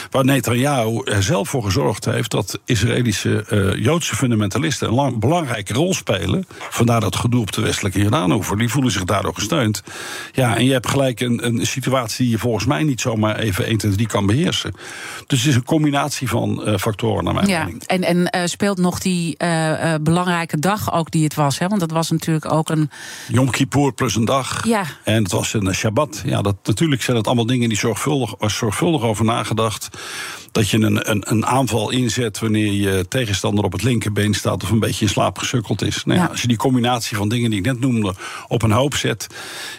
waar 0.09 0.25
Netanyahu 0.25 1.01
er 1.03 1.23
zelf 1.23 1.49
voor 1.49 1.63
gezorgd 1.63 2.05
heeft 2.05 2.31
dat 2.31 2.59
Israëlische 2.65 3.45
Joodse 3.79 4.15
fundamentalisten 4.15 4.87
een 4.87 4.93
lang, 4.93 5.19
belangrijke 5.19 5.73
rol 5.73 5.93
spelen. 5.93 6.45
Vandaar 6.69 6.99
dat 6.99 7.15
gedoe 7.15 7.41
op 7.41 7.51
de 7.51 7.61
westelijke 7.61 7.99
Jordaanhoever. 7.99 8.57
Die 8.57 8.69
voelen 8.69 8.91
zich 8.91 9.03
daardoor 9.03 9.35
gesteund. 9.35 9.83
Ja, 10.31 10.57
en 10.57 10.65
je 10.65 10.71
hebt 10.71 10.87
gelijk 10.87 11.19
een, 11.19 11.45
een 11.45 11.65
situatie 11.65 12.23
die 12.23 12.33
je 12.33 12.39
volgens 12.39 12.65
mij 12.65 12.83
niet 12.83 13.01
zomaar 13.01 13.35
even 13.39 13.65
1, 13.65 13.77
2, 13.77 13.91
3 13.91 14.07
kan 14.07 14.25
beheersen. 14.25 14.73
Dus 15.27 15.44
het 15.45 15.53
is 15.53 15.60
een 15.60 15.67
combinatie 15.67 16.29
van 16.29 16.62
uh, 16.65 16.77
factoren 16.77 17.23
naar 17.23 17.34
mijn 17.34 17.47
ja, 17.47 17.63
mening. 17.63 17.84
En, 17.84 18.03
en 18.03 18.17
uh, 18.17 18.45
speelt 18.45 18.77
nog 18.77 18.99
die 18.99 19.36
uh, 19.38 19.93
belangrijke 20.01 20.60
dag 20.60 20.93
ook 20.93 21.12
die 21.12 21.23
het 21.23 21.34
was? 21.34 21.60
Hè? 21.60 21.67
Want 21.67 21.79
dat 21.79 21.91
was 21.91 22.12
natuurlijk 22.12 22.51
ook 22.51 22.69
een. 22.69 22.89
Yom 23.27 23.49
Kippur 23.49 23.93
plus 23.93 24.15
een 24.15 24.25
dag. 24.25 24.67
Ja. 24.67 24.84
En 25.03 25.23
het 25.23 25.31
was 25.31 25.53
een 25.53 25.73
Shabbat. 25.73 26.21
Ja, 26.25 26.41
dat, 26.41 26.55
natuurlijk 26.63 27.01
zijn 27.01 27.17
het 27.17 27.25
allemaal 27.25 27.45
dingen 27.45 27.69
die 27.69 27.77
zorgvuldig, 27.77 28.34
zorgvuldig 28.39 29.01
over 29.01 29.25
nagedacht 29.25 29.89
dat 30.55 30.69
je 30.69 30.79
een, 30.79 31.09
een, 31.09 31.23
een, 31.31 31.45
aanval 31.45 31.89
inzet 31.89 32.39
wanneer 32.39 32.71
je 32.71 33.05
tegenstander 33.07 33.63
op 33.63 33.71
het 33.71 33.83
linkerbeen 33.83 34.33
staat 34.33 34.63
of 34.63 34.69
een 34.69 34.79
beetje 34.79 35.05
in 35.05 35.11
slaap 35.11 35.37
gesukkeld 35.37 35.81
is. 35.81 36.05
Nou 36.05 36.19
ja, 36.19 36.25
Als 36.25 36.41
je 36.41 36.47
die 36.47 36.57
combinatie 36.57 37.17
van 37.17 37.29
dingen 37.29 37.49
die 37.49 37.59
ik 37.59 37.65
net 37.65 37.79
noemde 37.79 38.13
op 38.47 38.61
een 38.61 38.71
hoop 38.71 38.95
zet, 38.95 39.27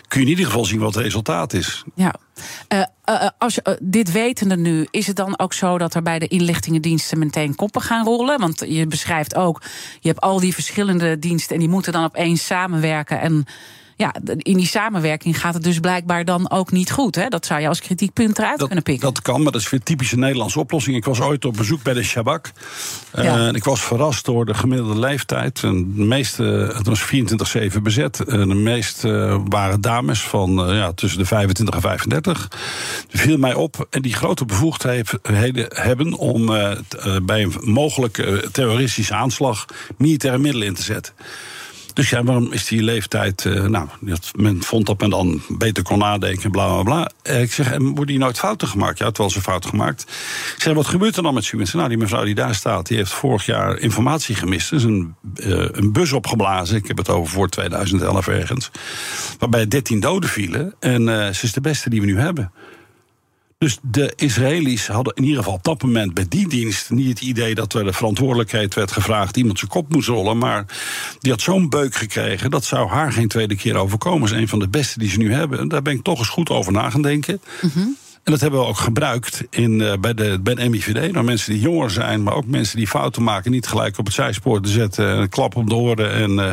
kun 0.09 0.21
je 0.21 0.25
in 0.27 0.31
ieder 0.31 0.47
geval 0.47 0.65
zien 0.65 0.79
wat 0.79 0.95
het 0.95 1.05
resultaat 1.05 1.53
is. 1.53 1.85
Ja. 1.95 2.15
Uh, 2.73 2.83
uh, 3.11 3.29
als 3.39 3.55
je, 3.55 3.61
uh, 3.69 3.75
dit 3.81 4.13
wetende 4.13 4.57
nu, 4.57 4.87
is 4.91 5.07
het 5.07 5.17
dan 5.17 5.39
ook 5.39 5.53
zo 5.53 5.79
dat 5.79 5.95
er 5.95 6.03
bij 6.03 6.19
de 6.19 6.29
inlichtingendiensten 6.29 7.19
meteen 7.19 7.55
koppen 7.55 7.83
gaan 7.83 8.05
rollen? 8.05 8.41
Want 8.41 8.65
je 8.67 8.87
beschrijft 8.87 9.35
ook, 9.35 9.63
je 10.01 10.09
hebt 10.09 10.21
al 10.21 10.41
die 10.41 10.55
verschillende 10.55 11.19
diensten 11.19 11.55
en 11.55 11.61
die 11.61 11.71
moeten 11.71 11.93
dan 11.93 12.05
opeens 12.05 12.47
samenwerken. 12.47 13.21
En 13.21 13.47
ja, 13.97 14.15
in 14.37 14.57
die 14.57 14.67
samenwerking 14.67 15.41
gaat 15.41 15.55
het 15.55 15.63
dus 15.63 15.79
blijkbaar 15.79 16.25
dan 16.25 16.51
ook 16.51 16.73
niet 16.73 16.91
goed. 16.91 17.15
Hè? 17.15 17.29
Dat 17.29 17.47
zou 17.47 17.61
je 17.61 17.69
als 17.69 17.81
kritiekpunt 17.81 18.39
eruit 18.39 18.59
dat, 18.59 18.67
kunnen 18.67 18.85
pikken. 18.85 19.05
Dat 19.05 19.23
kan, 19.23 19.43
maar 19.43 19.53
dat 19.53 19.61
is 19.61 19.71
weer 19.71 19.83
typische 19.83 20.19
Nederlandse 20.19 20.61
oplossing. 20.61 20.97
Ik 20.97 21.05
was 21.05 21.21
ooit 21.21 21.45
op 21.45 21.57
bezoek 21.57 21.83
bij 21.83 21.95
de 21.95 22.03
Shabak. 22.03 22.53
Ja. 23.15 23.23
Uh, 23.23 23.47
en 23.47 23.55
ik 23.55 23.65
was 23.65 23.81
verrast 23.81 24.25
door 24.25 24.47
de 24.47 24.55
gemiddelde 24.55 24.99
leeftijd. 24.99 25.61
De 25.61 25.73
meeste, 25.95 26.43
het 26.77 26.87
was 26.87 27.05
24-7 27.77 27.83
bezet. 27.83 28.17
De 28.17 28.47
meeste 28.47 29.41
waren 29.49 29.81
dames 29.81 30.21
van 30.23 30.71
uh, 30.71 30.77
ja, 30.77 30.93
tussen 30.93 31.19
de 31.19 31.27
25 31.27 31.75
en 31.75 31.81
35. 31.81 32.49
Die 33.09 33.21
viel 33.21 33.39
mij 33.39 33.55
op. 33.55 33.87
En 33.91 34.03
die 34.03 34.15
grote 34.15 34.45
bevoegdheden 34.45 35.67
hebben 35.69 36.15
om 36.15 36.47
bij 37.23 37.43
een 37.43 37.55
mogelijke 37.61 38.49
terroristische 38.53 39.15
aanslag 39.15 39.65
militaire 39.97 40.39
middelen 40.39 40.67
in 40.67 40.75
te 40.75 40.83
zetten. 40.83 41.15
Dus 41.97 42.11
ja, 42.11 42.25
waarom 42.25 42.53
is 42.53 42.67
die 42.67 42.83
leeftijd. 42.83 43.45
Uh, 43.45 43.65
nou, 43.65 43.89
men 44.35 44.63
vond 44.63 44.87
dat 44.87 45.01
men 45.01 45.11
dan 45.11 45.43
beter 45.49 45.83
kon 45.83 45.99
nadenken, 45.99 46.51
bla 46.51 46.67
bla 46.67 46.83
bla. 46.83 47.11
Uh, 47.35 47.43
ik 47.43 47.53
zeg, 47.53 47.77
worden 47.79 48.07
die 48.07 48.19
nooit 48.19 48.39
fouten 48.39 48.69
gemaakt? 48.69 48.99
Ja, 48.99 49.07
het 49.07 49.17
was 49.17 49.35
een 49.35 49.43
fout 49.43 49.67
gemaakt. 49.67 50.03
Ik 50.57 50.63
zeg, 50.63 50.75
wat 50.75 50.87
gebeurt 50.87 51.17
er 51.17 51.23
dan 51.23 51.35
met 51.35 51.45
zo'n 51.45 51.59
mensen? 51.59 51.77
Nou, 51.77 51.89
die 51.89 51.99
mevrouw 51.99 52.25
die 52.25 52.35
daar 52.35 52.55
staat, 52.55 52.87
die 52.87 52.97
heeft 52.97 53.13
vorig 53.13 53.47
jaar 53.47 53.79
informatie 53.79 54.35
gemist. 54.35 54.73
Is 54.73 54.85
een, 54.85 55.15
uh, 55.37 55.69
een 55.71 55.93
bus 55.93 56.13
opgeblazen. 56.13 56.77
Ik 56.77 56.87
heb 56.87 56.97
het 56.97 57.09
over 57.09 57.33
voor 57.33 57.49
2011 57.49 58.29
ergens. 58.29 58.71
Waarbij 59.39 59.69
13 59.69 60.01
doden 60.01 60.31
vielen. 60.31 60.75
En 60.81 61.35
ze 61.35 61.45
is 61.45 61.53
de 61.53 61.61
beste 61.61 61.91
die 61.91 62.01
we 62.01 62.07
nu 62.07 62.19
hebben. 62.19 62.53
Dus 63.59 63.79
de 63.83 64.13
Israëli's 64.17 64.87
hadden 64.87 65.15
in 65.15 65.23
ieder 65.23 65.39
geval 65.39 65.55
op 65.55 65.65
dat 65.65 65.83
moment 65.83 66.15
bij 66.15 66.27
die 66.29 66.49
dienst 66.49 66.91
niet 66.91 67.09
het 67.09 67.21
idee 67.21 67.55
dat 67.55 67.75
er 67.75 67.85
de 67.85 67.93
verantwoordelijkheid 67.93 68.75
werd 68.75 68.93
gevraagd, 68.93 69.37
iemand 69.37 69.59
zijn 69.59 69.71
kop 69.71 69.93
moest 69.93 70.09
rollen. 70.09 70.39
Maar 70.39 70.65
die 71.19 71.33
had 71.33 71.41
zo'n 71.41 71.69
beuk 71.69 71.95
gekregen, 71.95 72.51
dat 72.51 72.65
zou 72.65 72.89
haar 72.89 73.13
geen 73.13 73.29
tweede 73.29 73.57
keer 73.57 73.77
overkomen. 73.77 74.21
Dat 74.21 74.31
is 74.31 74.37
een 74.37 74.49
van 74.49 74.59
de 74.59 74.69
beste 74.69 74.99
die 74.99 75.11
ze 75.11 75.19
nu 75.19 75.33
hebben. 75.33 75.59
En 75.59 75.69
daar 75.69 75.83
ben 75.83 75.95
ik 75.95 76.03
toch 76.03 76.19
eens 76.19 76.29
goed 76.29 76.51
over 76.51 76.73
na 76.73 76.91
gaan 76.91 77.03
denken. 77.03 77.41
-hmm. 77.61 77.97
En 78.27 78.33
dat 78.33 78.41
hebben 78.41 78.61
we 78.61 78.67
ook 78.67 78.77
gebruikt 78.77 79.43
in, 79.51 79.81
uh, 79.81 79.93
bij, 80.01 80.15
de, 80.15 80.39
bij 80.43 80.55
de 80.55 80.69
MIVD. 80.69 81.13
Nou, 81.13 81.25
mensen 81.25 81.53
die 81.53 81.61
jonger 81.61 81.91
zijn, 81.91 82.23
maar 82.23 82.35
ook 82.35 82.47
mensen 82.47 82.77
die 82.77 82.87
fouten 82.87 83.23
maken, 83.23 83.51
niet 83.51 83.67
gelijk 83.67 83.99
op 83.99 84.05
het 84.05 84.15
zijspoor 84.15 84.61
te 84.61 84.69
zetten. 84.69 85.11
En 85.11 85.19
een 85.19 85.29
klap 85.29 85.57
op 85.57 85.69
de 85.69 85.75
oren. 85.75 86.13
En 86.13 86.31
uh, 86.31 86.51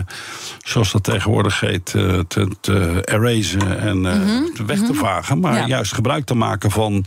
zoals 0.65 0.91
dat 0.91 1.03
tegenwoordig 1.03 1.59
heet, 1.59 1.93
uh, 1.95 2.19
te, 2.27 2.47
te 2.61 3.01
erasen 3.05 3.79
en 3.79 3.97
mm 3.97 4.05
-hmm. 4.05 4.65
weg 4.65 4.79
te 4.79 4.93
vagen. 4.93 5.39
Maar 5.39 5.55
ja. 5.55 5.67
juist 5.67 5.93
gebruik 5.93 6.25
te 6.25 6.33
maken 6.33 6.71
van. 6.71 7.05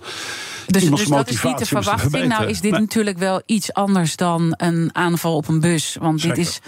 Dus, 0.66 0.90
dus 0.90 1.04
dat 1.04 1.30
is 1.30 1.42
niet 1.42 1.58
de 1.58 1.66
verwachting. 1.66 2.28
Nou 2.28 2.46
is 2.46 2.60
dit 2.60 2.70
nee. 2.70 2.80
natuurlijk 2.80 3.18
wel 3.18 3.42
iets 3.46 3.72
anders 3.72 4.16
dan 4.16 4.54
een 4.56 4.90
aanval 4.92 5.36
op 5.36 5.48
een 5.48 5.60
bus. 5.60 5.96
Want 6.00 6.20
Zeker. 6.20 6.36
dit 6.36 6.46
is 6.46 6.60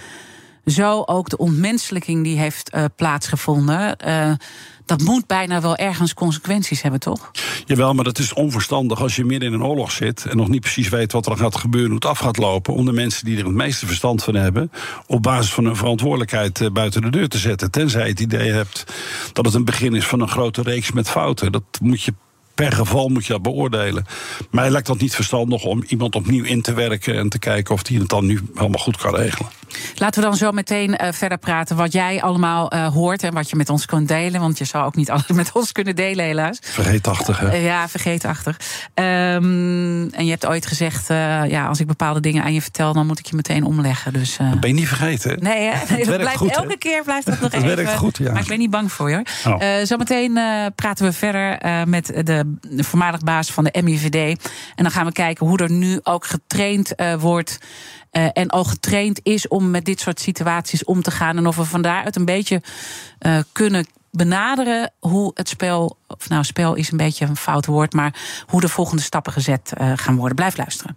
zo 0.75 1.03
ook 1.07 1.29
de 1.29 1.37
ontmenselijking 1.37 2.25
die 2.25 2.39
heeft 2.39 2.75
uh, 2.75 2.85
plaatsgevonden. 2.97 3.97
Uh, 4.07 4.33
dat 4.89 5.03
moet 5.03 5.27
bijna 5.27 5.61
wel 5.61 5.77
ergens 5.77 6.15
consequenties 6.15 6.83
hebben, 6.83 7.01
toch? 7.01 7.31
Jawel, 7.65 7.95
maar 7.95 8.05
dat 8.05 8.19
is 8.19 8.33
onverstandig 8.33 9.01
als 9.01 9.17
je 9.17 9.25
midden 9.25 9.49
in 9.49 9.55
een 9.55 9.65
oorlog 9.65 9.91
zit 9.91 10.25
en 10.25 10.37
nog 10.37 10.49
niet 10.49 10.61
precies 10.61 10.89
weet 10.89 11.13
wat 11.13 11.27
er 11.27 11.37
gaat 11.37 11.57
gebeuren, 11.57 11.91
hoe 11.91 11.99
het 11.99 12.09
af 12.09 12.19
gaat 12.19 12.37
lopen, 12.37 12.75
om 12.75 12.85
de 12.85 12.93
mensen 12.93 13.25
die 13.25 13.39
er 13.39 13.45
het 13.45 13.55
meeste 13.55 13.87
verstand 13.87 14.25
van 14.25 14.35
hebben, 14.35 14.71
op 15.07 15.23
basis 15.23 15.53
van 15.53 15.65
hun 15.65 15.77
verantwoordelijkheid 15.77 16.61
uh, 16.61 16.71
buiten 16.71 17.03
de 17.03 17.11
deur 17.11 17.29
te 17.29 17.39
zetten. 17.39 17.71
Tenzij 17.71 18.03
je 18.03 18.09
het 18.09 18.21
idee 18.21 18.51
hebt 18.51 18.85
dat 19.33 19.45
het 19.45 19.55
een 19.55 19.65
begin 19.65 19.95
is 19.95 20.07
van 20.07 20.21
een 20.21 20.29
grote 20.29 20.63
reeks 20.63 20.93
met 20.93 21.11
fouten. 21.11 21.53
Dat 21.53 21.65
moet 21.81 22.03
je 22.03 22.13
per 22.55 22.73
geval 22.73 23.09
moet 23.09 23.27
je 23.27 23.33
dat 23.33 23.43
beoordelen. 23.43 24.07
Mij 24.51 24.71
lijkt 24.71 24.87
dat 24.87 25.01
niet 25.01 25.15
verstandig 25.15 25.65
om 25.65 25.83
iemand 25.87 26.15
opnieuw 26.15 26.45
in 26.45 26.63
te 26.63 26.73
werken 26.73 27.15
en 27.15 27.29
te 27.29 27.39
kijken 27.39 27.75
of 27.75 27.83
die 27.83 27.99
het 27.99 28.09
dan 28.09 28.27
nu 28.27 28.41
helemaal 28.55 28.81
goed 28.81 28.97
kan 28.97 29.15
regelen. 29.15 29.51
Laten 29.95 30.23
we 30.23 30.29
dan 30.29 30.37
zo 30.37 30.53
meteen 30.53 30.91
uh, 30.91 31.09
verder 31.13 31.39
praten 31.39 31.77
wat 31.77 31.93
jij 31.93 32.23
allemaal 32.23 32.75
uh, 32.75 32.87
hoort 32.87 33.23
en 33.23 33.35
wat 33.35 33.51
je 33.51 33.57
met 33.57 33.69
ons 33.69 33.87
kunt 33.87 34.09
delen. 34.09 34.41
Want 34.41 34.59
je 34.59 34.65
zou 34.65 34.85
ook 34.85 34.95
niet 34.95 35.11
alles 35.19 35.27
met 35.27 35.51
ons 35.53 35.73
kunnen 35.73 35.97
delen, 35.97 36.25
helaas. 36.25 36.59
Vergeetachtig, 36.61 37.39
hè? 37.39 37.47
Uh, 37.47 37.65
ja, 37.65 37.89
vergeetachtig. 37.89 38.57
Um, 38.95 40.11
en 40.11 40.25
je 40.25 40.31
hebt 40.31 40.47
ooit 40.47 40.67
gezegd: 40.67 41.09
ja, 41.49 41.67
als 41.67 41.81
ik 41.81 41.87
bepaalde 41.87 42.21
dingen 42.21 42.43
aan 42.43 42.53
je 42.53 42.63
vertel, 42.63 42.93
dan 42.93 43.07
moet 43.07 43.19
ik 43.19 43.27
je 43.27 43.37
meteen 43.37 43.65
omleggen. 43.65 44.13
Dus, 44.13 44.37
dat 44.37 44.61
ben 44.61 44.71
je 44.71 44.75
niet 44.75 44.89
vergeten. 44.89 45.43
Nee, 45.43 45.69
hè? 45.71 45.85
nee 45.95 46.05
dat 46.05 46.17
blijft, 46.17 46.37
goed, 46.37 46.57
elke 46.57 46.79
keer 46.79 47.03
blijft 47.05 47.27
dat 47.27 47.41
nog 47.41 47.51
dat 47.51 47.63
even. 47.63 47.77
werkt 47.77 47.95
goed, 47.95 48.19
ja. 48.19 48.33
Maar 48.33 48.43
ik 48.43 48.49
ben 48.49 48.59
niet 48.59 48.71
bang 48.71 48.93
voor 48.93 49.11
je. 49.11 49.23
Oh. 49.45 49.85
zometeen 49.85 50.33
praten 50.75 51.05
we 51.05 51.13
verder 51.13 51.59
met 51.89 52.07
de, 52.07 52.57
de 52.61 52.85
voormalig 52.85 53.21
baas 53.21 53.51
van 53.51 53.65
de 53.65 53.83
MIVD. 53.83 54.15
En 54.75 54.83
dan 54.83 54.91
gaan 54.91 55.07
we 55.07 55.13
kijken 55.13 55.47
hoe 55.47 55.59
er 55.59 55.71
nu 55.71 56.01
ook 56.03 56.27
getraind 56.27 56.95
wordt. 57.19 57.59
Uh, 58.13 58.29
en 58.33 58.49
al 58.49 58.65
getraind 58.65 59.21
is 59.23 59.49
om 59.49 59.71
met 59.71 59.85
dit 59.85 60.01
soort 60.01 60.21
situaties 60.21 60.85
om 60.85 61.03
te 61.03 61.11
gaan. 61.11 61.37
En 61.37 61.47
of 61.47 61.57
we 61.57 61.65
van 61.65 61.83
daaruit 61.83 62.17
een 62.17 62.25
beetje 62.25 62.63
uh, 63.21 63.39
kunnen 63.53 63.87
benaderen 64.11 64.93
hoe 64.99 65.31
het 65.35 65.49
spel, 65.49 65.99
of 66.07 66.29
nou, 66.29 66.45
spel 66.45 66.75
is 66.75 66.91
een 66.91 66.97
beetje 66.97 67.27
een 67.27 67.37
fout 67.37 67.67
woord, 67.67 67.93
maar 67.93 68.43
hoe 68.47 68.61
de 68.61 68.69
volgende 68.69 69.03
stappen 69.03 69.33
gezet 69.33 69.73
uh, 69.81 69.93
gaan 69.97 70.17
worden. 70.17 70.37
Blijf 70.37 70.57
luisteren. 70.57 70.97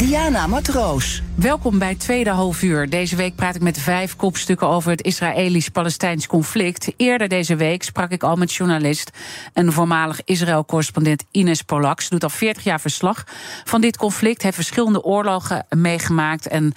Diana 0.00 0.46
Matroos. 0.48 1.22
Welkom 1.40 1.78
bij 1.78 1.94
Tweede 1.94 2.30
Halfuur. 2.30 2.90
Deze 2.90 3.16
week 3.16 3.34
praat 3.34 3.54
ik 3.54 3.62
met 3.62 3.78
vijf 3.78 4.16
kopstukken 4.16 4.68
over 4.68 4.90
het 4.90 5.02
Israëlisch-Palestijns 5.02 6.26
conflict. 6.26 6.92
Eerder 6.96 7.28
deze 7.28 7.56
week 7.56 7.82
sprak 7.82 8.10
ik 8.10 8.22
al 8.22 8.36
met 8.36 8.52
journalist 8.52 9.10
en 9.52 9.72
voormalig 9.72 10.20
Israël-correspondent 10.24 11.24
Ines 11.30 11.62
Polak. 11.62 12.00
Ze 12.00 12.10
doet 12.10 12.22
al 12.22 12.30
40 12.30 12.64
jaar 12.64 12.80
verslag 12.80 13.24
van 13.64 13.80
dit 13.80 13.96
conflict, 13.96 14.42
heeft 14.42 14.54
verschillende 14.54 15.02
oorlogen 15.02 15.66
meegemaakt 15.68 16.48
en 16.48 16.64
uh, 16.64 16.72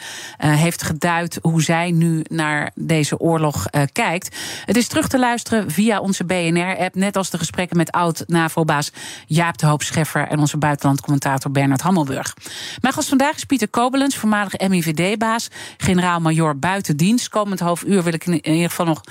heeft 0.55 0.83
geduid 0.83 1.39
hoe 1.41 1.61
zij 1.61 1.91
nu 1.91 2.25
naar 2.29 2.71
deze 2.75 3.19
oorlog 3.19 3.65
uh, 3.71 3.81
kijkt. 3.91 4.35
Het 4.65 4.77
is 4.77 4.87
terug 4.87 5.07
te 5.07 5.19
luisteren 5.19 5.71
via 5.71 5.99
onze 5.99 6.23
BNR-app, 6.23 6.95
net 6.95 7.17
als 7.17 7.29
de 7.29 7.37
gesprekken 7.37 7.77
met 7.77 7.91
oud-NAVO-baas 7.91 8.91
Jaap 9.27 9.57
de 9.57 9.65
Hoop 9.65 9.83
Scheffer 9.83 10.27
en 10.27 10.39
onze 10.39 10.57
buitenlandcommentator 10.57 11.51
Bernard 11.51 11.81
Hammelburg. 11.81 12.33
Mijn 12.81 12.93
gast 12.93 13.09
vandaag 13.09 13.35
is 13.35 13.43
Pieter 13.43 13.69
Kobelens, 13.69 14.15
voormalig 14.15 14.51
MIVD-baas, 14.67 15.47
generaal-major 15.77 16.59
buitendienst. 16.59 17.29
Komend 17.29 17.59
half 17.59 17.83
uur 17.83 18.03
wil 18.03 18.13
ik 18.13 18.25
in 18.25 18.53
ieder 18.53 18.69
geval 18.69 18.85
nog 18.85 19.01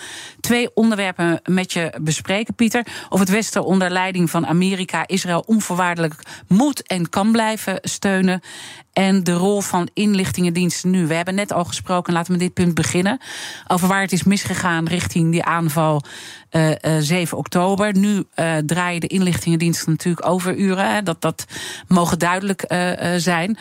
twee 0.40 0.74
onderwerpen 0.74 1.40
met 1.44 1.72
je 1.72 1.94
bespreken, 2.00 2.54
Pieter. 2.54 2.86
Of 3.08 3.18
het 3.18 3.28
Westen 3.28 3.64
onder 3.64 3.90
leiding 3.90 4.30
van 4.30 4.46
Amerika 4.46 5.06
Israël 5.06 5.44
onvoorwaardelijk 5.46 6.14
moet 6.48 6.86
en 6.86 7.08
kan 7.08 7.32
blijven 7.32 7.78
steunen. 7.82 8.40
En 8.92 9.24
de 9.24 9.32
rol 9.32 9.60
van 9.60 9.88
inlichtingendiensten 9.94 10.90
nu. 10.90 11.06
We 11.06 11.14
hebben 11.14 11.34
net 11.34 11.52
al 11.52 11.64
gesproken, 11.64 12.12
laten 12.12 12.32
we 12.32 12.38
met 12.38 12.46
dit 12.46 12.64
punt 12.64 12.74
beginnen. 12.74 13.20
Over 13.68 13.88
waar 13.88 14.00
het 14.00 14.12
is 14.12 14.22
misgegaan 14.22 14.86
richting 14.86 15.32
die 15.32 15.44
aanval 15.44 16.02
uh, 16.50 16.70
uh, 16.70 16.74
7 16.98 17.38
oktober. 17.38 17.98
Nu 17.98 18.24
uh, 18.36 18.56
draaien 18.56 19.00
de 19.00 19.06
inlichtingendiensten 19.06 19.90
natuurlijk 19.90 20.26
overuren. 20.26 20.94
Hè. 20.94 21.02
Dat, 21.02 21.20
dat 21.20 21.46
mogen 21.88 22.18
duidelijk 22.18 22.64
zijn. 23.16 23.58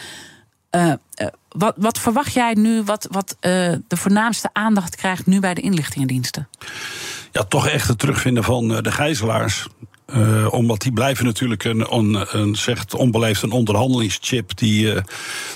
Wat, 1.58 1.74
wat 1.78 2.00
verwacht 2.00 2.34
jij 2.34 2.54
nu, 2.54 2.84
wat, 2.84 3.08
wat 3.12 3.38
de 3.40 3.98
voornaamste 3.98 4.50
aandacht 4.54 4.96
krijgt 4.96 5.26
nu 5.26 5.40
bij 5.40 5.54
de 5.54 5.62
inlichtingendiensten? 5.62 6.50
Ja, 7.32 7.44
toch 7.44 7.68
echt 7.68 7.88
het 7.88 8.00
terugvinden 8.00 8.44
van 8.44 8.68
de 8.68 8.92
gijzelaars. 8.92 9.68
Uh, 10.16 10.54
omdat 10.54 10.82
die 10.82 10.92
blijven 10.92 11.26
natuurlijk 11.26 11.64
een, 11.64 11.96
een, 12.38 12.56
zegt 12.56 12.96
onbeleefd 12.96 13.42
een 13.42 13.52
onderhandelingschip 13.52 14.58
die 14.58 14.86
uh, 14.86 15.02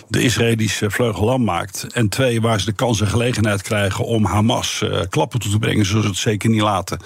de 0.07 0.21
Israëlische 0.21 0.91
vleugel 0.91 1.25
lam 1.25 1.43
maakt. 1.43 1.87
En 1.91 2.09
twee, 2.09 2.41
waar 2.41 2.59
ze 2.59 2.65
de 2.65 2.71
kans 2.73 3.01
en 3.01 3.07
gelegenheid 3.07 3.61
krijgen 3.61 4.05
om 4.05 4.25
Hamas 4.25 4.81
uh, 4.83 4.99
klappen 5.09 5.39
toe 5.39 5.51
te 5.51 5.59
brengen, 5.59 5.85
zullen 5.85 6.01
ze 6.03 6.09
het 6.09 6.17
zeker 6.17 6.49
niet 6.49 6.61
laten. 6.61 6.99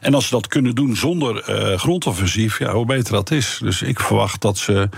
En 0.00 0.14
als 0.14 0.24
ze 0.24 0.30
dat 0.30 0.46
kunnen 0.46 0.74
doen 0.74 0.96
zonder 0.96 1.42
grondoffensief, 1.78 2.58
ja, 2.58 2.72
hoe 2.72 2.86
beter 2.86 3.12
dat 3.12 3.30
is. 3.30 3.58
Dus 3.62 3.82
ik 3.82 4.00
verwacht 4.00 4.40
dat 4.40 4.58
ze 4.58 4.88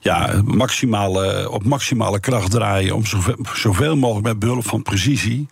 ja, 0.00 0.42
maximale, 0.44 1.50
op 1.50 1.64
maximale 1.64 2.20
kracht 2.20 2.50
draaien 2.50 2.94
om 2.94 3.06
zoveel, 3.06 3.36
zoveel 3.54 3.96
mogelijk 3.96 4.26
met 4.26 4.38
behulp 4.38 4.66
van 4.66 4.82
precisie. 4.82 5.48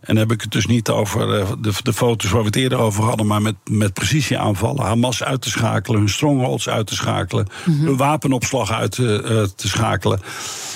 En 0.00 0.14
dan 0.14 0.16
heb 0.16 0.32
ik 0.32 0.40
het 0.40 0.50
dus 0.50 0.66
niet 0.66 0.88
over 0.88 1.26
de, 1.62 1.72
de 1.82 1.92
foto's 1.92 2.30
waar 2.30 2.40
we 2.40 2.46
het 2.46 2.56
eerder 2.56 2.78
over 2.78 3.04
hadden, 3.04 3.26
maar 3.26 3.42
met, 3.42 3.54
met 3.70 3.92
precisie 3.92 4.38
aanvallen. 4.38 4.84
Hamas 4.84 5.22
uit 5.22 5.40
te 5.40 5.50
schakelen, 5.50 5.98
hun 5.98 6.08
strongholds 6.08 6.68
uit 6.68 6.86
te 6.86 6.94
schakelen, 6.94 7.46
mm-hmm. 7.64 7.86
hun 7.86 7.96
wapenopslag 7.96 8.72
uit 8.72 8.90
te, 8.90 9.22
uh, 9.22 9.42
te, 9.56 9.68
schakelen. 9.68 10.20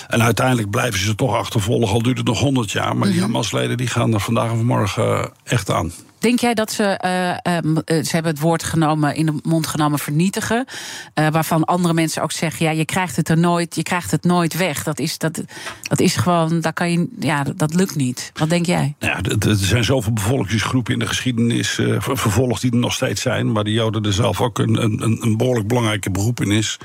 En 0.09 0.23
uiteindelijk 0.23 0.71
blijven 0.71 1.01
ze 1.01 1.15
toch 1.15 1.35
achtervolgen, 1.35 1.95
al 1.95 2.03
duurt 2.03 2.19
het 2.19 2.27
nog 2.27 2.39
honderd 2.39 2.71
jaar. 2.71 2.85
Maar 2.85 2.95
mm-hmm. 2.95 3.13
die 3.13 3.21
Hamas-leden 3.21 3.77
die 3.77 3.87
gaan 3.87 4.15
er 4.15 4.21
vandaag 4.21 4.53
of 4.53 4.63
morgen 4.63 5.33
echt 5.45 5.71
aan. 5.71 5.93
Denk 6.23 6.39
jij 6.39 6.55
dat 6.55 6.73
ze, 6.73 7.01
uh, 7.05 7.63
uh, 7.63 8.05
ze 8.05 8.11
hebben 8.11 8.33
het 8.33 8.41
woord 8.41 8.63
genomen, 8.63 9.15
in 9.15 9.27
de 9.27 9.35
mond 9.43 9.67
genomen 9.67 9.99
vernietigen, 9.99 10.67
uh, 11.15 11.29
waarvan 11.29 11.65
andere 11.65 11.95
mensen 11.95 12.23
ook 12.23 12.33
zeggen, 12.33 12.67
ja, 12.67 12.73
je 12.73 12.85
krijgt 12.85 13.17
het 13.17 13.29
er 13.29 13.39
nooit, 13.39 13.75
je 13.75 13.83
krijgt 13.83 14.11
het 14.11 14.25
nooit 14.25 14.57
weg. 14.57 14.83
Dat 14.83 14.99
is, 14.99 15.19
dat, 15.19 15.43
dat 15.83 16.01
is 16.01 16.17
gewoon, 16.17 16.61
dat 16.61 16.75
kan 16.75 16.93
je, 16.93 17.09
ja, 17.19 17.45
dat 17.57 17.75
lukt 17.75 17.97
niet. 17.97 18.33
Wat 18.35 18.51
denk 18.51 18.67
jij? 18.67 18.95
Ja, 18.99 19.21
er 19.39 19.57
zijn 19.57 19.85
zoveel 19.85 20.13
bevolkingsgroepen 20.13 20.93
in 20.93 20.99
de 20.99 21.07
geschiedenis 21.07 21.79
vervolgd 21.99 22.63
die 22.63 22.71
er 22.71 22.77
nog 22.77 22.93
steeds 22.93 23.23
zijn, 23.23 23.53
maar 23.53 23.65
de 23.65 23.73
Joden 23.73 24.05
er 24.05 24.13
zelf 24.13 24.41
ook 24.41 24.59
een, 24.59 24.83
een, 24.83 25.19
een 25.23 25.37
behoorlijk 25.37 25.69
belangrijke 25.69 26.11
beroep 26.11 26.41
in 26.41 26.51
is. 26.51 26.79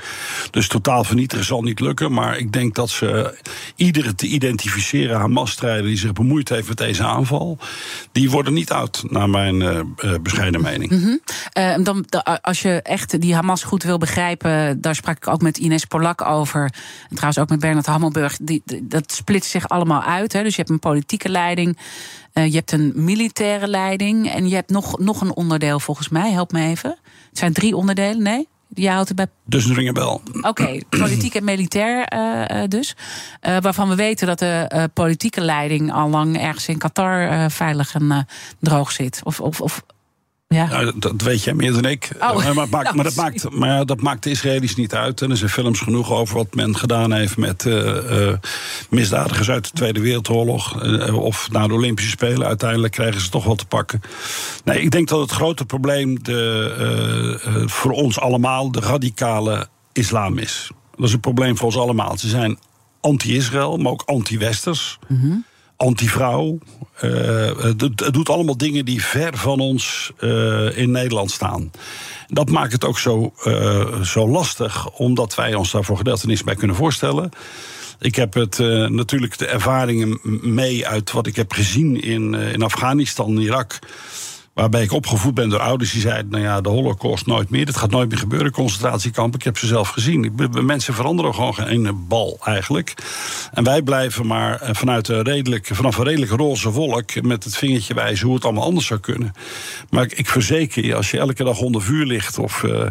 Dus 0.50 0.68
totaal 0.68 1.04
vernietigen 1.04 1.44
zal 1.44 1.62
niet 1.62 1.80
lukken, 1.80 2.12
maar 2.12 2.38
ik 2.38 2.52
denk 2.52 2.74
dat 2.74 2.90
ze 2.90 3.38
iedere 3.76 4.14
te 4.14 4.26
identificeren 4.26 5.18
Hamas-strijder 5.18 5.86
die 5.86 5.98
zich 5.98 6.12
bemoeid 6.12 6.48
heeft 6.48 6.68
met 6.68 6.76
deze 6.76 7.04
aanval, 7.04 7.58
die 8.12 8.30
worden 8.30 8.52
niet. 8.52 8.66
Nou, 9.08 9.27
mijn 9.30 9.60
uh, 9.60 9.80
bescheiden 10.22 10.60
mening. 10.60 10.90
Mm 10.90 11.20
dan, 11.82 12.04
als 12.40 12.62
je 12.62 12.82
echt 12.82 13.20
die 13.20 13.34
Hamas 13.34 13.62
goed 13.62 13.82
wil 13.82 13.98
begrijpen, 13.98 14.80
daar 14.80 14.94
sprak 14.94 15.16
ik 15.16 15.28
ook 15.28 15.42
met 15.42 15.58
Ines 15.58 15.84
Polak 15.84 16.22
over. 16.22 16.62
En 17.08 17.14
trouwens 17.14 17.38
ook 17.38 17.48
met 17.48 17.60
Bernard 17.60 17.86
Hammelburg. 17.86 18.38
Die, 18.40 18.62
dat 18.82 19.12
splitst 19.12 19.50
zich 19.50 19.68
allemaal 19.68 20.02
uit. 20.02 20.32
Hè. 20.32 20.42
Dus 20.42 20.50
je 20.50 20.58
hebt 20.58 20.70
een 20.70 20.78
politieke 20.78 21.28
leiding, 21.28 21.78
je 22.32 22.56
hebt 22.56 22.72
een 22.72 22.92
militaire 22.94 23.68
leiding 23.68 24.30
en 24.30 24.48
je 24.48 24.54
hebt 24.54 24.70
nog, 24.70 24.98
nog 24.98 25.20
een 25.20 25.34
onderdeel 25.34 25.80
volgens 25.80 26.08
mij. 26.08 26.30
Help 26.30 26.52
me 26.52 26.60
even. 26.60 26.98
Het 27.28 27.38
zijn 27.38 27.52
drie 27.52 27.76
onderdelen, 27.76 28.22
nee? 28.22 28.48
Die 28.68 28.88
houdt 28.90 29.08
het 29.08 29.16
bij. 29.16 29.26
Dus 29.44 29.64
een 29.64 29.74
ringenbel. 29.74 30.20
Oké, 30.32 30.48
okay, 30.48 30.82
politiek 30.88 31.34
en 31.34 31.44
militair 31.44 32.12
uh, 32.14 32.62
dus. 32.68 32.96
Uh, 33.42 33.56
waarvan 33.60 33.88
we 33.88 33.94
weten 33.94 34.26
dat 34.26 34.38
de 34.38 34.70
uh, 34.74 34.84
politieke 34.92 35.40
leiding 35.40 35.92
al 35.92 36.08
lang 36.08 36.40
ergens 36.40 36.68
in 36.68 36.78
Qatar 36.78 37.50
veilig 37.50 37.94
en 37.94 38.26
droog 38.60 38.92
zit. 38.92 39.20
Of, 39.24 39.40
of, 39.40 39.60
of 39.60 39.82
ja. 40.48 40.66
Nou, 40.66 40.92
dat 40.96 41.22
weet 41.22 41.44
jij 41.44 41.54
meer 41.54 41.72
dan 41.72 41.84
ik. 41.84 42.10
Oh. 42.18 42.54
Maar, 42.54 42.68
maar, 42.94 43.04
dat 43.04 43.14
maakt, 43.14 43.50
maar 43.50 43.86
dat 43.86 44.00
maakt 44.00 44.22
de 44.22 44.30
Israëli's 44.30 44.76
niet 44.76 44.94
uit. 44.94 45.22
En 45.22 45.30
er 45.30 45.36
zijn 45.36 45.50
films 45.50 45.80
genoeg 45.80 46.12
over 46.12 46.36
wat 46.36 46.54
men 46.54 46.76
gedaan 46.76 47.12
heeft 47.12 47.36
met 47.36 47.64
uh, 47.64 47.74
uh, 47.74 48.34
misdadigers 48.90 49.50
uit 49.50 49.64
de 49.64 49.70
Tweede 49.72 50.00
Wereldoorlog. 50.00 50.84
Uh, 50.84 51.16
of 51.16 51.50
na 51.50 51.66
de 51.66 51.74
Olympische 51.74 52.10
Spelen. 52.10 52.46
Uiteindelijk 52.46 52.92
krijgen 52.92 53.20
ze 53.20 53.30
toch 53.30 53.44
wel 53.44 53.54
te 53.54 53.66
pakken. 53.66 54.00
Nee, 54.64 54.80
ik 54.80 54.90
denk 54.90 55.08
dat 55.08 55.20
het 55.20 55.30
grote 55.30 55.64
probleem 55.64 56.22
de, 56.22 57.64
voor 57.66 57.92
ons 57.92 58.18
allemaal 58.18 58.70
de 58.70 58.80
radicale 58.80 59.68
islam 59.92 60.38
is. 60.38 60.70
Dat 60.96 61.06
is 61.06 61.12
een 61.12 61.20
probleem 61.20 61.56
voor 61.56 61.66
ons 61.66 61.78
allemaal. 61.78 62.18
Ze 62.18 62.28
zijn 62.28 62.58
anti-Israël, 63.00 63.76
maar 63.76 63.92
ook 63.92 64.02
anti-Westers. 64.06 64.98
Mm 65.08 65.20
-hmm 65.20 65.44
anti-vrouw. 65.78 66.58
Uh, 67.04 67.62
het, 67.62 68.12
doet 68.12 68.28
allemaal 68.28 68.56
dingen 68.56 68.84
die 68.84 69.04
ver 69.04 69.36
van 69.36 69.60
ons 69.60 70.12
uh, 70.20 70.78
in 70.78 70.90
Nederland 70.90 71.30
staan. 71.30 71.70
Dat 72.26 72.50
maakt 72.50 72.72
het 72.72 72.84
ook 72.84 72.98
zo, 72.98 73.32
uh, 73.44 74.00
zo 74.02 74.28
lastig, 74.28 74.90
omdat 74.90 75.34
wij 75.34 75.54
ons 75.54 75.70
daarvoor 75.70 75.96
gedeeltenis 75.96 76.44
bij 76.44 76.54
kunnen 76.54 76.76
voorstellen. 76.76 77.30
Ik 78.00 78.14
heb 78.14 78.34
het 78.34 78.58
natuurlijk 78.88 79.38
de 79.38 79.46
ervaringen 79.46 80.20
mee 80.42 80.86
uit 80.86 81.12
wat 81.12 81.26
ik 81.26 81.36
heb 81.36 81.52
gezien 81.52 82.02
in, 82.02 82.34
in 82.34 82.62
Afghanistan, 82.62 83.36
Irak. 83.36 83.78
Waarbij 84.58 84.82
ik 84.82 84.92
opgevoed 84.92 85.34
ben 85.34 85.48
door 85.48 85.60
ouders 85.60 85.92
die 85.92 86.00
zeiden: 86.00 86.30
Nou 86.30 86.42
ja, 86.42 86.60
de 86.60 86.68
Holocaust 86.68 87.26
nooit 87.26 87.50
meer. 87.50 87.66
Dat 87.66 87.76
gaat 87.76 87.90
nooit 87.90 88.08
meer 88.08 88.18
gebeuren. 88.18 88.52
Concentratiekamp, 88.52 89.34
ik 89.34 89.42
heb 89.42 89.58
ze 89.58 89.66
zelf 89.66 89.88
gezien. 89.88 90.32
Mensen 90.62 90.94
veranderen 90.94 91.34
gewoon 91.34 91.54
geen 91.54 92.06
bal 92.08 92.38
eigenlijk. 92.44 92.94
En 93.52 93.64
wij 93.64 93.82
blijven 93.82 94.26
maar 94.26 94.60
eh, 94.60 94.74
vanuit 94.74 95.08
een 95.08 95.22
redelijk, 95.22 95.68
vanaf 95.72 95.98
een 95.98 96.04
redelijk 96.04 96.30
roze 96.30 96.70
wolk. 96.70 97.22
met 97.22 97.44
het 97.44 97.56
vingertje 97.56 97.94
wijzen 97.94 98.26
hoe 98.26 98.34
het 98.34 98.44
allemaal 98.44 98.64
anders 98.64 98.86
zou 98.86 99.00
kunnen. 99.00 99.32
Maar 99.90 100.02
ik, 100.02 100.12
ik 100.12 100.28
verzeker 100.28 100.84
je, 100.84 100.94
als 100.94 101.10
je 101.10 101.18
elke 101.18 101.44
dag 101.44 101.60
onder 101.60 101.82
vuur 101.82 102.06
ligt. 102.06 102.38
of 102.38 102.62
uh, 102.62 102.86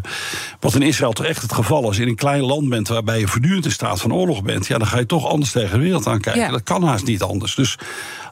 wat 0.60 0.76
in 0.76 0.82
Israël 0.82 1.14
toch 1.14 1.26
echt 1.26 1.42
het 1.42 1.54
geval 1.54 1.92
is. 1.92 2.00
in 2.00 2.08
een 2.08 2.16
klein 2.16 2.42
land 2.42 2.70
bent 2.70 2.88
waarbij 2.88 3.20
je 3.20 3.28
voortdurend 3.28 3.66
in 3.66 3.72
staat 3.72 4.02
van 4.02 4.14
oorlog 4.14 4.44
bent. 4.44 4.68
ja, 4.68 4.78
dan 4.78 4.88
ga 4.88 5.00
je 5.00 5.06
toch 5.06 5.28
anders 5.28 5.52
tegen 5.52 5.78
de 5.78 5.84
wereld 5.84 6.08
aankijken. 6.08 6.42
Ja. 6.42 6.52
Dat 6.52 6.64
kan 6.64 6.84
haast 6.84 7.06
niet 7.06 7.22
anders. 7.22 7.56
Dus 7.56 7.78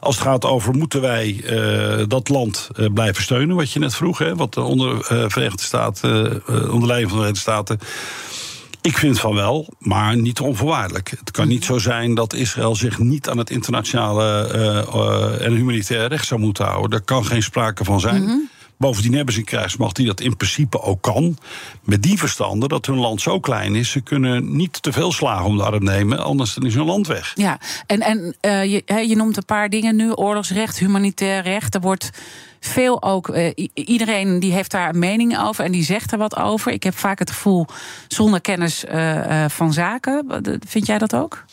als 0.00 0.14
het 0.14 0.24
gaat 0.24 0.44
over 0.44 0.74
moeten 0.74 1.00
wij 1.00 1.40
uh, 1.44 2.04
dat 2.08 2.28
land 2.28 2.68
uh, 2.76 2.86
blijven 2.92 3.22
steunen, 3.26 3.56
wat 3.56 3.72
je 3.72 3.78
net 3.78 3.94
vroeg, 3.94 4.18
hè, 4.18 4.36
wat 4.36 4.56
onder 4.56 4.92
uh, 4.92 5.24
Verenigde 5.28 5.62
Staten, 5.62 6.42
onder 6.46 6.86
leiding 6.88 7.10
van 7.10 7.18
de 7.18 7.24
Verenigde 7.24 7.38
Staten. 7.40 7.78
Ik 8.80 8.98
vind 8.98 9.20
van 9.20 9.34
wel, 9.34 9.68
maar 9.78 10.16
niet 10.16 10.40
onvoorwaardelijk. 10.40 11.10
Het 11.10 11.30
kan 11.30 11.48
niet 11.48 11.64
zo 11.64 11.78
zijn 11.78 12.14
dat 12.14 12.32
Israël 12.32 12.76
zich 12.76 12.98
niet 12.98 13.28
aan 13.28 13.38
het 13.38 13.50
internationale 13.50 14.46
en 15.40 15.52
humanitaire 15.52 16.06
recht 16.06 16.26
zou 16.26 16.40
moeten 16.40 16.64
houden. 16.64 16.90
Daar 16.90 17.00
kan 17.00 17.24
geen 17.24 17.42
sprake 17.42 17.84
van 17.84 18.00
zijn. 18.00 18.22
Mm 18.22 18.28
-hmm. 18.28 18.48
Bovendien 18.78 19.12
hebben 19.14 19.34
ze 19.34 19.40
een 19.40 19.46
krijgsmacht 19.46 19.96
die 19.96 20.06
dat 20.06 20.20
in 20.20 20.36
principe 20.36 20.80
ook 20.80 21.02
kan. 21.02 21.38
Met 21.82 22.02
die 22.02 22.18
verstanden 22.18 22.68
dat 22.68 22.86
hun 22.86 22.98
land 22.98 23.20
zo 23.20 23.40
klein 23.40 23.74
is, 23.74 23.90
ze 23.90 24.00
kunnen 24.00 24.56
niet 24.56 24.82
te 24.82 24.92
veel 24.92 25.12
slagen 25.12 25.44
om 25.44 25.56
de 25.56 25.62
arm 25.62 25.84
nemen, 25.84 26.18
anders 26.18 26.54
dan 26.54 26.66
is 26.66 26.74
hun 26.74 26.84
land 26.84 27.06
weg. 27.06 27.32
Ja, 27.34 27.58
en, 27.86 28.00
en 28.00 28.36
uh, 28.40 28.64
je, 28.64 28.82
je 29.08 29.16
noemt 29.16 29.36
een 29.36 29.44
paar 29.44 29.68
dingen 29.68 29.96
nu: 29.96 30.12
oorlogsrecht, 30.12 30.78
humanitair 30.78 31.42
recht. 31.42 31.74
Er 31.74 31.80
wordt 31.80 32.10
veel 32.60 33.02
ook. 33.02 33.28
Uh, 33.28 33.50
iedereen 33.74 34.40
die 34.40 34.52
heeft 34.52 34.70
daar 34.70 34.88
een 34.88 34.98
mening 34.98 35.38
over 35.38 35.64
en 35.64 35.72
die 35.72 35.84
zegt 35.84 36.12
er 36.12 36.18
wat 36.18 36.36
over. 36.36 36.72
Ik 36.72 36.82
heb 36.82 36.96
vaak 36.96 37.18
het 37.18 37.30
gevoel 37.30 37.66
zonder 38.08 38.40
kennis 38.40 38.84
uh, 38.84 39.44
van 39.48 39.72
zaken. 39.72 40.26
Vind 40.66 40.86
jij 40.86 40.98
dat 40.98 41.14
ook? 41.14 41.44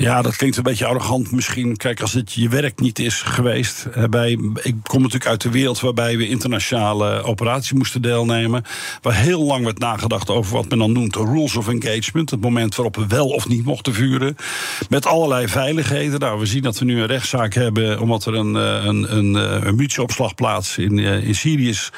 Ja, 0.00 0.22
dat 0.22 0.36
klinkt 0.36 0.56
een 0.56 0.62
beetje 0.62 0.86
arrogant 0.86 1.32
misschien. 1.32 1.76
Kijk, 1.76 2.00
als 2.00 2.12
het 2.12 2.32
je 2.32 2.48
werk 2.48 2.80
niet 2.80 2.98
is 2.98 3.22
geweest. 3.22 3.86
Bij, 4.10 4.30
ik 4.62 4.74
kom 4.82 5.02
natuurlijk 5.02 5.30
uit 5.30 5.40
de 5.40 5.50
wereld 5.50 5.80
waarbij 5.80 6.16
we 6.16 6.28
internationale 6.28 7.22
operaties 7.22 7.72
moesten 7.72 8.02
deelnemen. 8.02 8.64
Waar 9.02 9.14
heel 9.14 9.42
lang 9.42 9.64
werd 9.64 9.78
nagedacht 9.78 10.30
over 10.30 10.52
wat 10.52 10.68
men 10.68 10.78
dan 10.78 10.92
noemt 10.92 11.12
de 11.12 11.24
rules 11.24 11.56
of 11.56 11.68
engagement. 11.68 12.30
Het 12.30 12.40
moment 12.40 12.74
waarop 12.74 12.96
we 12.96 13.06
wel 13.06 13.28
of 13.28 13.48
niet 13.48 13.64
mochten 13.64 13.94
vuren. 13.94 14.36
Met 14.88 15.06
allerlei 15.06 15.48
veiligheden. 15.48 16.20
Nou, 16.20 16.38
we 16.38 16.46
zien 16.46 16.62
dat 16.62 16.78
we 16.78 16.84
nu 16.84 17.00
een 17.00 17.06
rechtszaak 17.06 17.54
hebben. 17.54 18.00
omdat 18.00 18.26
er 18.26 18.34
een, 18.34 18.54
een, 18.54 19.16
een, 19.16 19.34
een 19.66 19.76
munitieopslagplaats 20.38 20.78
in, 20.78 20.98
in 20.98 21.34
Syrië 21.34 21.68
is, 21.68 21.90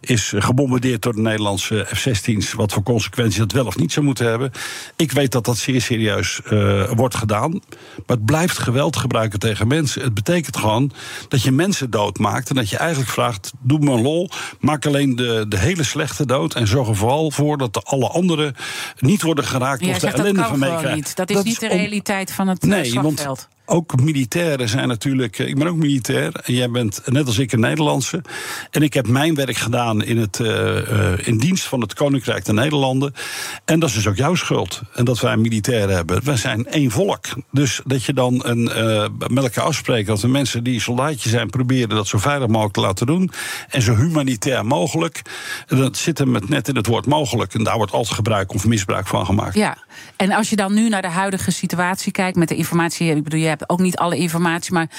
is 0.00 0.32
gebombardeerd 0.36 1.02
door 1.02 1.12
de 1.12 1.20
Nederlandse 1.20 1.86
F-16's. 1.94 2.52
Wat 2.52 2.72
voor 2.72 2.82
consequenties 2.82 3.38
dat 3.38 3.52
wel 3.52 3.66
of 3.66 3.76
niet 3.76 3.92
zou 3.92 4.06
moeten 4.06 4.26
hebben. 4.26 4.50
Ik 4.96 5.12
weet 5.12 5.32
dat 5.32 5.44
dat 5.44 5.56
zeer 5.56 5.80
serieus 5.80 6.40
uh, 6.50 6.90
wordt 6.90 7.14
gedaan. 7.14 7.50
Maar 7.50 8.16
het 8.16 8.24
blijft 8.24 8.58
geweld 8.58 8.96
gebruiken 8.96 9.38
tegen 9.38 9.66
mensen. 9.66 10.02
Het 10.02 10.14
betekent 10.14 10.56
gewoon 10.56 10.92
dat 11.28 11.42
je 11.42 11.52
mensen 11.52 11.90
doodmaakt. 11.90 12.48
En 12.48 12.54
dat 12.54 12.70
je 12.70 12.76
eigenlijk 12.76 13.10
vraagt: 13.10 13.52
doe 13.60 13.78
me 13.78 13.90
een 13.90 14.02
lol. 14.02 14.30
Maak 14.60 14.86
alleen 14.86 15.16
de, 15.16 15.44
de 15.48 15.58
hele 15.58 15.82
slechte 15.82 16.26
dood. 16.26 16.54
En 16.54 16.66
zorg 16.66 16.88
er 16.88 16.96
vooral 16.96 17.30
voor 17.30 17.58
dat 17.58 17.74
de 17.74 17.80
alle 17.80 18.08
anderen 18.08 18.54
niet 18.98 19.22
worden 19.22 19.44
geraakt. 19.44 19.84
Ja, 19.84 19.90
of 19.90 19.98
de 19.98 20.10
ellende 20.10 20.44
van 20.44 20.58
meekrijgen. 20.58 21.14
Dat 21.14 21.30
is 21.30 21.36
dat 21.36 21.44
niet 21.44 21.60
de 21.60 21.68
realiteit 21.68 22.32
van 22.32 22.48
het 22.48 22.62
nee, 22.62 22.84
slagveld. 22.84 23.26
Want 23.26 23.48
ook 23.66 24.00
militairen 24.00 24.68
zijn 24.68 24.88
natuurlijk. 24.88 25.38
Ik 25.38 25.58
ben 25.58 25.66
ook 25.66 25.76
militair. 25.76 26.32
En 26.44 26.54
jij 26.54 26.70
bent 26.70 27.02
net 27.04 27.26
als 27.26 27.38
ik 27.38 27.52
een 27.52 27.60
Nederlandse. 27.60 28.22
En 28.70 28.82
ik 28.82 28.94
heb 28.94 29.08
mijn 29.08 29.34
werk 29.34 29.56
gedaan 29.56 30.02
in, 30.02 30.18
het, 30.18 30.38
in 31.26 31.38
dienst 31.38 31.64
van 31.64 31.80
het 31.80 31.94
Koninkrijk 31.94 32.44
der 32.44 32.54
Nederlanden. 32.54 33.14
En 33.64 33.80
dat 33.80 33.88
is 33.88 33.94
dus 33.94 34.06
ook 34.06 34.16
jouw 34.16 34.34
schuld. 34.34 34.82
En 34.94 35.04
dat 35.04 35.20
wij 35.20 35.36
militairen 35.36 35.94
hebben. 35.94 36.24
Wij 36.24 36.36
zijn 36.36 36.66
één 36.66 36.90
volk. 36.90 37.24
Dus 37.50 37.80
dat 37.84 38.04
je 38.04 38.12
dan 38.12 38.46
een, 38.46 38.62
met 39.28 39.44
elkaar 39.44 39.64
afspreekt 39.64 40.06
dat 40.06 40.20
de 40.20 40.28
mensen 40.28 40.64
die 40.64 40.80
soldaatje 40.80 41.28
zijn 41.28 41.50
proberen 41.50 41.88
dat 41.88 42.06
zo 42.06 42.18
veilig 42.18 42.48
mogelijk 42.48 42.74
te 42.74 42.80
laten 42.80 43.06
doen. 43.06 43.30
En 43.68 43.82
zo 43.82 43.96
humanitair 43.96 44.66
mogelijk. 44.66 45.22
Dat 45.66 45.96
zit 45.96 46.18
hem 46.18 46.36
net 46.46 46.68
in 46.68 46.76
het 46.76 46.86
woord 46.86 47.06
mogelijk. 47.06 47.54
En 47.54 47.64
daar 47.64 47.76
wordt 47.76 47.92
altijd 47.92 48.14
gebruik 48.14 48.54
of 48.54 48.66
misbruik 48.66 49.06
van 49.06 49.26
gemaakt. 49.26 49.54
Ja, 49.54 49.76
en 50.16 50.32
als 50.32 50.50
je 50.50 50.56
dan 50.56 50.74
nu 50.74 50.88
naar 50.88 51.02
de 51.02 51.08
huidige 51.08 51.50
situatie 51.50 52.12
kijkt 52.12 52.36
met 52.36 52.48
de 52.48 52.56
informatie. 52.56 53.14
Ik 53.14 53.24
bedoel, 53.24 53.40
je 53.40 53.55
hebt 53.58 53.70
ook 53.70 53.80
niet 53.80 53.96
alle 53.96 54.16
informatie, 54.16 54.72
maar. 54.72 54.90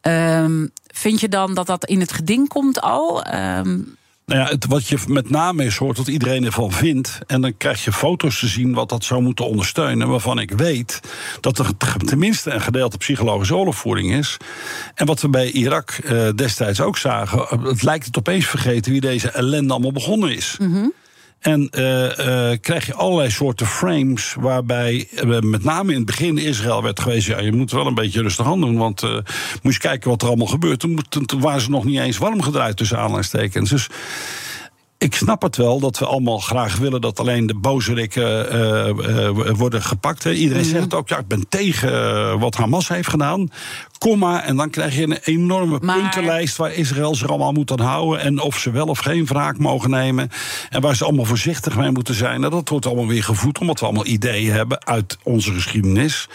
Ehm, 0.00 0.66
vind 0.86 1.20
je 1.20 1.28
dan 1.28 1.54
dat 1.54 1.66
dat 1.66 1.84
in 1.84 2.00
het 2.00 2.12
geding 2.12 2.48
komt 2.48 2.80
al? 2.80 3.34
Um, 3.34 3.96
nou 4.28 4.40
ja, 4.40 4.46
het, 4.46 4.66
wat 4.66 4.86
je 4.86 4.98
met 5.06 5.30
name 5.30 5.64
is 5.64 5.76
hoort, 5.76 5.96
wat 5.96 6.08
iedereen 6.08 6.44
ervan 6.44 6.72
vindt. 6.72 7.18
En 7.26 7.40
dan 7.40 7.56
krijg 7.56 7.84
je 7.84 7.92
foto's 7.92 8.38
te 8.38 8.46
zien 8.46 8.74
wat 8.74 8.88
dat 8.88 9.04
zou 9.04 9.22
moeten 9.22 9.46
ondersteunen. 9.46 10.08
Waarvan 10.08 10.38
ik 10.38 10.50
weet 10.50 11.00
dat 11.40 11.58
er 11.58 11.76
tenminste 12.04 12.50
een 12.50 12.60
gedeelte 12.60 12.98
psychologische 12.98 13.56
oorlogvoering 13.56 14.12
is. 14.12 14.36
En 14.94 15.06
wat 15.06 15.20
we 15.20 15.28
bij 15.28 15.50
Irak 15.50 15.90
eh, 15.90 16.28
destijds 16.34 16.80
ook 16.80 16.98
zagen. 16.98 17.46
Het 17.62 17.82
lijkt 17.82 18.06
het 18.06 18.18
opeens 18.18 18.46
vergeten 18.46 18.92
wie 18.92 19.00
deze 19.00 19.30
ellende 19.30 19.72
allemaal 19.72 19.92
begonnen 19.92 20.36
is. 20.36 20.56
Mm 20.60 20.92
en 21.40 21.68
uh, 21.78 22.02
uh, 22.02 22.56
krijg 22.60 22.86
je 22.86 22.94
allerlei 22.94 23.30
soorten 23.30 23.66
frames 23.66 24.34
waarbij 24.40 25.08
uh, 25.24 25.38
met 25.40 25.64
name 25.64 25.90
in 25.90 25.96
het 25.96 26.06
begin 26.06 26.38
Israël 26.38 26.82
werd 26.82 27.00
geweest... 27.00 27.26
ja, 27.26 27.40
je 27.40 27.52
moet 27.52 27.70
wel 27.70 27.86
een 27.86 27.94
beetje 27.94 28.22
rustig 28.22 28.46
aan 28.46 28.60
doen, 28.60 28.76
want 28.76 29.02
eens 29.62 29.78
kijken 29.78 30.10
wat 30.10 30.22
er 30.22 30.28
allemaal 30.28 30.46
gebeurt. 30.46 30.80
Toen, 30.80 31.00
toen, 31.08 31.40
waren 31.40 31.60
ze 31.60 31.70
nog 31.70 31.84
niet 31.84 31.98
eens 31.98 32.18
warm 32.18 32.42
gedraaid 32.42 32.76
tussen 32.76 32.96
aanleidingstekens. 32.96 33.70
Dus 33.70 33.88
ik 34.98 35.14
snap 35.14 35.42
het 35.42 35.56
wel 35.56 35.80
dat 35.80 35.98
we 35.98 36.06
allemaal 36.06 36.38
graag 36.38 36.76
willen 36.76 37.00
dat 37.00 37.20
alleen 37.20 37.46
de 37.46 37.54
bozerikken 37.54 38.56
uh, 38.56 39.54
worden 39.56 39.82
gepakt. 39.82 40.24
Hè. 40.24 40.32
Iedereen 40.32 40.64
zegt 40.64 40.94
ook, 40.94 41.08
ja, 41.08 41.18
ik 41.18 41.28
ben 41.28 41.48
tegen 41.48 42.38
wat 42.38 42.54
Hamas 42.54 42.88
heeft 42.88 43.08
gedaan 43.08 43.50
komma. 43.98 44.42
En 44.42 44.56
dan 44.56 44.70
krijg 44.70 44.96
je 44.96 45.02
een 45.02 45.18
enorme 45.22 45.78
puntenlijst 45.78 46.56
waar 46.56 46.72
Israël 46.72 47.14
zich 47.14 47.28
allemaal 47.28 47.52
moet 47.52 47.70
aan 47.70 47.80
houden. 47.80 48.20
En 48.20 48.40
of 48.40 48.58
ze 48.58 48.70
wel 48.70 48.86
of 48.86 48.98
geen 48.98 49.26
wraak 49.26 49.58
mogen 49.58 49.90
nemen. 49.90 50.30
En 50.68 50.80
waar 50.80 50.96
ze 50.96 51.04
allemaal 51.04 51.24
voorzichtig 51.24 51.76
mee 51.76 51.90
moeten 51.90 52.14
zijn. 52.14 52.40
Nou, 52.40 52.52
dat 52.52 52.68
wordt 52.68 52.86
allemaal 52.86 53.06
weer 53.06 53.24
gevoed, 53.24 53.58
omdat 53.58 53.80
we 53.80 53.86
allemaal 53.86 54.06
ideeën 54.06 54.52
hebben 54.52 54.86
uit 54.86 55.18
onze 55.22 55.52
geschiedenis. 55.52 56.28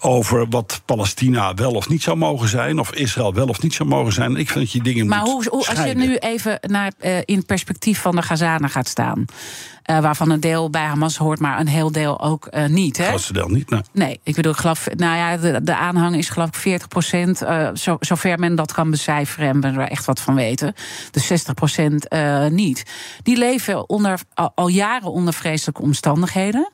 Over 0.00 0.46
wat 0.48 0.82
Palestina 0.84 1.54
wel 1.54 1.72
of 1.72 1.88
niet 1.88 2.02
zou 2.02 2.16
mogen 2.16 2.48
zijn. 2.48 2.78
Of 2.78 2.92
Israël 2.92 3.34
wel 3.34 3.46
of 3.46 3.62
niet 3.62 3.74
zou 3.74 3.88
mogen 3.88 4.12
zijn. 4.12 4.36
Ik 4.36 4.50
vind 4.50 4.64
dat 4.64 4.72
je 4.72 4.82
dingen 4.82 5.06
maar 5.06 5.20
hoe, 5.20 5.46
hoe 5.48 5.66
als 5.66 5.84
je 5.84 5.94
nu 5.94 6.16
even 6.16 6.58
naar, 6.62 6.92
uh, 7.00 7.18
in 7.24 7.44
perspectief 7.44 7.95
van 7.98 8.16
de 8.16 8.22
Gazanen 8.22 8.70
gaat 8.70 8.88
staan. 8.88 9.24
Uh, 9.90 9.98
waarvan 9.98 10.30
een 10.30 10.40
deel 10.40 10.70
bij 10.70 10.84
Hamas 10.84 11.16
hoort, 11.16 11.40
maar 11.40 11.60
een 11.60 11.68
heel 11.68 11.92
deel 11.92 12.20
ook 12.20 12.48
uh, 12.50 12.66
niet. 12.66 12.96
Hè? 12.96 13.04
Grootste 13.04 13.32
deel 13.32 13.48
niet, 13.48 13.70
nee. 13.70 13.80
Nee, 13.92 14.20
ik 14.22 14.34
bedoel, 14.34 14.52
ik 14.52 14.58
geloof, 14.58 14.86
nou 14.96 15.16
ja, 15.16 15.36
de, 15.36 15.62
de 15.62 15.76
aanhang 15.76 16.16
is 16.16 16.28
geloof 16.28 16.48
ik 16.48 16.54
40 16.54 16.88
procent. 16.88 17.42
Uh, 17.42 17.68
zo, 17.74 17.96
zover 18.00 18.38
men 18.38 18.54
dat 18.54 18.72
kan 18.72 18.90
becijferen 18.90 19.48
en 19.48 19.60
we 19.60 19.80
er 19.80 19.88
echt 19.88 20.04
wat 20.04 20.20
van 20.20 20.34
weten. 20.34 20.74
Dus 21.10 21.26
60 21.26 21.54
procent 21.54 22.08
niet. 22.50 22.82
Die 23.22 23.36
leven 23.36 23.88
onder, 23.88 24.20
al, 24.34 24.52
al, 24.54 24.68
jaren 24.68 25.12
onder 25.12 25.34
vreselijke 25.34 25.82
omstandigheden. 25.82 26.70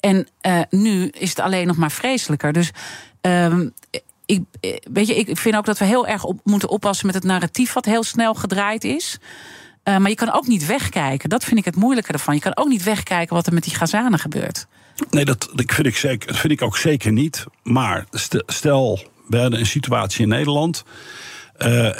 En 0.00 0.28
nu 0.70 1.08
is 1.08 1.28
het 1.28 1.40
alleen 1.40 1.66
nog 1.66 1.76
maar 1.76 1.90
vreselijker. 1.90 2.52
Dus 2.52 2.70
um, 3.20 3.72
ik, 4.26 4.42
weet 4.92 5.06
je, 5.06 5.14
ik 5.14 5.38
vind 5.38 5.56
ook 5.56 5.64
dat 5.64 5.78
we 5.78 5.84
heel 5.84 6.06
erg 6.06 6.24
op 6.24 6.40
moeten 6.44 6.68
oppassen 6.68 7.06
met 7.06 7.14
het 7.14 7.24
narratief 7.24 7.72
wat 7.72 7.84
heel 7.84 8.02
snel 8.02 8.34
gedraaid 8.34 8.84
is. 8.84 9.18
Uh, 9.84 9.96
maar 9.96 10.10
je 10.10 10.16
kan 10.16 10.32
ook 10.32 10.46
niet 10.46 10.66
wegkijken. 10.66 11.28
Dat 11.28 11.44
vind 11.44 11.58
ik 11.58 11.64
het 11.64 11.76
moeilijke 11.76 12.12
ervan. 12.12 12.34
Je 12.34 12.40
kan 12.40 12.56
ook 12.56 12.68
niet 12.68 12.82
wegkijken 12.82 13.34
wat 13.34 13.46
er 13.46 13.52
met 13.52 13.64
die 13.64 13.74
Gazanen 13.74 14.18
gebeurt. 14.18 14.66
Nee, 15.10 15.24
dat, 15.24 15.48
dat, 15.54 15.72
vind, 15.72 15.86
ik 15.86 15.96
zeker, 15.96 16.26
dat 16.26 16.36
vind 16.36 16.52
ik 16.52 16.62
ook 16.62 16.76
zeker 16.76 17.12
niet. 17.12 17.44
Maar 17.62 18.04
stel, 18.46 19.00
we 19.26 19.38
hadden 19.38 19.60
een 19.60 19.66
situatie 19.66 20.22
in 20.22 20.28
Nederland. 20.28 20.84
Uh, 21.58 21.84
uh, 21.84 21.92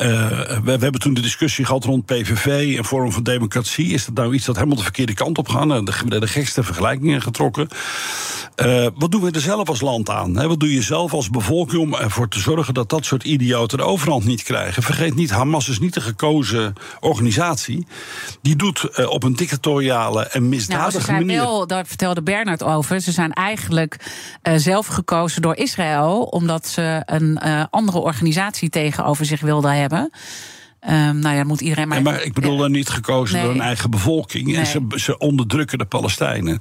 we, 0.48 0.60
we, 0.62 0.70
hebben 0.70 1.00
toen 1.00 1.14
de 1.14 1.20
discussie 1.20 1.64
gehad 1.64 1.84
rond 1.84 2.06
PVV 2.06 2.76
en 2.78 2.84
Forum 2.84 3.12
van 3.12 3.22
Democratie. 3.22 3.92
Is 3.92 4.04
dat 4.04 4.14
nou 4.14 4.34
iets 4.34 4.44
dat 4.44 4.54
helemaal 4.54 4.76
de 4.76 4.82
verkeerde 4.82 5.14
kant 5.14 5.38
op 5.38 5.48
gaat? 5.48 5.68
De, 5.86 5.92
de, 6.06 6.20
de 6.20 6.26
gekste 6.26 6.62
vergelijkingen 6.62 7.22
getrokken. 7.22 7.68
Uh, 8.56 8.86
wat 8.94 9.10
doen 9.10 9.20
we 9.20 9.30
er 9.30 9.40
zelf 9.40 9.68
als 9.68 9.80
land 9.80 10.10
aan? 10.10 10.48
Wat 10.48 10.60
doe 10.60 10.74
je 10.74 10.82
zelf 10.82 11.12
als 11.12 11.30
bevolking 11.30 11.82
om 11.82 11.94
ervoor 11.94 12.28
te 12.28 12.38
zorgen 12.38 12.74
dat 12.74 12.88
dat 12.88 13.04
soort 13.04 13.24
idioten 13.24 13.78
de 13.78 13.84
overhand 13.84 14.24
niet 14.24 14.42
krijgen? 14.42 14.82
Vergeet 14.82 15.14
niet, 15.14 15.30
Hamas 15.30 15.68
is 15.68 15.78
niet 15.78 15.96
een 15.96 16.02
gekozen 16.02 16.74
organisatie. 17.00 17.86
Die 18.42 18.56
doet 18.56 19.06
op 19.08 19.22
een 19.22 19.36
dictatoriale 19.36 20.26
en 20.26 20.48
misdadige 20.48 20.90
nou, 20.90 21.00
ze 21.00 21.06
zijn 21.06 21.26
manier. 21.26 21.40
Wel, 21.40 21.66
daar 21.66 21.86
vertelde 21.86 22.22
Bernard 22.22 22.62
over. 22.62 23.00
Ze 23.00 23.12
zijn 23.12 23.32
eigenlijk 23.32 23.96
zelf 24.54 24.86
gekozen 24.86 25.42
door 25.42 25.56
Israël, 25.56 26.22
omdat 26.22 26.66
ze 26.66 27.02
een 27.06 27.38
andere 27.70 27.98
organisatie 27.98 28.70
tegenover 28.70 29.24
zich 29.24 29.40
wilden 29.40 29.53
hebben. 29.62 30.10
Um, 30.88 31.18
nou 31.18 31.36
ja, 31.36 31.44
moet 31.44 31.60
iedereen 31.60 31.88
maar. 31.88 31.96
Ja, 31.96 32.02
maar 32.02 32.22
ik 32.22 32.32
bedoel 32.32 32.56
dan 32.56 32.70
niet 32.70 32.88
gekozen 32.88 33.42
door 33.42 33.50
een 33.50 33.60
eigen 33.60 33.90
bevolking. 33.90 34.46
Nee. 34.46 34.56
En 34.56 34.66
ze, 34.66 34.86
ze, 34.94 35.18
onderdrukken 35.18 35.78
de 35.78 35.84
Palestijnen. 35.84 36.58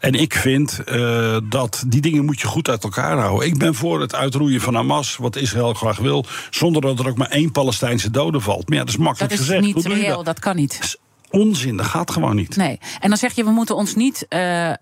En 0.00 0.12
ik 0.12 0.34
vind 0.34 0.80
uh, 0.86 1.36
dat 1.44 1.84
die 1.86 2.00
dingen 2.00 2.24
moet 2.24 2.40
je 2.40 2.46
goed 2.46 2.68
uit 2.68 2.84
elkaar 2.84 3.18
houden. 3.18 3.46
Ik 3.46 3.58
ben 3.58 3.74
voor 3.74 4.00
het 4.00 4.14
uitroeien 4.14 4.60
van 4.60 4.74
Hamas, 4.74 5.16
wat 5.16 5.36
Israël 5.36 5.74
graag 5.74 5.98
wil, 5.98 6.24
zonder 6.50 6.82
dat 6.82 6.98
er 6.98 7.08
ook 7.08 7.16
maar 7.16 7.28
één 7.28 7.52
Palestijnse 7.52 8.10
dode 8.10 8.40
valt. 8.40 8.68
Maar 8.68 8.78
ja, 8.78 8.84
dat 8.84 8.94
is 8.94 9.00
makkelijk 9.00 9.30
dat 9.30 9.40
is 9.40 9.46
gezegd. 9.46 9.74
Niet 9.74 9.86
reëel, 9.86 10.16
dat? 10.16 10.24
dat? 10.24 10.38
kan 10.38 10.56
niet. 10.56 10.72
Dat 10.72 10.84
is 10.84 10.96
onzin, 11.30 11.76
dat 11.76 11.86
gaat 11.86 12.10
gewoon 12.10 12.36
niet. 12.36 12.56
Nee. 12.56 12.78
En 13.00 13.08
dan 13.08 13.18
zeg 13.18 13.32
je, 13.32 13.44
we 13.44 13.50
moeten 13.50 13.76
ons 13.76 13.94
niet. 13.94 14.26
Uh, 14.28 14.72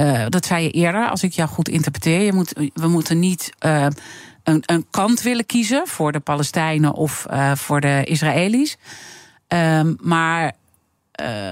uh, 0.00 0.26
dat 0.28 0.46
zei 0.46 0.62
je 0.62 0.70
eerder, 0.70 1.08
als 1.08 1.22
ik 1.22 1.32
jou 1.32 1.48
goed 1.48 1.68
interpreteer. 1.68 2.20
Je 2.20 2.32
moet, 2.32 2.70
we 2.74 2.88
moeten 2.88 3.18
niet 3.18 3.52
een, 4.42 4.62
een 4.66 4.86
kant 4.90 5.22
willen 5.22 5.46
kiezen 5.46 5.86
voor 5.86 6.12
de 6.12 6.20
Palestijnen 6.20 6.92
of 6.94 7.26
uh, 7.30 7.54
voor 7.54 7.80
de 7.80 8.04
Israëli's. 8.04 8.76
Um, 9.48 9.96
maar 10.00 10.52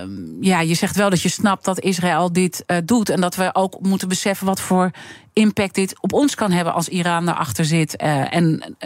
um, 0.02 0.36
ja, 0.40 0.60
je 0.60 0.74
zegt 0.74 0.96
wel 0.96 1.10
dat 1.10 1.22
je 1.22 1.28
snapt 1.28 1.64
dat 1.64 1.80
Israël 1.80 2.32
dit 2.32 2.64
uh, 2.66 2.76
doet. 2.84 3.08
En 3.08 3.20
dat 3.20 3.34
we 3.34 3.50
ook 3.52 3.80
moeten 3.80 4.08
beseffen 4.08 4.46
wat 4.46 4.60
voor 4.60 4.90
impact 5.32 5.74
dit 5.74 6.00
op 6.00 6.12
ons 6.12 6.34
kan 6.34 6.50
hebben 6.50 6.74
als 6.74 6.88
Iran 6.88 7.26
daarachter 7.26 7.64
zit 7.64 8.02
uh, 8.02 8.34
en 8.34 8.76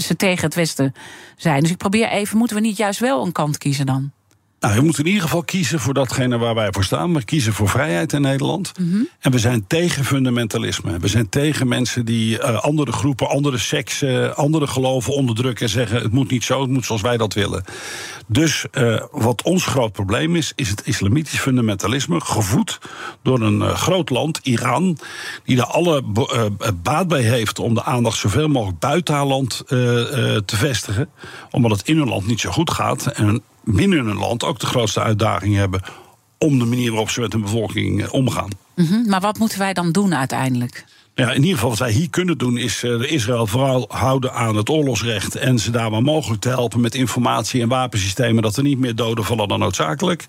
ze 0.00 0.16
tegen 0.16 0.44
het 0.44 0.54
Westen 0.54 0.94
zijn. 1.36 1.60
Dus 1.60 1.70
ik 1.70 1.76
probeer 1.76 2.08
even, 2.08 2.38
moeten 2.38 2.56
we 2.56 2.62
niet 2.62 2.76
juist 2.76 3.00
wel 3.00 3.24
een 3.24 3.32
kant 3.32 3.58
kiezen 3.58 3.86
dan? 3.86 4.12
Nou, 4.62 4.74
we 4.74 4.80
moeten 4.80 5.02
in 5.04 5.08
ieder 5.08 5.22
geval 5.22 5.42
kiezen 5.42 5.80
voor 5.80 5.94
datgene 5.94 6.38
waar 6.38 6.54
wij 6.54 6.68
voor 6.70 6.84
staan. 6.84 7.14
We 7.14 7.24
kiezen 7.24 7.52
voor 7.52 7.68
vrijheid 7.68 8.12
in 8.12 8.20
Nederland. 8.20 8.72
Mm 8.78 8.90
-hmm. 8.90 9.08
En 9.20 9.30
we 9.30 9.38
zijn 9.38 9.66
tegen 9.66 10.04
fundamentalisme. 10.04 10.98
We 10.98 11.08
zijn 11.08 11.28
tegen 11.28 11.68
mensen 11.68 12.04
die 12.04 12.38
uh, 12.38 12.60
andere 12.60 12.92
groepen, 12.92 13.28
andere 13.28 13.58
seksen, 13.58 14.36
andere 14.36 14.66
geloven 14.66 15.14
onderdrukken 15.14 15.66
en 15.66 15.72
zeggen: 15.72 16.02
het 16.02 16.12
moet 16.12 16.30
niet 16.30 16.44
zo, 16.44 16.60
het 16.60 16.70
moet 16.70 16.84
zoals 16.84 17.00
wij 17.00 17.16
dat 17.16 17.34
willen. 17.34 17.64
Dus 18.26 18.64
uh, 18.72 19.02
wat 19.10 19.42
ons 19.42 19.66
groot 19.66 19.92
probleem 19.92 20.36
is, 20.36 20.52
is 20.56 20.68
het 20.68 20.86
islamitisch 20.86 21.40
fundamentalisme, 21.40 22.20
gevoed 22.20 22.78
door 23.22 23.40
een 23.40 23.58
uh, 23.58 23.74
groot 23.74 24.10
land, 24.10 24.40
Iran, 24.42 24.98
die 25.44 25.58
er 25.58 25.66
alle 25.66 26.02
baat 26.82 27.08
bij 27.08 27.22
heeft 27.22 27.58
om 27.58 27.74
de 27.74 27.84
aandacht 27.84 28.18
zoveel 28.18 28.48
mogelijk 28.48 28.78
buiten 28.78 29.14
haar 29.14 29.26
land 29.26 29.62
te 29.66 30.56
vestigen, 30.56 31.08
omdat 31.50 31.70
het 31.70 31.88
in 31.88 31.96
hun 31.96 32.08
land 32.08 32.26
niet 32.26 32.40
zo 32.40 32.50
goed 32.50 32.70
gaat. 32.70 33.06
En 33.06 33.42
binnen 33.64 34.06
een 34.06 34.18
land 34.18 34.44
ook 34.44 34.58
de 34.58 34.66
grootste 34.66 35.00
uitdaging 35.00 35.54
hebben 35.54 35.82
om 36.38 36.58
de 36.58 36.64
manier 36.64 36.90
waarop 36.90 37.10
ze 37.10 37.20
met 37.20 37.32
hun 37.32 37.42
bevolking 37.42 38.02
eh, 38.02 38.12
omgaan. 38.12 38.50
-hmm, 38.74 39.08
maar 39.08 39.20
wat 39.20 39.38
moeten 39.38 39.58
wij 39.58 39.72
dan 39.72 39.92
doen 39.92 40.14
uiteindelijk? 40.14 40.84
Ja, 41.14 41.30
in 41.30 41.40
ieder 41.40 41.54
geval 41.54 41.68
wat 41.68 41.78
wij 41.78 41.92
hier 41.92 42.10
kunnen 42.10 42.38
doen 42.38 42.56
is 42.56 42.82
uh, 42.82 43.12
Israël 43.12 43.46
vooral 43.46 43.84
houden 43.88 44.32
aan 44.32 44.56
het 44.56 44.68
oorlogsrecht 44.68 45.34
en 45.34 45.58
ze 45.58 45.70
daar 45.70 45.90
waar 45.90 46.02
mogelijk 46.02 46.40
te 46.40 46.48
helpen 46.48 46.80
met 46.80 46.94
informatie 46.94 47.62
en 47.62 47.68
wapensystemen 47.68 48.42
dat 48.42 48.56
er 48.56 48.62
niet 48.62 48.78
meer 48.78 48.94
doden 48.94 49.24
vallen 49.24 49.48
dan 49.48 49.58
noodzakelijk. 49.58 50.26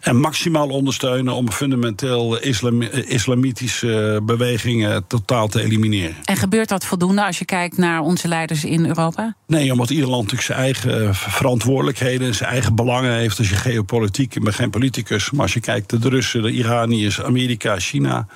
En 0.00 0.20
maximaal 0.20 0.68
ondersteunen 0.68 1.34
om 1.34 1.50
fundamenteel 1.50 2.38
islam, 2.38 2.82
eh, 2.82 3.10
islamitische 3.10 4.20
bewegingen 4.22 5.06
totaal 5.06 5.48
te 5.48 5.62
elimineren. 5.62 6.16
En 6.24 6.36
gebeurt 6.36 6.68
dat 6.68 6.84
voldoende 6.84 7.24
als 7.26 7.38
je 7.38 7.44
kijkt 7.44 7.76
naar 7.76 8.00
onze 8.00 8.28
leiders 8.28 8.64
in 8.64 8.86
Europa? 8.86 9.34
Nee, 9.46 9.72
omdat 9.72 9.90
ieder 9.90 10.08
land 10.08 10.22
natuurlijk 10.22 10.48
zijn 10.48 10.58
eigen 10.58 11.14
verantwoordelijkheden, 11.14 12.34
zijn 12.34 12.50
eigen 12.50 12.74
belangen 12.74 13.14
heeft. 13.14 13.38
Als 13.38 13.48
je 13.48 13.56
geopolitiek, 13.56 14.34
ik 14.34 14.44
ben 14.44 14.54
geen 14.54 14.70
politicus, 14.70 15.30
maar 15.30 15.42
als 15.42 15.54
je 15.54 15.60
kijkt 15.60 15.92
naar 15.92 16.00
de 16.00 16.08
Russen, 16.08 16.42
de 16.42 16.50
Iraniërs, 16.50 17.22
Amerika, 17.22 17.78
China 17.78 18.26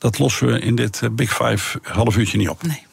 dat 0.00 0.18
lossen 0.18 0.46
we 0.46 0.58
in 0.58 0.74
dit 0.74 1.02
eh, 1.02 1.08
Big 1.10 1.34
Five 1.34 1.78
half 1.82 2.16
uurtje 2.16 2.38
niet 2.38 2.48
op. 2.48 2.62
Nee. 2.62 2.88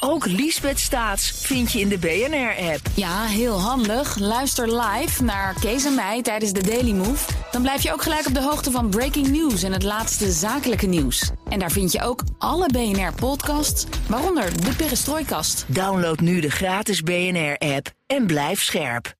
Ook 0.00 0.26
Liesbeth 0.26 0.78
Staats 0.78 1.30
vind 1.30 1.72
je 1.72 1.80
in 1.80 1.88
de 1.88 1.98
BNR-app. 1.98 2.80
Ja, 2.94 3.24
heel 3.24 3.60
handig. 3.60 4.18
Luister 4.18 4.80
live 4.80 5.22
naar 5.22 5.54
Kees 5.60 5.84
en 5.84 5.94
mij 5.94 6.22
tijdens 6.22 6.52
de 6.52 6.62
Daily 6.62 6.92
Move. 6.92 7.32
Dan 7.50 7.62
blijf 7.62 7.82
je 7.82 7.92
ook 7.92 8.02
gelijk 8.02 8.26
op 8.26 8.34
de 8.34 8.42
hoogte 8.42 8.70
van 8.70 8.90
breaking 8.90 9.28
news 9.28 9.62
en 9.62 9.72
het 9.72 9.82
laatste 9.82 10.30
zakelijke 10.30 10.86
nieuws. 10.86 11.30
En 11.48 11.58
daar 11.58 11.70
vind 11.70 11.92
je 11.92 12.02
ook 12.02 12.22
alle 12.38 12.68
BNR-podcasts, 12.68 13.86
waaronder 14.08 14.62
de 14.64 14.74
Perestrooikast. 14.76 15.64
Download 15.68 16.20
nu 16.20 16.40
de 16.40 16.50
gratis 16.50 17.02
BNR-app 17.02 17.90
en 18.06 18.26
blijf 18.26 18.62
scherp. 18.62 19.14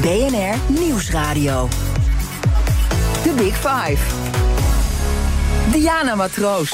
BNR 0.00 0.80
Nieuwsradio. 0.80 1.68
Big 3.38 3.54
Five. 3.54 4.00
Diana 5.70 6.16
Matroos. 6.16 6.70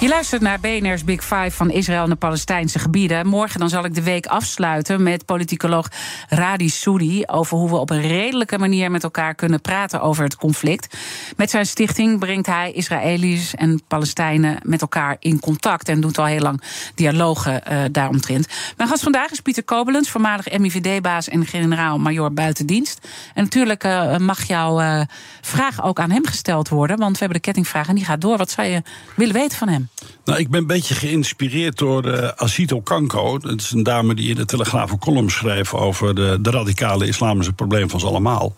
Je 0.00 0.08
luistert 0.08 0.42
naar 0.42 0.60
BNR's 0.60 1.04
Big 1.04 1.20
Five 1.20 1.50
van 1.50 1.70
Israël 1.70 2.02
en 2.02 2.10
de 2.10 2.16
Palestijnse 2.16 2.78
gebieden. 2.78 3.26
Morgen 3.26 3.60
dan 3.60 3.68
zal 3.68 3.84
ik 3.84 3.94
de 3.94 4.02
week 4.02 4.26
afsluiten 4.26 5.02
met 5.02 5.24
politicoloog 5.24 5.88
Radi 6.28 6.68
Soudi... 6.68 7.22
over 7.26 7.56
hoe 7.56 7.68
we 7.68 7.76
op 7.76 7.90
een 7.90 8.00
redelijke 8.00 8.58
manier 8.58 8.90
met 8.90 9.02
elkaar 9.02 9.34
kunnen 9.34 9.60
praten 9.60 10.00
over 10.00 10.24
het 10.24 10.36
conflict. 10.36 10.96
Met 11.36 11.50
zijn 11.50 11.66
stichting 11.66 12.18
brengt 12.18 12.46
hij 12.46 12.72
Israëli's 12.72 13.54
en 13.54 13.82
Palestijnen 13.88 14.58
met 14.62 14.80
elkaar 14.80 15.16
in 15.20 15.40
contact... 15.40 15.88
en 15.88 16.00
doet 16.00 16.18
al 16.18 16.24
heel 16.24 16.40
lang 16.40 16.62
dialogen 16.94 17.62
uh, 17.70 17.78
daaromtrent. 17.92 18.46
Mijn 18.76 18.88
gast 18.88 19.02
vandaag 19.02 19.30
is 19.30 19.40
Pieter 19.40 19.64
Kobelens, 19.64 20.10
voormalig 20.10 20.58
MIVD-baas... 20.58 21.28
en 21.28 21.46
generaal-major 21.46 22.32
buitendienst. 22.32 23.08
En 23.34 23.42
natuurlijk 23.42 23.84
uh, 23.84 24.16
mag 24.16 24.44
jouw 24.44 24.80
uh, 24.80 25.00
vraag 25.40 25.84
ook 25.84 26.00
aan 26.00 26.10
hem 26.10 26.26
gesteld 26.26 26.68
worden... 26.68 26.96
want 26.96 27.12
we 27.12 27.18
hebben 27.18 27.36
de 27.36 27.46
kettingvraag 27.46 27.88
en 27.88 27.94
die 27.94 28.04
gaat 28.04 28.20
door. 28.20 28.36
Wat 28.36 28.50
zou 28.50 28.68
je 28.68 28.82
willen 29.14 29.34
weten 29.34 29.58
van 29.58 29.68
hem? 29.68 29.87
Nou, 30.24 30.40
ik 30.40 30.50
ben 30.50 30.60
een 30.60 30.66
beetje 30.66 30.94
geïnspireerd 30.94 31.78
door 31.78 32.06
uh, 32.06 32.28
Asito 32.28 32.80
Kanko. 32.80 33.38
Dat 33.38 33.60
is 33.60 33.70
een 33.70 33.82
dame 33.82 34.14
die 34.14 34.28
in 34.28 34.36
de 34.36 34.44
Telegraaf 34.44 34.90
een 34.90 34.98
column 34.98 35.30
schreef 35.30 35.74
over 35.74 36.14
de, 36.14 36.38
de 36.40 36.50
radicale 36.50 37.06
islam 37.06 37.40
is 37.40 37.46
het 37.46 37.56
probleem 37.56 37.90
van 37.90 38.00
ons 38.00 38.08
allemaal. 38.08 38.54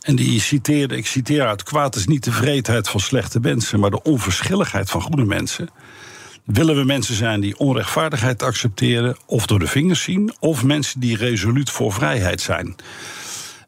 En 0.00 0.16
die 0.16 0.40
citeerde, 0.40 0.96
ik 0.96 1.06
citeer 1.06 1.46
uit: 1.46 1.62
kwaad 1.62 1.96
is 1.96 2.06
niet 2.06 2.24
de 2.24 2.32
vreedheid 2.32 2.88
van 2.88 3.00
slechte 3.00 3.40
mensen, 3.40 3.80
maar 3.80 3.90
de 3.90 4.02
onverschilligheid 4.02 4.90
van 4.90 5.00
goede 5.00 5.24
mensen. 5.24 5.68
Willen 6.44 6.76
we 6.76 6.84
mensen 6.84 7.14
zijn 7.14 7.40
die 7.40 7.58
onrechtvaardigheid 7.58 8.42
accepteren 8.42 9.16
of 9.26 9.46
door 9.46 9.58
de 9.58 9.66
vingers 9.66 10.02
zien, 10.02 10.34
of 10.38 10.64
mensen 10.64 11.00
die 11.00 11.16
resoluut 11.16 11.70
voor 11.70 11.92
vrijheid 11.92 12.40
zijn? 12.40 12.76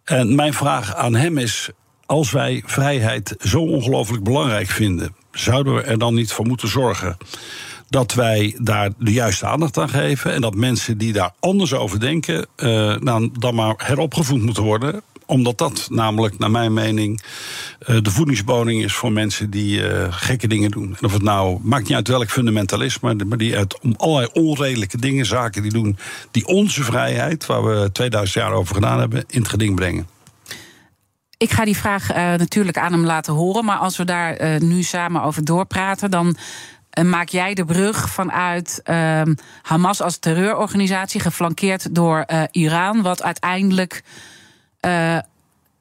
En 0.05 0.35
mijn 0.35 0.55
vraag 0.55 0.95
aan 0.95 1.15
hem 1.15 1.39
is: 1.39 1.71
als 2.07 2.31
wij 2.31 2.63
vrijheid 2.67 3.35
zo 3.39 3.61
ongelooflijk 3.61 4.23
belangrijk 4.23 4.69
vinden, 4.69 5.15
zouden 5.41 5.75
we 5.75 5.83
er 5.83 5.99
dan 5.99 6.15
niet 6.15 6.33
voor 6.33 6.47
moeten 6.47 6.69
zorgen 6.69 7.17
dat 7.89 8.15
wij 8.15 8.57
daar 8.59 8.91
de 8.99 9.13
juiste 9.13 9.47
aandacht 9.47 9.79
aan 9.79 9.89
geven 9.89 10.33
en 10.33 10.41
dat 10.41 10.55
mensen 10.55 10.99
die 10.99 11.13
daar 11.13 11.33
anders 11.41 11.75
over 11.75 12.01
denken, 12.01 12.47
uh, 12.57 12.97
dan, 13.01 13.31
dan 13.39 13.55
maar 13.55 13.75
heropgevoed 13.77 14.43
moeten 14.43 14.63
worden 14.63 15.03
omdat 15.29 15.59
dat 15.59 15.87
namelijk, 15.91 16.39
naar 16.39 16.51
mijn 16.51 16.73
mening, 16.73 17.23
uh, 17.87 18.03
de 18.03 18.11
voedingsboding 18.11 18.85
is 18.85 18.93
voor 18.93 19.13
mensen 19.13 19.51
die 19.51 19.81
uh, 19.81 20.07
gekke 20.11 20.49
dingen 20.49 20.71
doen. 20.71 20.97
En 21.01 21.07
of 21.07 21.13
het 21.13 21.23
nou, 21.23 21.59
maakt 21.63 21.89
niet 21.89 21.97
uit 21.97 22.09
welk 22.09 22.31
fundamentalisme, 22.31 23.15
maar 23.15 23.39
die 23.39 23.57
uit 23.57 23.81
om 23.81 23.95
allerlei 23.97 24.29
onredelijke 24.33 24.99
dingen, 24.99 25.27
zaken 25.27 25.63
die 25.63 25.73
doen, 25.73 25.99
die 26.31 26.47
onze 26.47 26.83
vrijheid, 26.83 27.47
waar 27.47 27.65
we 27.65 27.93
2000 27.93 28.45
jaar 28.45 28.53
over 28.53 28.75
gedaan 28.75 28.99
hebben, 28.99 29.25
in 29.29 29.41
het 29.41 29.49
geding 29.49 29.75
brengen. 29.75 30.18
Ik 31.39 31.51
ga 31.51 31.65
die 31.65 31.77
vraag 31.77 32.11
uh, 32.11 32.17
natuurlijk 32.17 32.79
aan 32.79 32.93
hem 32.93 33.05
laten 33.05 33.33
horen. 33.33 33.65
Maar 33.65 33.77
als 33.77 33.97
we 33.97 34.05
daar 34.05 34.41
uh, 34.41 34.61
nu 34.61 34.83
samen 34.83 35.23
over 35.23 35.45
doorpraten, 35.45 36.11
dan 36.11 36.37
uh, 36.99 37.05
maak 37.05 37.29
jij 37.29 37.55
de 37.55 37.65
brug 37.65 38.11
vanuit 38.11 38.81
ehm, 38.85 39.35
Hamas 39.63 40.01
als 40.01 40.19
terreurorganisatie, 40.19 41.21
geflankeerd 41.21 41.95
door 41.95 42.25
Iran, 42.51 43.03
wat 43.03 43.23
uiteindelijk. 43.23 44.03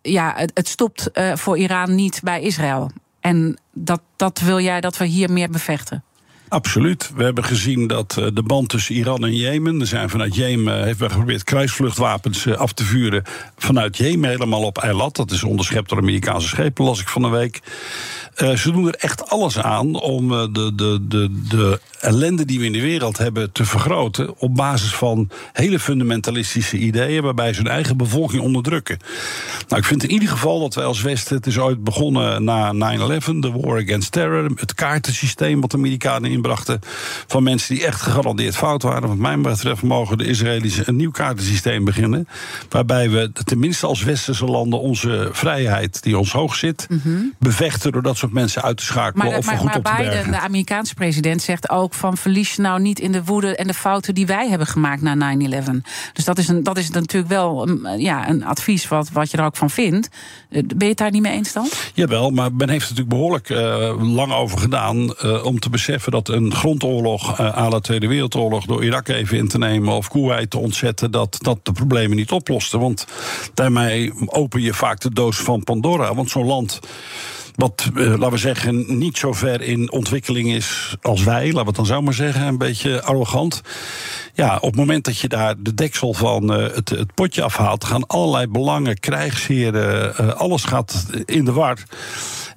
ja, 0.02 0.34
het, 0.36 0.52
het 0.54 0.68
stopt 0.68 1.10
voor 1.34 1.58
Iran 1.58 1.96
niet 1.96 2.20
bij 2.24 2.42
Israël. 2.42 2.92
En 3.20 3.58
dat, 3.74 4.02
dat 4.16 4.40
wil 4.40 4.60
jij 4.60 4.82
dat 4.82 4.98
we 4.98 5.06
hier 5.06 5.32
meer 5.32 5.50
bevechten? 5.50 6.04
Absoluut. 6.50 7.12
We 7.16 7.24
hebben 7.24 7.44
gezien 7.44 7.88
dat 7.88 8.12
de 8.34 8.44
band 8.44 8.70
tussen 8.70 8.96
Iran 8.96 9.24
en 9.24 9.36
Jemen. 9.36 9.82
Er 9.82 9.88
zijn 9.88 10.10
vanuit 10.10 10.36
Jemen 10.36 10.84
heeft 10.84 11.00
men 11.00 11.10
geprobeerd 11.10 11.44
kruisvluchtwapens 11.44 12.56
af 12.56 12.74
te 12.74 12.84
vuren. 12.84 13.24
Vanuit 13.58 13.98
Jemen 13.98 14.30
helemaal 14.30 14.64
op 14.64 14.78
Eilat. 14.78 15.16
Dat 15.16 15.32
is 15.32 15.44
onderschept 15.44 15.90
door 15.90 15.98
Amerikaanse 15.98 16.48
schepen, 16.48 16.86
las 16.86 17.02
ik 17.02 17.08
van 17.08 17.22
de 17.22 17.30
week. 17.30 17.62
Ze 18.38 18.72
doen 18.72 18.88
er 18.88 18.94
echt 18.94 19.30
alles 19.30 19.60
aan 19.60 19.96
om 20.02 20.28
de, 20.30 20.72
de, 20.76 21.08
de, 21.08 21.42
de 21.50 21.80
ellende 22.00 22.46
die 22.46 22.60
we 22.60 22.66
in 22.66 22.72
de 22.72 22.82
wereld 22.82 23.18
hebben 23.18 23.52
te 23.52 23.66
vergroten. 23.66 24.40
op 24.40 24.56
basis 24.56 24.96
van 24.96 25.30
hele 25.54 25.80
fundamentalistische 25.80 26.78
ideeën. 26.78 27.24
waarbij 27.24 27.54
ze 27.54 27.62
hun 27.62 27.72
eigen 27.72 27.98
bevolking 27.98 28.42
onderdrukken. 28.42 28.98
Nou, 29.68 29.82
ik 29.82 29.88
vind 29.88 30.04
in 30.04 30.12
ieder 30.12 30.30
geval 30.30 30.60
dat 30.60 30.76
wij 30.76 30.86
als 30.86 31.02
Westen. 31.02 31.36
het 31.36 31.48
is 31.48 31.58
ooit 31.58 31.84
begonnen 31.84 32.44
na 32.44 32.74
9-11, 32.74 32.78
de 33.40 33.52
War 33.52 33.82
Against 33.82 34.12
Terror. 34.12 34.52
het 34.56 34.74
kaartensysteem 34.74 35.62
wat 35.62 35.72
de 35.72 35.78
Amerikanen 35.78 36.32
inbrachten. 36.38 36.80
van 37.28 37.44
mensen 37.44 37.76
die 37.76 37.86
echt 37.86 38.02
gegarandeerd 38.02 38.56
fout 38.56 38.82
waren. 38.82 39.08
Wat 39.08 39.18
mij 39.18 39.38
betreft 39.38 39.82
mogen 39.82 40.18
de 40.18 40.26
Israëli's 40.26 40.88
een 40.88 40.96
nieuw 40.96 41.12
kaartensysteem 41.12 41.86
beginnen. 41.86 42.28
waarbij 42.70 43.10
we 43.10 43.32
tenminste 43.44 43.86
als 43.86 44.04
westerse 44.04 44.46
landen 44.46 44.80
onze 44.80 45.30
vrijheid, 45.32 46.04
die 46.04 46.18
ons 46.18 46.32
hoog 46.32 46.56
zit. 46.56 46.86
Mm 46.90 47.00
-hmm. 47.04 47.34
bevechten 47.40 47.92
door 47.92 48.02
dat 48.02 48.18
soort 48.18 48.34
mensen 48.34 48.62
uit 48.62 48.78
te 48.78 48.84
schakelen. 48.84 49.28
Maar, 49.28 49.38
of 49.38 49.46
maar, 49.46 49.58
goed 49.58 49.66
maar 49.66 49.78
op 49.78 49.86
te 49.86 49.92
Biden, 49.92 50.12
bergen. 50.12 50.32
de 50.32 50.40
Amerikaanse 50.40 50.94
president, 50.94 51.42
zegt 51.42 51.70
ook 51.70 51.94
van 51.94 52.18
verlies 52.18 52.58
nou 52.58 52.82
niet 52.82 53.00
in 53.00 53.12
de 53.12 53.24
woede 53.24 53.56
en 53.56 53.68
de 53.68 53.74
fouten 53.74 54.16
die 54.16 54.26
wij 54.26 54.50
hebben 54.50 54.68
gemaakt 54.68 55.02
na 55.02 55.36
9-11. 55.36 55.72
Dus 56.14 56.26
dat 56.26 56.38
is, 56.38 56.48
een, 56.48 56.64
dat 56.64 56.78
is 56.78 56.90
natuurlijk 56.90 57.32
wel 57.32 57.68
een, 57.68 58.00
ja, 58.00 58.30
een 58.30 58.46
advies 58.46 58.88
wat, 58.88 59.10
wat 59.12 59.32
je 59.32 59.38
er 59.38 59.46
ook 59.46 59.56
van 59.56 59.70
vindt. 59.70 60.10
Ben 60.50 60.76
je 60.78 60.86
het 60.86 60.98
daar 60.98 61.12
niet 61.12 61.22
mee 61.22 61.34
eens 61.34 61.54
dan? 61.54 61.70
Jawel, 61.94 62.30
maar 62.30 62.54
men 62.54 62.70
heeft 62.70 62.90
er 62.90 62.90
natuurlijk 62.90 63.16
behoorlijk 63.16 63.50
uh, 63.50 64.16
lang 64.16 64.34
over 64.34 64.60
gedaan 64.60 65.14
uh, 65.24 65.46
om 65.46 65.60
te 65.60 65.70
beseffen 65.70 66.12
dat 66.12 66.27
een 66.28 66.54
grondoorlog 66.54 67.40
uh, 67.40 67.58
à 67.58 67.70
la 67.70 67.80
Tweede 67.80 68.08
Wereldoorlog 68.08 68.66
door 68.66 68.84
Irak 68.84 69.08
even 69.08 69.38
in 69.38 69.48
te 69.48 69.58
nemen 69.58 69.94
of 69.94 70.10
Kuwait 70.10 70.50
te 70.50 70.58
ontzetten, 70.58 71.12
dat 71.12 71.38
dat 71.42 71.60
de 71.64 71.72
problemen 71.72 72.18
niet 72.18 72.32
oploste. 72.32 72.78
Want 72.78 73.08
daarmee 73.54 74.14
open 74.26 74.62
je 74.62 74.74
vaak 74.74 75.00
de 75.00 75.14
doos 75.14 75.38
van 75.38 75.64
Pandora. 75.64 76.16
Want 76.16 76.30
zo'n 76.30 76.46
land 76.46 76.80
wat, 77.58 77.90
uh, 77.96 78.08
laten 78.08 78.30
we 78.30 78.38
zeggen, 78.38 78.98
niet 78.98 79.18
zo 79.18 79.34
ver 79.34 79.62
in 79.62 79.92
ontwikkeling 79.92 80.52
is 80.52 80.96
als 81.02 81.24
wij, 81.24 81.46
laten 81.46 81.60
we 81.60 81.66
het 81.66 81.76
dan 81.76 81.86
zo 81.86 82.02
maar 82.02 82.14
zeggen, 82.14 82.42
een 82.42 82.58
beetje 82.58 83.04
arrogant. 83.04 83.62
Ja, 84.38 84.56
op 84.56 84.62
het 84.62 84.76
moment 84.76 85.06
dat 85.06 85.18
je 85.18 85.28
daar 85.28 85.56
de 85.58 85.74
deksel 85.74 86.14
van 86.14 86.54
uh, 86.54 86.74
het, 86.74 86.90
het, 86.90 87.14
potje 87.14 87.44
afhaalt, 87.44 87.84
gaan 87.84 88.08
allerlei 88.08 88.48
belangen, 88.48 89.00
krijgsheren, 89.00 90.14
uh, 90.22 90.34
alles 90.34 90.64
gaat 90.64 91.06
in 91.26 91.46
de 91.46 91.52
war. 91.52 91.78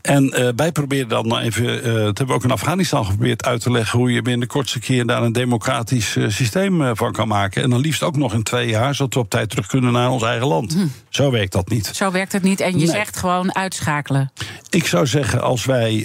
En 0.02 0.24
uh, 0.24 0.48
wij 0.56 0.72
proberen 0.72 1.08
dan 1.08 1.38
even, 1.38 1.64
uh, 1.64 1.82
dat 1.82 1.94
hebben 1.94 2.26
we 2.26 2.32
ook 2.32 2.44
in 2.44 2.50
Afghanistan 2.50 3.04
geprobeerd 3.04 3.44
uit 3.44 3.60
te 3.60 3.70
leggen, 3.70 3.98
hoe 3.98 4.12
je 4.12 4.22
binnen 4.22 4.40
de 4.40 4.54
kortste 4.54 4.78
keer 4.78 5.06
daar 5.06 5.22
een 5.22 5.32
democratisch 5.32 6.16
uh, 6.16 6.28
systeem 6.28 6.96
van 6.96 7.12
kan 7.12 7.28
maken. 7.28 7.62
En 7.62 7.70
dan 7.70 7.80
liefst 7.80 8.02
ook 8.02 8.16
nog 8.16 8.32
in 8.32 8.42
twee 8.42 8.68
jaar, 8.68 8.94
zodat 8.94 9.14
we 9.14 9.20
op 9.20 9.30
tijd 9.30 9.50
terug 9.50 9.66
kunnen 9.66 9.92
naar 9.92 10.10
ons 10.10 10.22
eigen 10.22 10.46
land. 10.46 10.72
Hm. 10.72 10.86
Zo 11.08 11.30
werkt 11.30 11.52
dat 11.52 11.68
niet. 11.68 11.86
Zo 11.86 12.10
werkt 12.10 12.32
het 12.32 12.42
niet. 12.42 12.60
En 12.60 12.70
je 12.70 12.76
nee. 12.76 12.86
zegt 12.86 13.16
gewoon 13.16 13.54
uitschakelen. 13.54 14.32
Ik 14.70 14.86
zou 14.86 15.06
zeggen, 15.06 15.42
als 15.42 15.64
wij, 15.64 16.04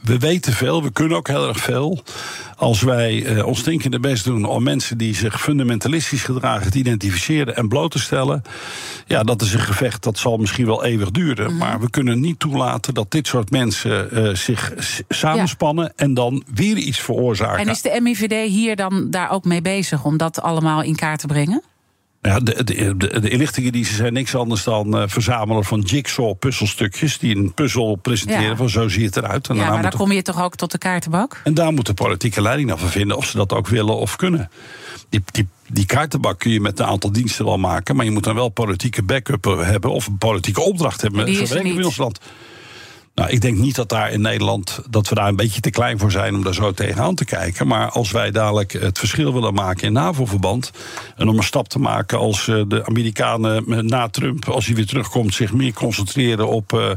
we 0.00 0.18
weten 0.18 0.52
veel, 0.52 0.82
we 0.82 0.90
kunnen 0.90 1.16
ook 1.16 1.28
heel 1.28 1.48
erg 1.48 1.58
veel. 1.58 2.02
Als 2.56 2.82
wij 2.82 3.42
ons 3.42 3.58
stinkende 3.58 4.00
best 4.00 4.24
doen 4.24 4.44
om 4.48 4.62
mensen 4.62 4.98
die 4.98 5.14
zich 5.14 5.40
fundamentalistisch 5.40 6.22
gedragen 6.22 6.70
te 6.70 6.78
identificeren 6.78 7.56
en 7.56 7.68
bloot 7.68 7.90
te 7.90 7.98
stellen. 7.98 8.42
Ja, 9.06 9.22
dat 9.22 9.42
is 9.42 9.52
een 9.54 9.60
gevecht 9.60 10.02
dat 10.02 10.18
zal 10.18 10.36
misschien 10.36 10.66
wel 10.66 10.84
eeuwig 10.84 11.10
duren. 11.10 11.52
Mm. 11.52 11.58
Maar 11.58 11.80
we 11.80 11.90
kunnen 11.90 12.20
niet 12.20 12.38
toelaten 12.38 12.94
dat 12.94 13.10
dit 13.10 13.26
soort 13.26 13.50
mensen 13.50 14.08
uh, 14.12 14.34
zich 14.34 14.72
samenspannen 15.08 15.84
ja. 15.84 15.92
en 15.96 16.14
dan 16.14 16.44
weer 16.54 16.76
iets 16.76 16.98
veroorzaken. 16.98 17.58
En 17.58 17.68
is 17.68 17.82
de 17.82 17.98
MIVD 18.02 18.48
hier 18.48 18.76
dan 18.76 19.10
daar 19.10 19.30
ook 19.30 19.44
mee 19.44 19.62
bezig 19.62 20.04
om 20.04 20.16
dat 20.16 20.40
allemaal 20.40 20.82
in 20.82 20.96
kaart 20.96 21.20
te 21.20 21.26
brengen? 21.26 21.62
Ja, 22.22 22.40
de, 22.40 22.64
de, 22.64 22.96
de, 22.96 23.20
de 23.20 23.30
inlichtingendiensten 23.30 23.96
zijn 23.96 24.12
niks 24.12 24.34
anders 24.34 24.64
dan 24.64 24.96
uh, 24.96 25.02
verzamelen 25.06 25.64
van 25.64 25.80
jigsaw-puzzelstukjes. 25.80 27.18
die 27.18 27.36
een 27.36 27.54
puzzel 27.54 27.94
presenteren 27.96 28.42
Ja. 28.42 28.56
van 28.56 28.68
zo 28.70 28.88
ziet 28.88 29.14
het 29.14 29.16
eruit. 29.24 29.48
En 29.48 29.56
Ja, 29.56 29.70
maar 29.70 29.82
dan 29.82 29.90
kom 29.90 30.12
je 30.12 30.22
toch 30.22 30.42
ook 30.42 30.54
tot 30.56 30.70
de 30.72 30.78
kaartenbak? 30.78 31.40
en 31.44 31.54
daar 31.54 31.72
moet 31.72 31.86
de 31.86 31.94
politieke 31.94 32.42
leiding 32.42 32.68
naar 32.68 32.78
van 32.78 32.88
vinden 32.88 33.16
of 33.16 33.26
ze 33.26 33.36
dat 33.36 33.52
ook 33.52 33.68
willen 33.68 33.96
of 33.96 34.16
kunnen. 34.16 34.50
Die, 35.08 35.22
die, 35.32 35.48
die 35.68 35.86
kaartenbak 35.86 36.38
kun 36.38 36.50
je 36.50 36.60
met 36.60 36.78
een 36.78 36.86
aantal 36.86 37.12
diensten 37.12 37.44
wel 37.44 37.58
maken, 37.58 37.96
maar 37.96 38.04
je 38.04 38.10
moet 38.10 38.24
dan 38.24 38.34
wel 38.34 38.48
politieke 38.48 39.02
backup 39.02 39.44
hebben 39.44 39.90
of 39.90 40.06
een 40.06 40.18
politieke 40.18 40.60
opdracht 40.60 41.00
hebben. 41.00 41.24
Die 41.26 41.34
Zo 41.36 41.42
is 41.42 41.48
er 41.48 41.54
werken 41.54 41.72
we 41.74 41.80
in 41.80 41.86
ons 41.86 41.96
land. 41.96 42.20
Nou, 43.18 43.30
ik 43.30 43.40
denk 43.40 43.58
niet 43.58 43.74
dat 43.74 43.88
daar 43.88 44.10
in 44.10 44.20
Nederland 44.20 44.80
dat 44.90 45.08
we 45.08 45.14
daar 45.14 45.28
een 45.28 45.36
beetje 45.36 45.60
te 45.60 45.70
klein 45.70 45.98
voor 45.98 46.10
zijn 46.10 46.34
om 46.34 46.42
daar 46.42 46.54
zo 46.54 46.72
tegenaan 46.72 47.14
te 47.14 47.24
kijken. 47.24 47.66
Maar 47.66 47.90
als 47.90 48.10
wij 48.10 48.30
dadelijk 48.30 48.72
het 48.72 48.98
verschil 48.98 49.32
willen 49.32 49.54
maken 49.54 49.86
in 49.86 49.92
NAVO-verband. 49.92 50.70
En 51.16 51.28
om 51.28 51.36
een 51.36 51.42
stap 51.42 51.68
te 51.68 51.78
maken 51.78 52.18
als 52.18 52.48
eh, 52.48 52.62
de 52.68 52.86
Amerikanen 52.86 53.86
na 53.86 54.08
Trump, 54.08 54.48
als 54.48 54.66
hij 54.66 54.74
weer 54.74 54.86
terugkomt, 54.86 55.34
zich 55.34 55.52
meer 55.52 55.72
concentreren 55.72 56.48
op, 56.48 56.72
uh, 56.72 56.90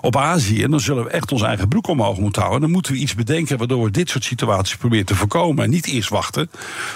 op 0.00 0.16
Azië. 0.16 0.62
En 0.62 0.70
dan 0.70 0.80
zullen 0.80 1.04
we 1.04 1.10
echt 1.10 1.32
ons 1.32 1.42
eigen 1.42 1.68
broek 1.68 1.86
omhoog 1.86 2.18
moeten 2.18 2.42
houden. 2.42 2.62
Dan 2.62 2.70
moeten 2.70 2.92
we 2.92 2.98
iets 2.98 3.14
bedenken 3.14 3.58
waardoor 3.58 3.84
we 3.84 3.90
dit 3.90 4.10
soort 4.10 4.24
situaties 4.24 4.76
proberen 4.76 5.06
te 5.06 5.14
voorkomen. 5.14 5.64
En 5.64 5.70
niet 5.70 5.86
eerst 5.86 6.08
wachten 6.08 6.50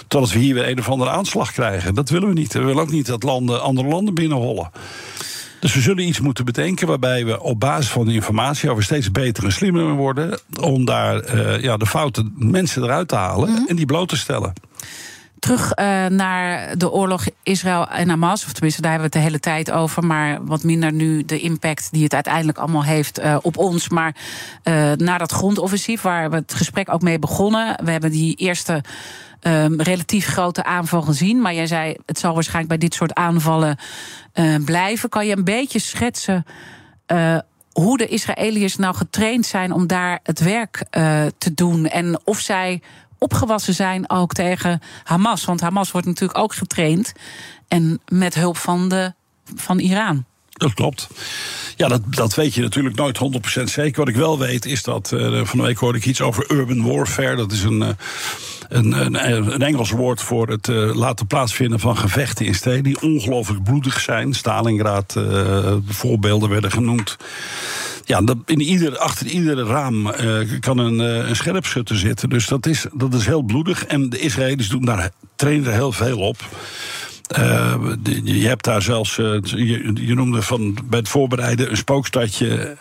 totdat 0.08 0.32
we 0.32 0.38
hier 0.38 0.54
weer 0.54 0.68
een 0.68 0.78
of 0.78 0.88
andere 0.88 1.10
aanslag 1.10 1.52
krijgen. 1.52 1.94
Dat 1.94 2.08
willen 2.08 2.28
we 2.28 2.34
niet. 2.34 2.52
We 2.52 2.64
willen 2.64 2.82
ook 2.82 2.90
niet 2.90 3.06
dat 3.06 3.22
landen, 3.22 3.62
andere 3.62 3.88
landen 3.88 4.14
binnenhollen. 4.14 4.70
Dus 5.64 5.74
we 5.74 5.80
zullen 5.80 6.06
iets 6.06 6.20
moeten 6.20 6.44
bedenken 6.44 6.86
waarbij 6.86 7.24
we 7.24 7.40
op 7.40 7.60
basis 7.60 7.90
van 7.90 8.06
de 8.06 8.12
informatie 8.12 8.70
over 8.70 8.82
steeds 8.82 9.10
beter 9.10 9.44
en 9.44 9.52
slimmer 9.52 9.92
worden. 9.92 10.38
om 10.60 10.84
daar 10.84 11.34
uh, 11.34 11.62
ja, 11.62 11.76
de 11.76 11.86
foute 11.86 12.30
mensen 12.34 12.82
eruit 12.82 13.08
te 13.08 13.14
halen 13.14 13.48
mm 13.48 13.56
-hmm. 13.56 13.66
en 13.66 13.76
die 13.76 13.86
bloot 13.86 14.08
te 14.08 14.16
stellen. 14.16 14.52
Terug 15.38 15.78
uh, 15.78 16.06
naar 16.06 16.78
de 16.78 16.90
oorlog 16.90 17.24
Israël 17.42 17.88
en 17.88 18.08
Hamas. 18.08 18.44
Of 18.44 18.52
tenminste, 18.52 18.80
daar 18.82 18.90
hebben 18.90 19.10
we 19.10 19.16
het 19.18 19.24
de 19.24 19.30
hele 19.30 19.42
tijd 19.42 19.70
over. 19.70 20.04
Maar 20.04 20.44
wat 20.44 20.62
minder 20.62 20.92
nu 20.92 21.24
de 21.24 21.40
impact 21.40 21.88
die 21.92 22.02
het 22.02 22.14
uiteindelijk 22.14 22.58
allemaal 22.58 22.84
heeft 22.84 23.20
uh, 23.20 23.36
op 23.42 23.56
ons. 23.56 23.88
Maar 23.88 24.16
uh, 24.64 24.92
naar 24.92 25.18
dat 25.18 25.32
grondoffensief, 25.32 26.02
waar 26.02 26.30
we 26.30 26.36
het 26.36 26.54
gesprek 26.54 26.92
ook 26.92 27.02
mee 27.02 27.18
begonnen. 27.18 27.84
We 27.84 27.90
hebben 27.90 28.10
die 28.10 28.34
eerste 28.34 28.82
um, 29.46 29.80
relatief 29.80 30.26
grote 30.26 30.64
aanval 30.64 31.02
gezien. 31.02 31.40
Maar 31.40 31.54
jij 31.54 31.66
zei, 31.66 31.96
het 32.06 32.18
zal 32.18 32.34
waarschijnlijk 32.34 32.68
bij 32.68 32.88
dit 32.88 32.94
soort 32.94 33.14
aanvallen 33.14 33.78
uh, 34.34 34.56
blijven. 34.64 35.08
Kan 35.08 35.26
je 35.26 35.36
een 35.36 35.44
beetje 35.44 35.78
schetsen 35.78 36.44
uh, 37.12 37.38
hoe 37.72 37.98
de 37.98 38.06
Israëliërs 38.06 38.76
nou 38.76 38.94
getraind 38.94 39.46
zijn 39.46 39.72
om 39.72 39.86
daar 39.86 40.20
het 40.22 40.40
werk 40.40 40.84
uh, 40.90 41.26
te 41.38 41.54
doen? 41.54 41.86
En 41.86 42.20
of 42.24 42.38
zij 42.38 42.82
opgewassen 43.18 43.74
zijn 43.74 44.10
ook 44.10 44.32
tegen 44.32 44.80
Hamas. 45.04 45.44
Want 45.44 45.60
Hamas 45.60 45.90
wordt 45.90 46.06
natuurlijk 46.06 46.38
ook 46.38 46.54
getraind. 46.54 47.12
En 47.68 48.00
met 48.08 48.34
hulp 48.34 48.56
van, 48.56 48.88
de, 48.88 49.12
van 49.54 49.78
Iran. 49.78 50.24
Dat 50.54 50.74
klopt. 50.74 51.08
Ja, 51.76 51.88
dat, 51.88 52.00
dat 52.08 52.34
weet 52.34 52.54
je 52.54 52.60
natuurlijk 52.60 52.96
nooit 52.96 53.18
100% 53.60 53.62
zeker. 53.62 53.98
Wat 53.98 54.08
ik 54.08 54.16
wel 54.16 54.38
weet 54.38 54.64
is 54.64 54.82
dat. 54.82 55.10
Uh, 55.14 55.44
van 55.44 55.58
de 55.58 55.64
week 55.64 55.78
hoorde 55.78 55.98
ik 55.98 56.06
iets 56.06 56.20
over 56.20 56.50
urban 56.50 56.82
warfare. 56.82 57.36
Dat 57.36 57.52
is 57.52 57.62
een. 57.62 57.80
Uh, 57.80 57.88
een, 58.68 59.28
een, 59.52 59.62
Engels 59.62 59.90
woord 59.90 60.22
voor 60.22 60.48
het 60.48 60.68
uh, 60.68 60.94
laten 60.94 61.26
plaatsvinden 61.26 61.80
van 61.80 61.96
gevechten 61.96 62.46
in 62.46 62.54
steden 62.54 62.82
die 62.82 63.00
ongelooflijk 63.00 63.62
bloedig 63.62 64.00
zijn. 64.00 64.34
Stalingrad, 64.34 65.14
uh, 65.18 65.76
voorbeelden 65.86 66.48
werden 66.48 66.70
genoemd. 66.70 67.16
Ja, 68.04 68.22
in 68.46 68.60
ieder, 68.60 68.98
achter 68.98 69.26
ieder 69.26 69.66
raam 69.66 70.12
kan 70.60 70.78
een, 70.78 70.98
een 70.98 71.36
scherpschutter 71.36 71.96
zitten. 71.96 72.28
Dus 72.28 72.46
dat 72.46 72.66
is, 72.66 72.86
dat 72.92 73.14
is 73.14 73.26
heel 73.26 73.42
bloedig. 73.42 73.84
En 73.84 74.10
de 74.10 74.18
Israëli's 74.18 74.68
doen 74.68 74.84
daar, 74.84 75.10
trainen 75.36 75.66
er 75.66 75.72
heel 75.72 75.92
veel 75.92 76.18
op. 76.18 76.36
Uh, 77.38 77.74
je 78.24 78.46
hebt 78.48 78.64
daar 78.64 78.82
zelfs, 78.82 79.18
uh, 79.18 79.36
je, 79.42 80.14
noemde 80.14 80.42
van 80.42 80.78
bij 80.84 80.98
het 80.98 81.08
voorbereiden 81.08 81.70
een 81.70 81.76
spookstadje. 81.76 82.76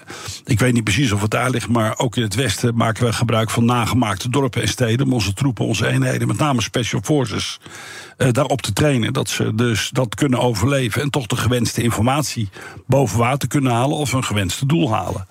Ik 0.46 0.60
weet 0.60 0.74
niet 0.74 0.84
precies 0.84 1.12
of 1.12 1.22
het 1.22 1.32
daar 1.32 1.50
ligt, 1.50 1.68
maar 1.68 1.98
ook 1.98 2.16
in 2.16 2.24
het 2.24 2.36
westen 2.36 2.76
maken 2.76 3.06
we 3.06 3.14
gebruik 3.14 3.50
van 3.50 3.66
nagemaakte 3.66 4.30
dorpen 4.30 4.62
en 4.62 4.68
steden. 4.68 5.06
Om 5.06 5.14
onze 5.14 5.34
troepen, 5.34 5.66
onze 5.66 5.88
eenheden, 5.88 6.28
met 6.28 6.38
name 6.38 6.62
Special 6.62 7.02
Forces, 7.04 7.60
uh, 8.18 8.28
daarop 8.32 8.62
te 8.62 8.74
trainen. 8.74 9.14
Dat 9.14 9.30
ze 9.30 9.56
dus 9.56 9.90
dat 9.90 10.16
kunnen 10.16 10.40
overleven 10.40 11.02
en 11.02 11.10
toch 11.10 11.28
de 11.28 11.36
gewenste 11.36 11.84
informatie 11.84 12.50
boven 12.88 13.20
water 13.20 13.48
kunnen 13.48 13.72
halen 13.72 13.98
of 13.98 14.14
een 14.14 14.24
gewenste 14.24 14.66
doel 14.66 14.94
halen. 14.94 15.28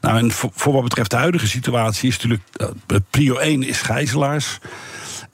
Nou, 0.00 0.18
en 0.18 0.30
voor, 0.30 0.50
voor 0.54 0.72
wat 0.72 0.82
betreft 0.82 1.10
de 1.10 1.16
huidige 1.16 1.46
situatie 1.46 2.08
is 2.08 2.14
natuurlijk. 2.14 2.42
prio 3.10 3.36
1 3.36 3.62
is 3.62 3.80
gijzelaars. 3.80 4.58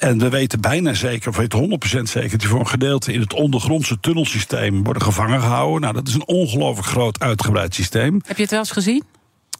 En 0.02 0.18
we 0.18 0.28
weten 0.28 0.60
bijna 0.60 0.94
zeker, 0.94 1.28
of 1.28 1.36
weten 1.36 1.80
100% 1.98 2.02
zeker, 2.02 2.30
dat 2.30 2.40
die 2.40 2.48
voor 2.48 2.60
een 2.60 2.68
gedeelte 2.68 3.12
in 3.12 3.20
het 3.20 3.32
ondergrondse 3.32 4.00
tunnelsysteem 4.00 4.82
worden 4.82 5.02
gevangen 5.02 5.40
gehouden. 5.40 5.80
Nou, 5.80 5.94
dat 5.94 6.08
is 6.08 6.14
een 6.14 6.26
ongelooflijk 6.26 6.88
groot 6.88 7.20
uitgebreid 7.20 7.74
systeem. 7.74 8.20
Heb 8.26 8.36
je 8.36 8.42
het 8.42 8.50
wel 8.50 8.60
eens 8.60 8.70
gezien? 8.70 9.02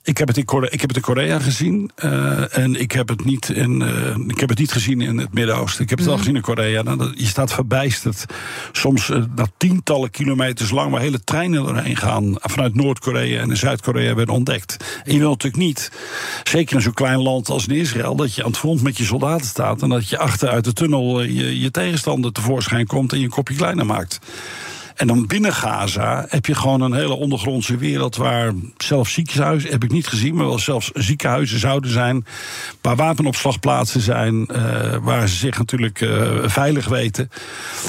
Ik 0.05 0.19
heb 0.19 0.29
het 0.29 0.37
in 0.37 0.45
Korea, 0.45 0.71
ik 0.71 0.81
heb 0.81 0.89
het 0.89 0.97
in 0.97 1.03
Korea 1.03 1.39
gezien. 1.39 1.91
Uh, 2.05 2.59
en 2.59 2.81
ik 2.81 2.93
heb, 2.93 3.09
het 3.09 3.25
niet 3.25 3.49
in, 3.49 3.81
uh, 3.81 4.17
ik 4.29 4.41
heb 4.41 4.49
het 4.49 4.59
niet 4.59 4.73
gezien 4.73 5.01
in 5.01 5.19
het 5.19 5.35
Midden-Oosten. 5.35 5.83
Ik 5.83 5.91
heb 5.91 5.99
het 5.99 6.09
wel 6.09 6.19
gezien 6.19 6.37
in 6.37 6.43
Korea. 6.43 6.83
Nou, 6.83 7.13
je 7.17 7.27
staat 7.27 7.53
verbijsterd. 7.53 8.25
Soms 8.73 9.09
uh, 9.09 9.23
tientallen 9.57 10.11
kilometers 10.11 10.71
lang 10.71 10.91
waar 10.91 11.01
hele 11.01 11.25
treinen 11.25 11.65
doorheen 11.65 11.97
gaan. 11.97 12.35
Vanuit 12.41 12.75
Noord-Korea 12.75 13.41
en 13.41 13.57
Zuid-Korea 13.57 14.15
werden 14.15 14.35
ontdekt. 14.35 15.03
En 15.05 15.13
je 15.13 15.19
wil 15.19 15.31
natuurlijk 15.31 15.63
niet, 15.63 15.91
zeker 16.43 16.77
in 16.77 16.83
zo'n 16.83 16.95
klein 16.95 17.23
land 17.23 17.49
als 17.49 17.67
in 17.67 17.75
Israël, 17.75 18.17
dat 18.17 18.35
je 18.35 18.43
aan 18.43 18.51
het 18.51 18.59
front 18.59 18.83
met 18.83 18.97
je 18.97 19.05
soldaten 19.05 19.47
staat. 19.47 19.83
En 19.83 19.89
dat 19.89 20.09
je 20.09 20.19
achter 20.19 20.49
uit 20.49 20.65
de 20.65 20.73
tunnel 20.73 21.23
je, 21.23 21.61
je 21.61 21.71
tegenstander 21.71 22.33
tevoorschijn 22.33 22.87
komt 22.87 23.13
en 23.13 23.19
je 23.19 23.25
een 23.25 23.31
kopje 23.31 23.57
kleiner 23.57 23.87
maakt. 23.87 24.19
En 24.97 25.07
dan 25.07 25.27
binnen 25.27 25.53
Gaza 25.53 26.27
heb 26.29 26.47
je 26.47 26.55
gewoon 26.55 26.81
een 26.81 26.95
hele 26.95 27.15
ondergrondse 27.15 27.77
wereld 27.77 28.17
waar 28.17 28.53
zelfs 28.77 29.13
ziekenhuizen, 29.13 29.71
heb 29.71 29.85
ik 29.85 29.93
niet 29.93 30.07
gezien, 30.07 30.35
maar 30.35 30.47
wel 30.47 30.59
zelfs 30.59 30.91
ziekenhuizen 30.95 31.59
zouden 31.59 31.91
zijn. 31.91 32.27
Waar 32.81 32.97
wapenopslagplaatsen 32.97 34.01
zijn, 34.01 34.49
uh, 34.53 34.97
waar 35.03 35.29
ze 35.29 35.37
zich 35.37 35.59
natuurlijk 35.59 36.01
uh, 36.01 36.39
veilig 36.45 36.89
weten. 36.89 37.31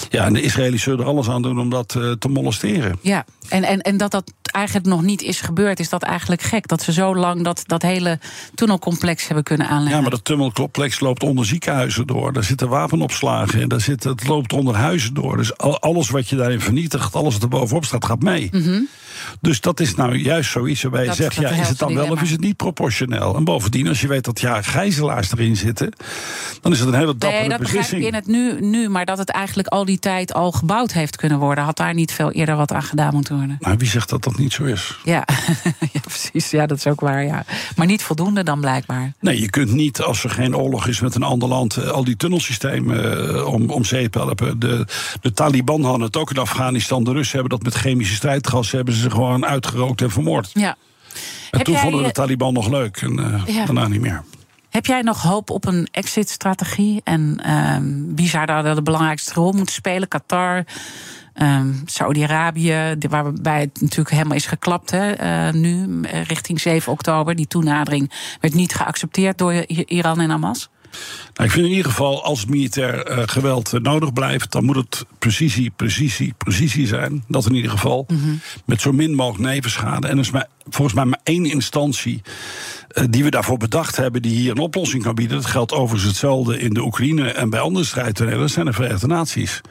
Ja, 0.09 0.25
en 0.25 0.33
de 0.33 0.41
Israëli's 0.41 0.83
zullen 0.83 0.99
er 0.99 1.05
alles 1.05 1.29
aan 1.29 1.41
doen 1.41 1.59
om 1.59 1.69
dat 1.69 1.95
uh, 1.97 2.11
te 2.11 2.27
molesteren. 2.27 2.97
Ja, 3.01 3.25
en, 3.49 3.63
en, 3.63 3.81
en 3.81 3.97
dat 3.97 4.11
dat 4.11 4.33
eigenlijk 4.53 4.85
nog 4.85 5.01
niet 5.01 5.21
is 5.21 5.41
gebeurd, 5.41 5.79
is 5.79 5.89
dat 5.89 6.03
eigenlijk 6.03 6.41
gek. 6.41 6.67
Dat 6.67 6.81
ze 6.81 6.91
zo 6.91 7.15
lang 7.15 7.43
dat, 7.43 7.63
dat 7.65 7.81
hele 7.81 8.19
tunnelcomplex 8.55 9.25
hebben 9.25 9.43
kunnen 9.43 9.67
aanleggen. 9.67 9.95
Ja, 9.95 10.01
maar 10.01 10.11
dat 10.11 10.25
tunnelcomplex 10.25 10.99
loopt 10.99 11.23
onder 11.23 11.45
ziekenhuizen 11.45 12.07
door. 12.07 12.33
Daar 12.33 12.43
zitten 12.43 12.69
wapenopslagen 12.69 13.61
in. 13.61 13.67
Daar 13.67 13.81
zit, 13.81 14.03
het 14.03 14.27
loopt 14.27 14.53
onder 14.53 14.75
huizen 14.75 15.13
door. 15.13 15.37
Dus 15.37 15.57
alles 15.57 16.09
wat 16.09 16.29
je 16.29 16.35
daarin 16.35 16.61
vernietigt, 16.61 17.15
alles 17.15 17.33
wat 17.33 17.43
er 17.43 17.49
bovenop 17.49 17.85
staat, 17.85 18.05
gaat 18.05 18.21
mee. 18.21 18.49
Mm 18.51 18.63
-hmm. 18.63 18.87
Dus 19.41 19.61
dat 19.61 19.79
is 19.79 19.95
nou 19.95 20.15
juist 20.15 20.51
zoiets 20.51 20.81
waarbij 20.81 21.05
je 21.05 21.13
zegt: 21.13 21.35
ja, 21.35 21.49
is 21.49 21.67
het 21.67 21.77
dan 21.77 21.93
wel 21.93 22.11
of 22.11 22.21
is 22.21 22.31
het 22.31 22.41
niet 22.41 22.55
proportioneel? 22.55 23.35
En 23.35 23.43
bovendien, 23.43 23.87
als 23.87 24.01
je 24.01 24.07
weet 24.07 24.23
dat 24.23 24.39
ja, 24.39 24.61
gijzelaars 24.61 25.31
erin 25.31 25.55
zitten, 25.55 25.93
dan 26.61 26.71
is 26.71 26.79
het 26.79 26.87
een 26.87 26.93
hele 26.93 27.17
dappere 27.17 27.39
nee, 27.39 27.49
dat 27.49 27.59
beslissing. 27.59 28.01
Ik 28.01 28.07
in 28.07 28.13
het 28.13 28.27
nu, 28.27 28.61
nu, 28.61 28.89
maar 28.89 29.05
dat 29.05 29.17
het 29.17 29.29
eigenlijk 29.29 29.67
al 29.67 29.85
die 29.85 29.99
tijd 29.99 30.33
al 30.33 30.51
gebouwd 30.51 30.91
heeft 30.91 31.15
kunnen 31.15 31.39
worden, 31.39 31.63
had 31.63 31.77
daar 31.77 31.93
niet 31.93 32.11
veel 32.11 32.31
eerder 32.31 32.55
wat 32.55 32.71
aan 32.71 32.83
gedaan 32.83 33.13
moeten 33.13 33.37
worden. 33.37 33.57
Maar 33.59 33.77
wie 33.77 33.89
zegt 33.89 34.09
dat 34.09 34.23
dat 34.23 34.37
niet 34.37 34.42
zo 34.51 34.63
is? 34.63 34.99
Ja, 35.03 35.27
ja 35.93 35.99
precies. 36.01 36.49
Ja, 36.49 36.65
dat 36.65 36.77
is 36.77 36.87
ook 36.87 36.99
waar. 36.99 37.23
Ja. 37.23 37.45
Maar 37.75 37.85
niet 37.85 38.03
voldoende 38.03 38.43
dan 38.43 38.59
blijkbaar. 38.59 39.13
Nee, 39.19 39.39
je 39.39 39.49
kunt 39.49 39.71
niet, 39.71 40.01
als 40.01 40.23
er 40.23 40.29
geen 40.29 40.55
oorlog 40.55 40.87
is 40.87 40.99
met 40.99 41.15
een 41.15 41.23
ander 41.23 41.49
land, 41.49 41.91
al 41.91 42.03
die 42.03 42.15
tunnelsystemen 42.15 43.25
uh, 43.35 43.47
om, 43.47 43.69
om 43.69 43.85
zeep 43.85 44.13
helpen. 44.13 44.59
De, 44.59 44.85
de 45.21 45.33
Taliban 45.33 45.83
hadden 45.83 46.05
het 46.05 46.17
ook 46.17 46.31
in 46.31 46.37
Afghanistan. 46.37 47.03
De 47.03 47.11
Russen 47.11 47.39
hebben 47.39 47.57
dat 47.57 47.73
met 47.73 47.81
chemische 47.81 48.15
strijdgas 48.15 48.71
hebben 48.71 48.93
ze 48.93 49.09
gewoon 49.09 49.45
uitgerookt 49.45 50.01
en 50.01 50.11
vermoord. 50.11 50.49
Ja. 50.53 50.75
En 51.51 51.57
Heb 51.57 51.67
toen 51.67 51.77
vonden 51.77 52.03
de 52.03 52.11
Taliban 52.11 52.53
nog 52.53 52.69
leuk 52.69 52.97
en 52.97 53.19
uh, 53.19 53.55
ja. 53.55 53.65
daarna 53.65 53.87
niet 53.87 54.01
meer. 54.01 54.23
Heb 54.73 54.85
jij 54.85 55.01
nog 55.01 55.21
hoop 55.21 55.49
op 55.49 55.65
een 55.65 55.87
exit-strategie? 55.91 57.01
En 57.03 57.41
uh, 57.45 57.77
wie 58.15 58.29
zou 58.29 58.45
daar 58.45 58.75
de 58.75 58.81
belangrijkste 58.81 59.33
rol 59.33 59.51
moeten 59.51 59.75
spelen? 59.75 60.07
Qatar, 60.07 60.63
um, 61.41 61.81
Saudi-Arabië, 61.85 62.95
waarbij 63.09 63.59
het 63.59 63.81
natuurlijk 63.81 64.09
helemaal 64.09 64.37
is 64.37 64.45
geklapt 64.45 64.91
hè, 64.91 65.21
uh, 65.47 65.53
nu, 65.53 66.01
richting 66.27 66.61
7 66.61 66.91
oktober. 66.91 67.35
Die 67.35 67.47
toenadering 67.47 68.11
werd 68.41 68.53
niet 68.53 68.75
geaccepteerd 68.75 69.37
door 69.37 69.53
Iran 69.67 70.19
en 70.19 70.29
Hamas. 70.29 70.69
Nou, 71.33 71.47
ik 71.47 71.51
vind 71.51 71.65
in 71.65 71.71
ieder 71.71 71.91
geval, 71.91 72.23
als 72.23 72.45
militair 72.45 73.11
uh, 73.11 73.23
geweld 73.25 73.81
nodig 73.81 74.13
blijft, 74.13 74.51
dan 74.51 74.65
moet 74.65 74.75
het 74.75 75.05
precisie, 75.19 75.71
precisie, 75.75 76.33
precisie 76.37 76.87
zijn. 76.87 77.23
Dat 77.27 77.45
in 77.45 77.55
ieder 77.55 77.71
geval. 77.71 78.05
Mm 78.07 78.19
-hmm. 78.19 78.39
Met 78.65 78.81
zo 78.81 78.91
min 78.91 79.15
mogelijk 79.15 79.43
nevenschade. 79.43 80.07
En 80.07 80.13
er 80.13 80.23
is 80.23 80.31
maar, 80.31 80.47
volgens 80.69 80.95
mij 80.95 81.05
maar 81.05 81.19
één 81.23 81.45
instantie 81.45 82.21
die 83.09 83.23
we 83.23 83.29
daarvoor 83.29 83.57
bedacht 83.57 83.95
hebben, 83.95 84.21
die 84.21 84.35
hier 84.35 84.51
een 84.51 84.57
oplossing 84.57 85.03
kan 85.03 85.15
bieden. 85.15 85.37
Dat 85.37 85.45
geldt 85.45 85.71
overigens 85.71 86.03
hetzelfde 86.03 86.59
in 86.59 86.73
de 86.73 86.83
Oekraïne 86.83 87.31
en 87.31 87.49
bij 87.49 87.59
andere 87.59 87.85
strijdtonelen. 87.85 88.39
Dat 88.39 88.49
zijn 88.49 88.65
de 88.65 88.73
Verenigde 88.73 89.07
Naties. 89.07 89.61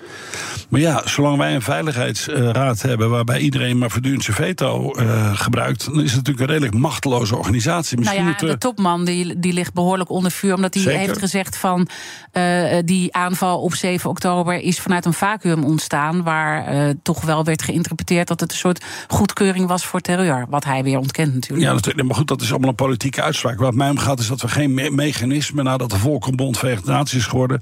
Maar 0.69 0.81
ja, 0.81 1.03
zolang 1.05 1.37
wij 1.37 1.55
een 1.55 1.63
veiligheidsraad 1.63 2.83
hebben 2.83 3.11
waarbij 3.11 3.39
iedereen 3.39 3.79
maar 3.79 3.91
voortdurend 3.91 4.25
zijn 4.25 4.37
veto 4.37 4.95
gebruikt, 5.35 5.85
dan 5.85 6.01
is 6.01 6.13
het 6.13 6.17
natuurlijk 6.17 6.41
een 6.41 6.53
redelijk 6.53 6.75
machteloze 6.75 7.37
organisatie. 7.37 7.99
Misschien 7.99 8.25
nou 8.25 8.37
ja, 8.39 8.47
de 8.47 8.59
topman 8.59 9.05
die, 9.05 9.39
die 9.39 9.53
ligt 9.53 9.73
behoorlijk 9.73 10.11
onder 10.11 10.31
vuur, 10.31 10.55
omdat 10.55 10.75
hij 10.75 10.97
heeft 10.97 11.19
gezegd 11.19 11.57
van 11.57 11.89
uh, 12.33 12.79
die 12.85 13.15
aanval 13.15 13.61
op 13.61 13.75
7 13.75 14.11
oktober 14.11 14.55
is 14.55 14.81
vanuit 14.81 15.05
een 15.05 15.13
vacuüm 15.13 15.65
ontstaan. 15.65 16.23
Waar 16.23 16.75
uh, 16.75 16.91
toch 17.03 17.21
wel 17.21 17.45
werd 17.45 17.63
geïnterpreteerd 17.63 18.29
dat 18.29 18.41
het 18.41 18.53
een 18.53 18.59
soort 18.59 18.85
goedkeuring 19.09 19.67
was 19.67 19.87
voor 19.87 20.01
terreur. 20.01 20.47
Wat 20.49 20.65
hij 20.65 20.83
weer 20.83 20.99
ontkent 20.99 21.35
natuurlijk. 21.35 21.69
Ja, 21.69 21.73
natuurlijk. 21.73 22.07
Maar 22.07 22.17
goed, 22.17 22.29
dat 22.29 22.41
is 22.41 22.51
allemaal 22.51 22.69
een 22.69 22.75
politieke 23.13 23.23
uitspraak. 23.23 23.59
Wat 23.59 23.75
mij 23.75 23.91
om 23.91 23.99
gaat 23.99 24.19
is 24.19 24.27
dat 24.27 24.41
we 24.41 24.49
geen 24.49 24.75
me 24.75 24.91
mechanisme, 24.91 25.63
nadat 25.63 25.91
de 25.91 25.99
Volkenbond 25.99 26.59
Verenigde 26.59 26.91
Naties 26.91 27.19
is 27.19 27.27
geworden, 27.27 27.61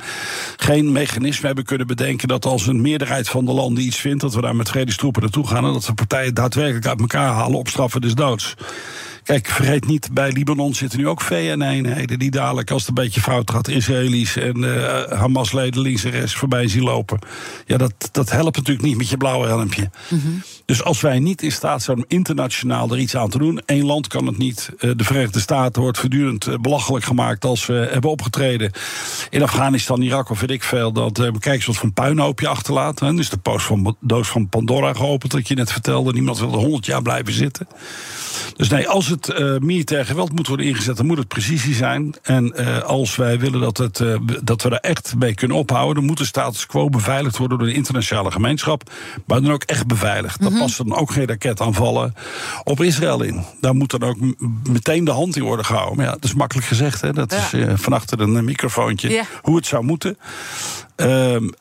geen 0.57 0.93
mechanisme 0.93 1.47
hebben 1.47 1.65
kunnen 1.65 1.87
bedenken 1.87 2.29
dat 2.29 2.45
als 2.45 2.67
een 2.67 2.81
meerderheid 2.81 3.29
van 3.29 3.45
de 3.45 3.53
landen 3.53 3.85
iets 3.85 3.97
vindt, 3.97 4.21
dat 4.21 4.35
we 4.35 4.41
daar 4.41 4.57
met 4.57 4.69
vredestroepen 4.69 5.23
naartoe 5.23 5.47
gaan 5.47 5.65
en 5.65 5.73
dat 5.73 5.87
we 5.87 5.95
partijen 5.95 6.35
daadwerkelijk 6.35 6.87
uit 6.87 7.01
elkaar 7.01 7.33
halen 7.33 7.59
op 7.59 7.69
straffen 7.69 8.01
des 8.01 8.15
doods. 8.15 8.55
Kijk, 9.31 9.47
vergeet 9.47 9.87
niet, 9.87 10.09
bij 10.13 10.33
Libanon 10.33 10.75
zitten 10.75 10.99
nu 10.99 11.09
ook 11.09 11.21
VN-eenheden... 11.21 12.19
die 12.19 12.31
dadelijk, 12.31 12.71
als 12.71 12.81
het 12.87 12.89
een 12.89 13.05
beetje 13.05 13.21
fout 13.21 13.51
gaat... 13.51 13.69
Israëli's 13.69 14.37
en 14.37 14.63
uh, 14.63 15.03
Hamas-leden 15.03 15.81
links 15.81 16.05
en 16.05 16.11
rechts 16.11 16.35
voorbij 16.35 16.69
zien 16.69 16.83
lopen. 16.83 17.19
Ja, 17.67 17.77
dat, 17.77 18.09
dat 18.13 18.31
helpt 18.31 18.57
natuurlijk 18.57 18.87
niet 18.87 18.97
met 18.97 19.09
je 19.09 19.17
blauwe 19.17 19.47
helmpje. 19.47 19.91
Mm 20.09 20.43
Dus 20.65 20.83
als 20.85 21.01
wij 21.01 21.19
niet 21.19 21.43
in 21.43 21.53
staat 21.53 21.83
zijn 21.83 21.97
om 21.97 22.05
internationaal 22.09 22.91
er 22.91 22.99
iets 22.99 23.17
aan 23.17 23.31
te 23.31 23.39
doen... 23.39 23.63
één 23.67 23.85
land 23.85 24.07
kan 24.07 24.27
het 24.27 24.39
niet. 24.39 24.71
Uh, 24.79 24.91
de 24.97 25.05
Verenigde 25.05 25.41
Staten 25.41 25.83
wordt 25.83 25.99
voortdurend 25.99 26.47
uh, 26.47 26.55
belachelijk 26.61 27.05
gemaakt... 27.05 27.45
als 27.45 27.67
we 27.67 27.89
hebben 27.91 28.11
opgetreden 28.11 28.73
in 29.31 29.43
Afghanistan, 29.43 30.03
Irak 30.03 30.31
of 30.31 30.41
weet 30.41 30.51
ik 30.51 30.63
veel... 30.63 30.93
dat 30.93 31.19
uh, 31.19 31.31
kijk 31.39 31.57
eens 31.57 31.67
wat 31.67 31.77
voor 31.77 31.93
puinhoopje 31.93 32.49
achterlaat. 32.49 33.01
Hè. 33.01 33.15
Dus 33.15 33.31
de 33.31 33.39
post 33.39 33.67
van, 33.67 33.97
doos 34.01 34.29
van 34.29 34.49
Pandora 34.49 34.93
geopend, 34.93 35.33
dat 35.33 35.49
je 35.49 35.55
net 35.55 35.73
vertelde. 35.73 36.13
Niemand 36.13 36.39
wil 36.39 36.53
er 36.53 36.59
honderd 36.59 36.87
jaar 36.87 37.03
blijven 37.03 37.33
zitten. 37.33 37.67
Dus 38.57 38.69
nee, 38.69 38.89
als 38.89 39.09
het 39.09 39.20
uh, 39.29 39.59
militair 39.59 40.07
geweld 40.07 40.33
moet 40.33 40.47
worden 40.47 40.67
ingezet, 40.67 40.97
dan 40.97 41.07
moet 41.07 41.19
het 41.19 41.29
precisie 41.29 41.75
zijn. 41.75 42.15
En 42.23 42.53
uh, 42.57 42.79
als 42.79 43.17
wij 43.17 43.39
willen 43.39 43.61
dat, 43.61 43.77
het, 43.77 43.99
uh, 43.99 44.17
dat 44.43 44.63
we 44.63 44.71
er 44.71 44.81
echt 44.81 45.15
mee 45.19 45.35
kunnen 45.35 45.57
ophouden, 45.57 45.95
dan 45.95 46.05
moet 46.05 46.19
de 46.19 46.25
status 46.25 46.67
quo 46.67 46.89
beveiligd 46.89 47.37
worden 47.37 47.59
door 47.59 47.67
de 47.67 47.75
internationale 47.75 48.31
gemeenschap. 48.31 48.91
Maar 49.27 49.43
dan 49.43 49.53
ook 49.53 49.63
echt 49.63 49.87
beveiligd. 49.87 50.41
Mm 50.41 50.47
-hmm. 50.47 50.55
Dan 50.55 50.65
passen 50.65 50.87
dan 50.87 50.99
ook 50.99 51.11
geen 51.11 51.27
raketaanvallen 51.27 52.15
op 52.65 52.83
Israël 52.83 53.23
in. 53.23 53.45
Daar 53.61 53.75
moet 53.75 53.91
dan 53.91 54.03
ook 54.03 54.17
meteen 54.69 55.05
de 55.05 55.11
hand 55.11 55.37
in 55.37 55.43
worden 55.43 55.65
gehouden. 55.65 55.97
Maar 55.97 56.07
ja, 56.07 56.13
dat 56.13 56.25
is 56.25 56.35
makkelijk 56.35 56.67
gezegd. 56.67 57.01
Hè? 57.01 57.13
Dat 57.13 57.49
ja. 57.53 57.59
is 57.59 57.81
van 57.81 57.93
achter 57.93 58.21
een 58.21 58.45
microfoontje 58.45 59.09
yeah. 59.09 59.25
hoe 59.43 59.57
het 59.57 59.67
zou 59.67 59.85
moeten. 59.85 60.19
Eén 61.01 61.55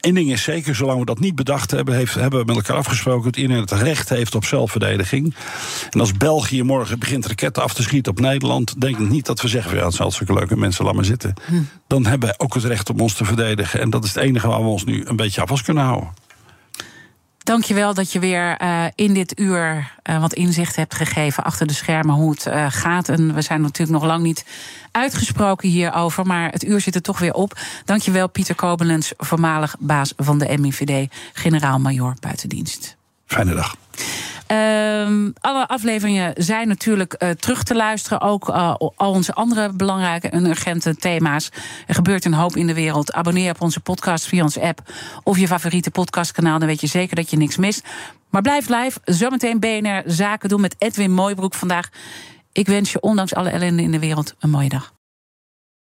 uh, 0.00 0.14
ding 0.14 0.30
is 0.30 0.42
zeker, 0.42 0.74
zolang 0.74 0.98
we 0.98 1.04
dat 1.04 1.20
niet 1.20 1.34
bedacht 1.34 1.70
hebben, 1.70 1.94
heeft, 1.94 2.14
hebben 2.14 2.40
we 2.40 2.46
met 2.46 2.56
elkaar 2.56 2.76
afgesproken 2.76 3.24
dat 3.24 3.36
iedereen 3.36 3.60
het 3.60 3.72
recht 3.72 4.08
heeft 4.08 4.34
op 4.34 4.44
zelfverdediging. 4.44 5.34
En 5.90 6.00
als 6.00 6.12
België 6.12 6.62
morgen 6.62 6.77
begint 6.98 7.26
raketten 7.26 7.62
af 7.62 7.74
te 7.74 7.82
schieten 7.82 8.12
op 8.12 8.20
Nederland, 8.20 8.80
denk 8.80 8.98
ik 8.98 9.08
niet 9.08 9.26
dat 9.26 9.40
we 9.40 9.48
zeggen: 9.48 9.76
ja, 9.76 9.84
het 9.84 9.94
zijn 9.94 10.10
zulke 10.10 10.32
leuke 10.32 10.56
mensen, 10.56 10.84
laat 10.84 10.94
maar 10.94 11.04
zitten. 11.04 11.34
Hm. 11.46 11.54
Dan 11.86 12.06
hebben 12.06 12.28
wij 12.28 12.38
ook 12.38 12.54
het 12.54 12.64
recht 12.64 12.90
om 12.90 13.00
ons 13.00 13.14
te 13.14 13.24
verdedigen. 13.24 13.80
En 13.80 13.90
dat 13.90 14.04
is 14.04 14.14
het 14.14 14.24
enige 14.24 14.48
waar 14.48 14.62
we 14.62 14.68
ons 14.68 14.84
nu 14.84 15.02
een 15.04 15.16
beetje 15.16 15.40
af 15.40 15.48
vast 15.48 15.64
kunnen 15.64 15.84
houden. 15.84 16.08
Dankjewel 17.48 17.94
dat 17.94 18.12
je 18.12 18.18
weer 18.18 18.62
uh, 18.62 18.84
in 18.94 19.14
dit 19.14 19.40
uur 19.40 19.92
uh, 20.10 20.20
wat 20.20 20.34
inzicht 20.34 20.76
hebt 20.76 20.94
gegeven 20.94 21.44
achter 21.44 21.66
de 21.66 21.72
schermen 21.72 22.14
hoe 22.14 22.30
het 22.30 22.46
uh, 22.46 22.66
gaat. 22.68 23.08
En 23.08 23.34
we 23.34 23.42
zijn 23.42 23.60
natuurlijk 23.60 23.98
nog 23.98 24.08
lang 24.08 24.22
niet 24.22 24.44
uitgesproken 24.90 25.68
hierover, 25.68 26.26
maar 26.26 26.50
het 26.50 26.64
uur 26.64 26.80
zit 26.80 26.94
er 26.94 27.02
toch 27.02 27.18
weer 27.18 27.32
op. 27.32 27.58
Dankjewel 27.84 28.28
Pieter 28.28 28.54
Kobelens, 28.54 29.12
voormalig 29.16 29.76
baas 29.78 30.12
van 30.16 30.38
de 30.38 30.58
MIVD, 30.58 31.12
generaal-majoor 31.32 32.14
buitendienst. 32.20 32.96
Fijne 33.26 33.54
dag. 33.54 33.76
Um, 34.52 35.32
alle 35.40 35.68
afleveringen 35.68 36.32
zijn 36.36 36.68
natuurlijk 36.68 37.14
uh, 37.18 37.30
terug 37.30 37.62
te 37.62 37.74
luisteren. 37.74 38.20
Ook 38.20 38.48
uh, 38.48 38.74
al 38.94 39.12
onze 39.12 39.34
andere 39.34 39.72
belangrijke 39.72 40.28
en 40.28 40.46
urgente 40.46 40.96
thema's. 40.96 41.50
Er 41.86 41.94
gebeurt 41.94 42.24
een 42.24 42.34
hoop 42.34 42.56
in 42.56 42.66
de 42.66 42.74
wereld. 42.74 43.12
Abonneer 43.12 43.50
op 43.50 43.60
onze 43.60 43.80
podcast 43.80 44.26
via 44.26 44.42
onze 44.42 44.60
app 44.60 44.92
of 45.22 45.38
je 45.38 45.46
favoriete 45.46 45.90
podcastkanaal. 45.90 46.58
Dan 46.58 46.68
weet 46.68 46.80
je 46.80 46.86
zeker 46.86 47.16
dat 47.16 47.30
je 47.30 47.36
niks 47.36 47.56
mist. 47.56 47.86
Maar 48.30 48.42
blijf 48.42 48.68
live. 48.68 49.00
Zometeen 49.04 49.60
BNR 49.60 50.02
Zaken 50.06 50.48
doen 50.48 50.60
met 50.60 50.74
Edwin 50.78 51.12
Mooibroek 51.12 51.54
vandaag. 51.54 51.88
Ik 52.52 52.66
wens 52.66 52.92
je 52.92 53.00
ondanks 53.00 53.34
alle 53.34 53.50
ellende 53.50 53.82
in 53.82 53.90
de 53.90 53.98
wereld 53.98 54.34
een 54.38 54.50
mooie 54.50 54.68
dag. 54.68 54.97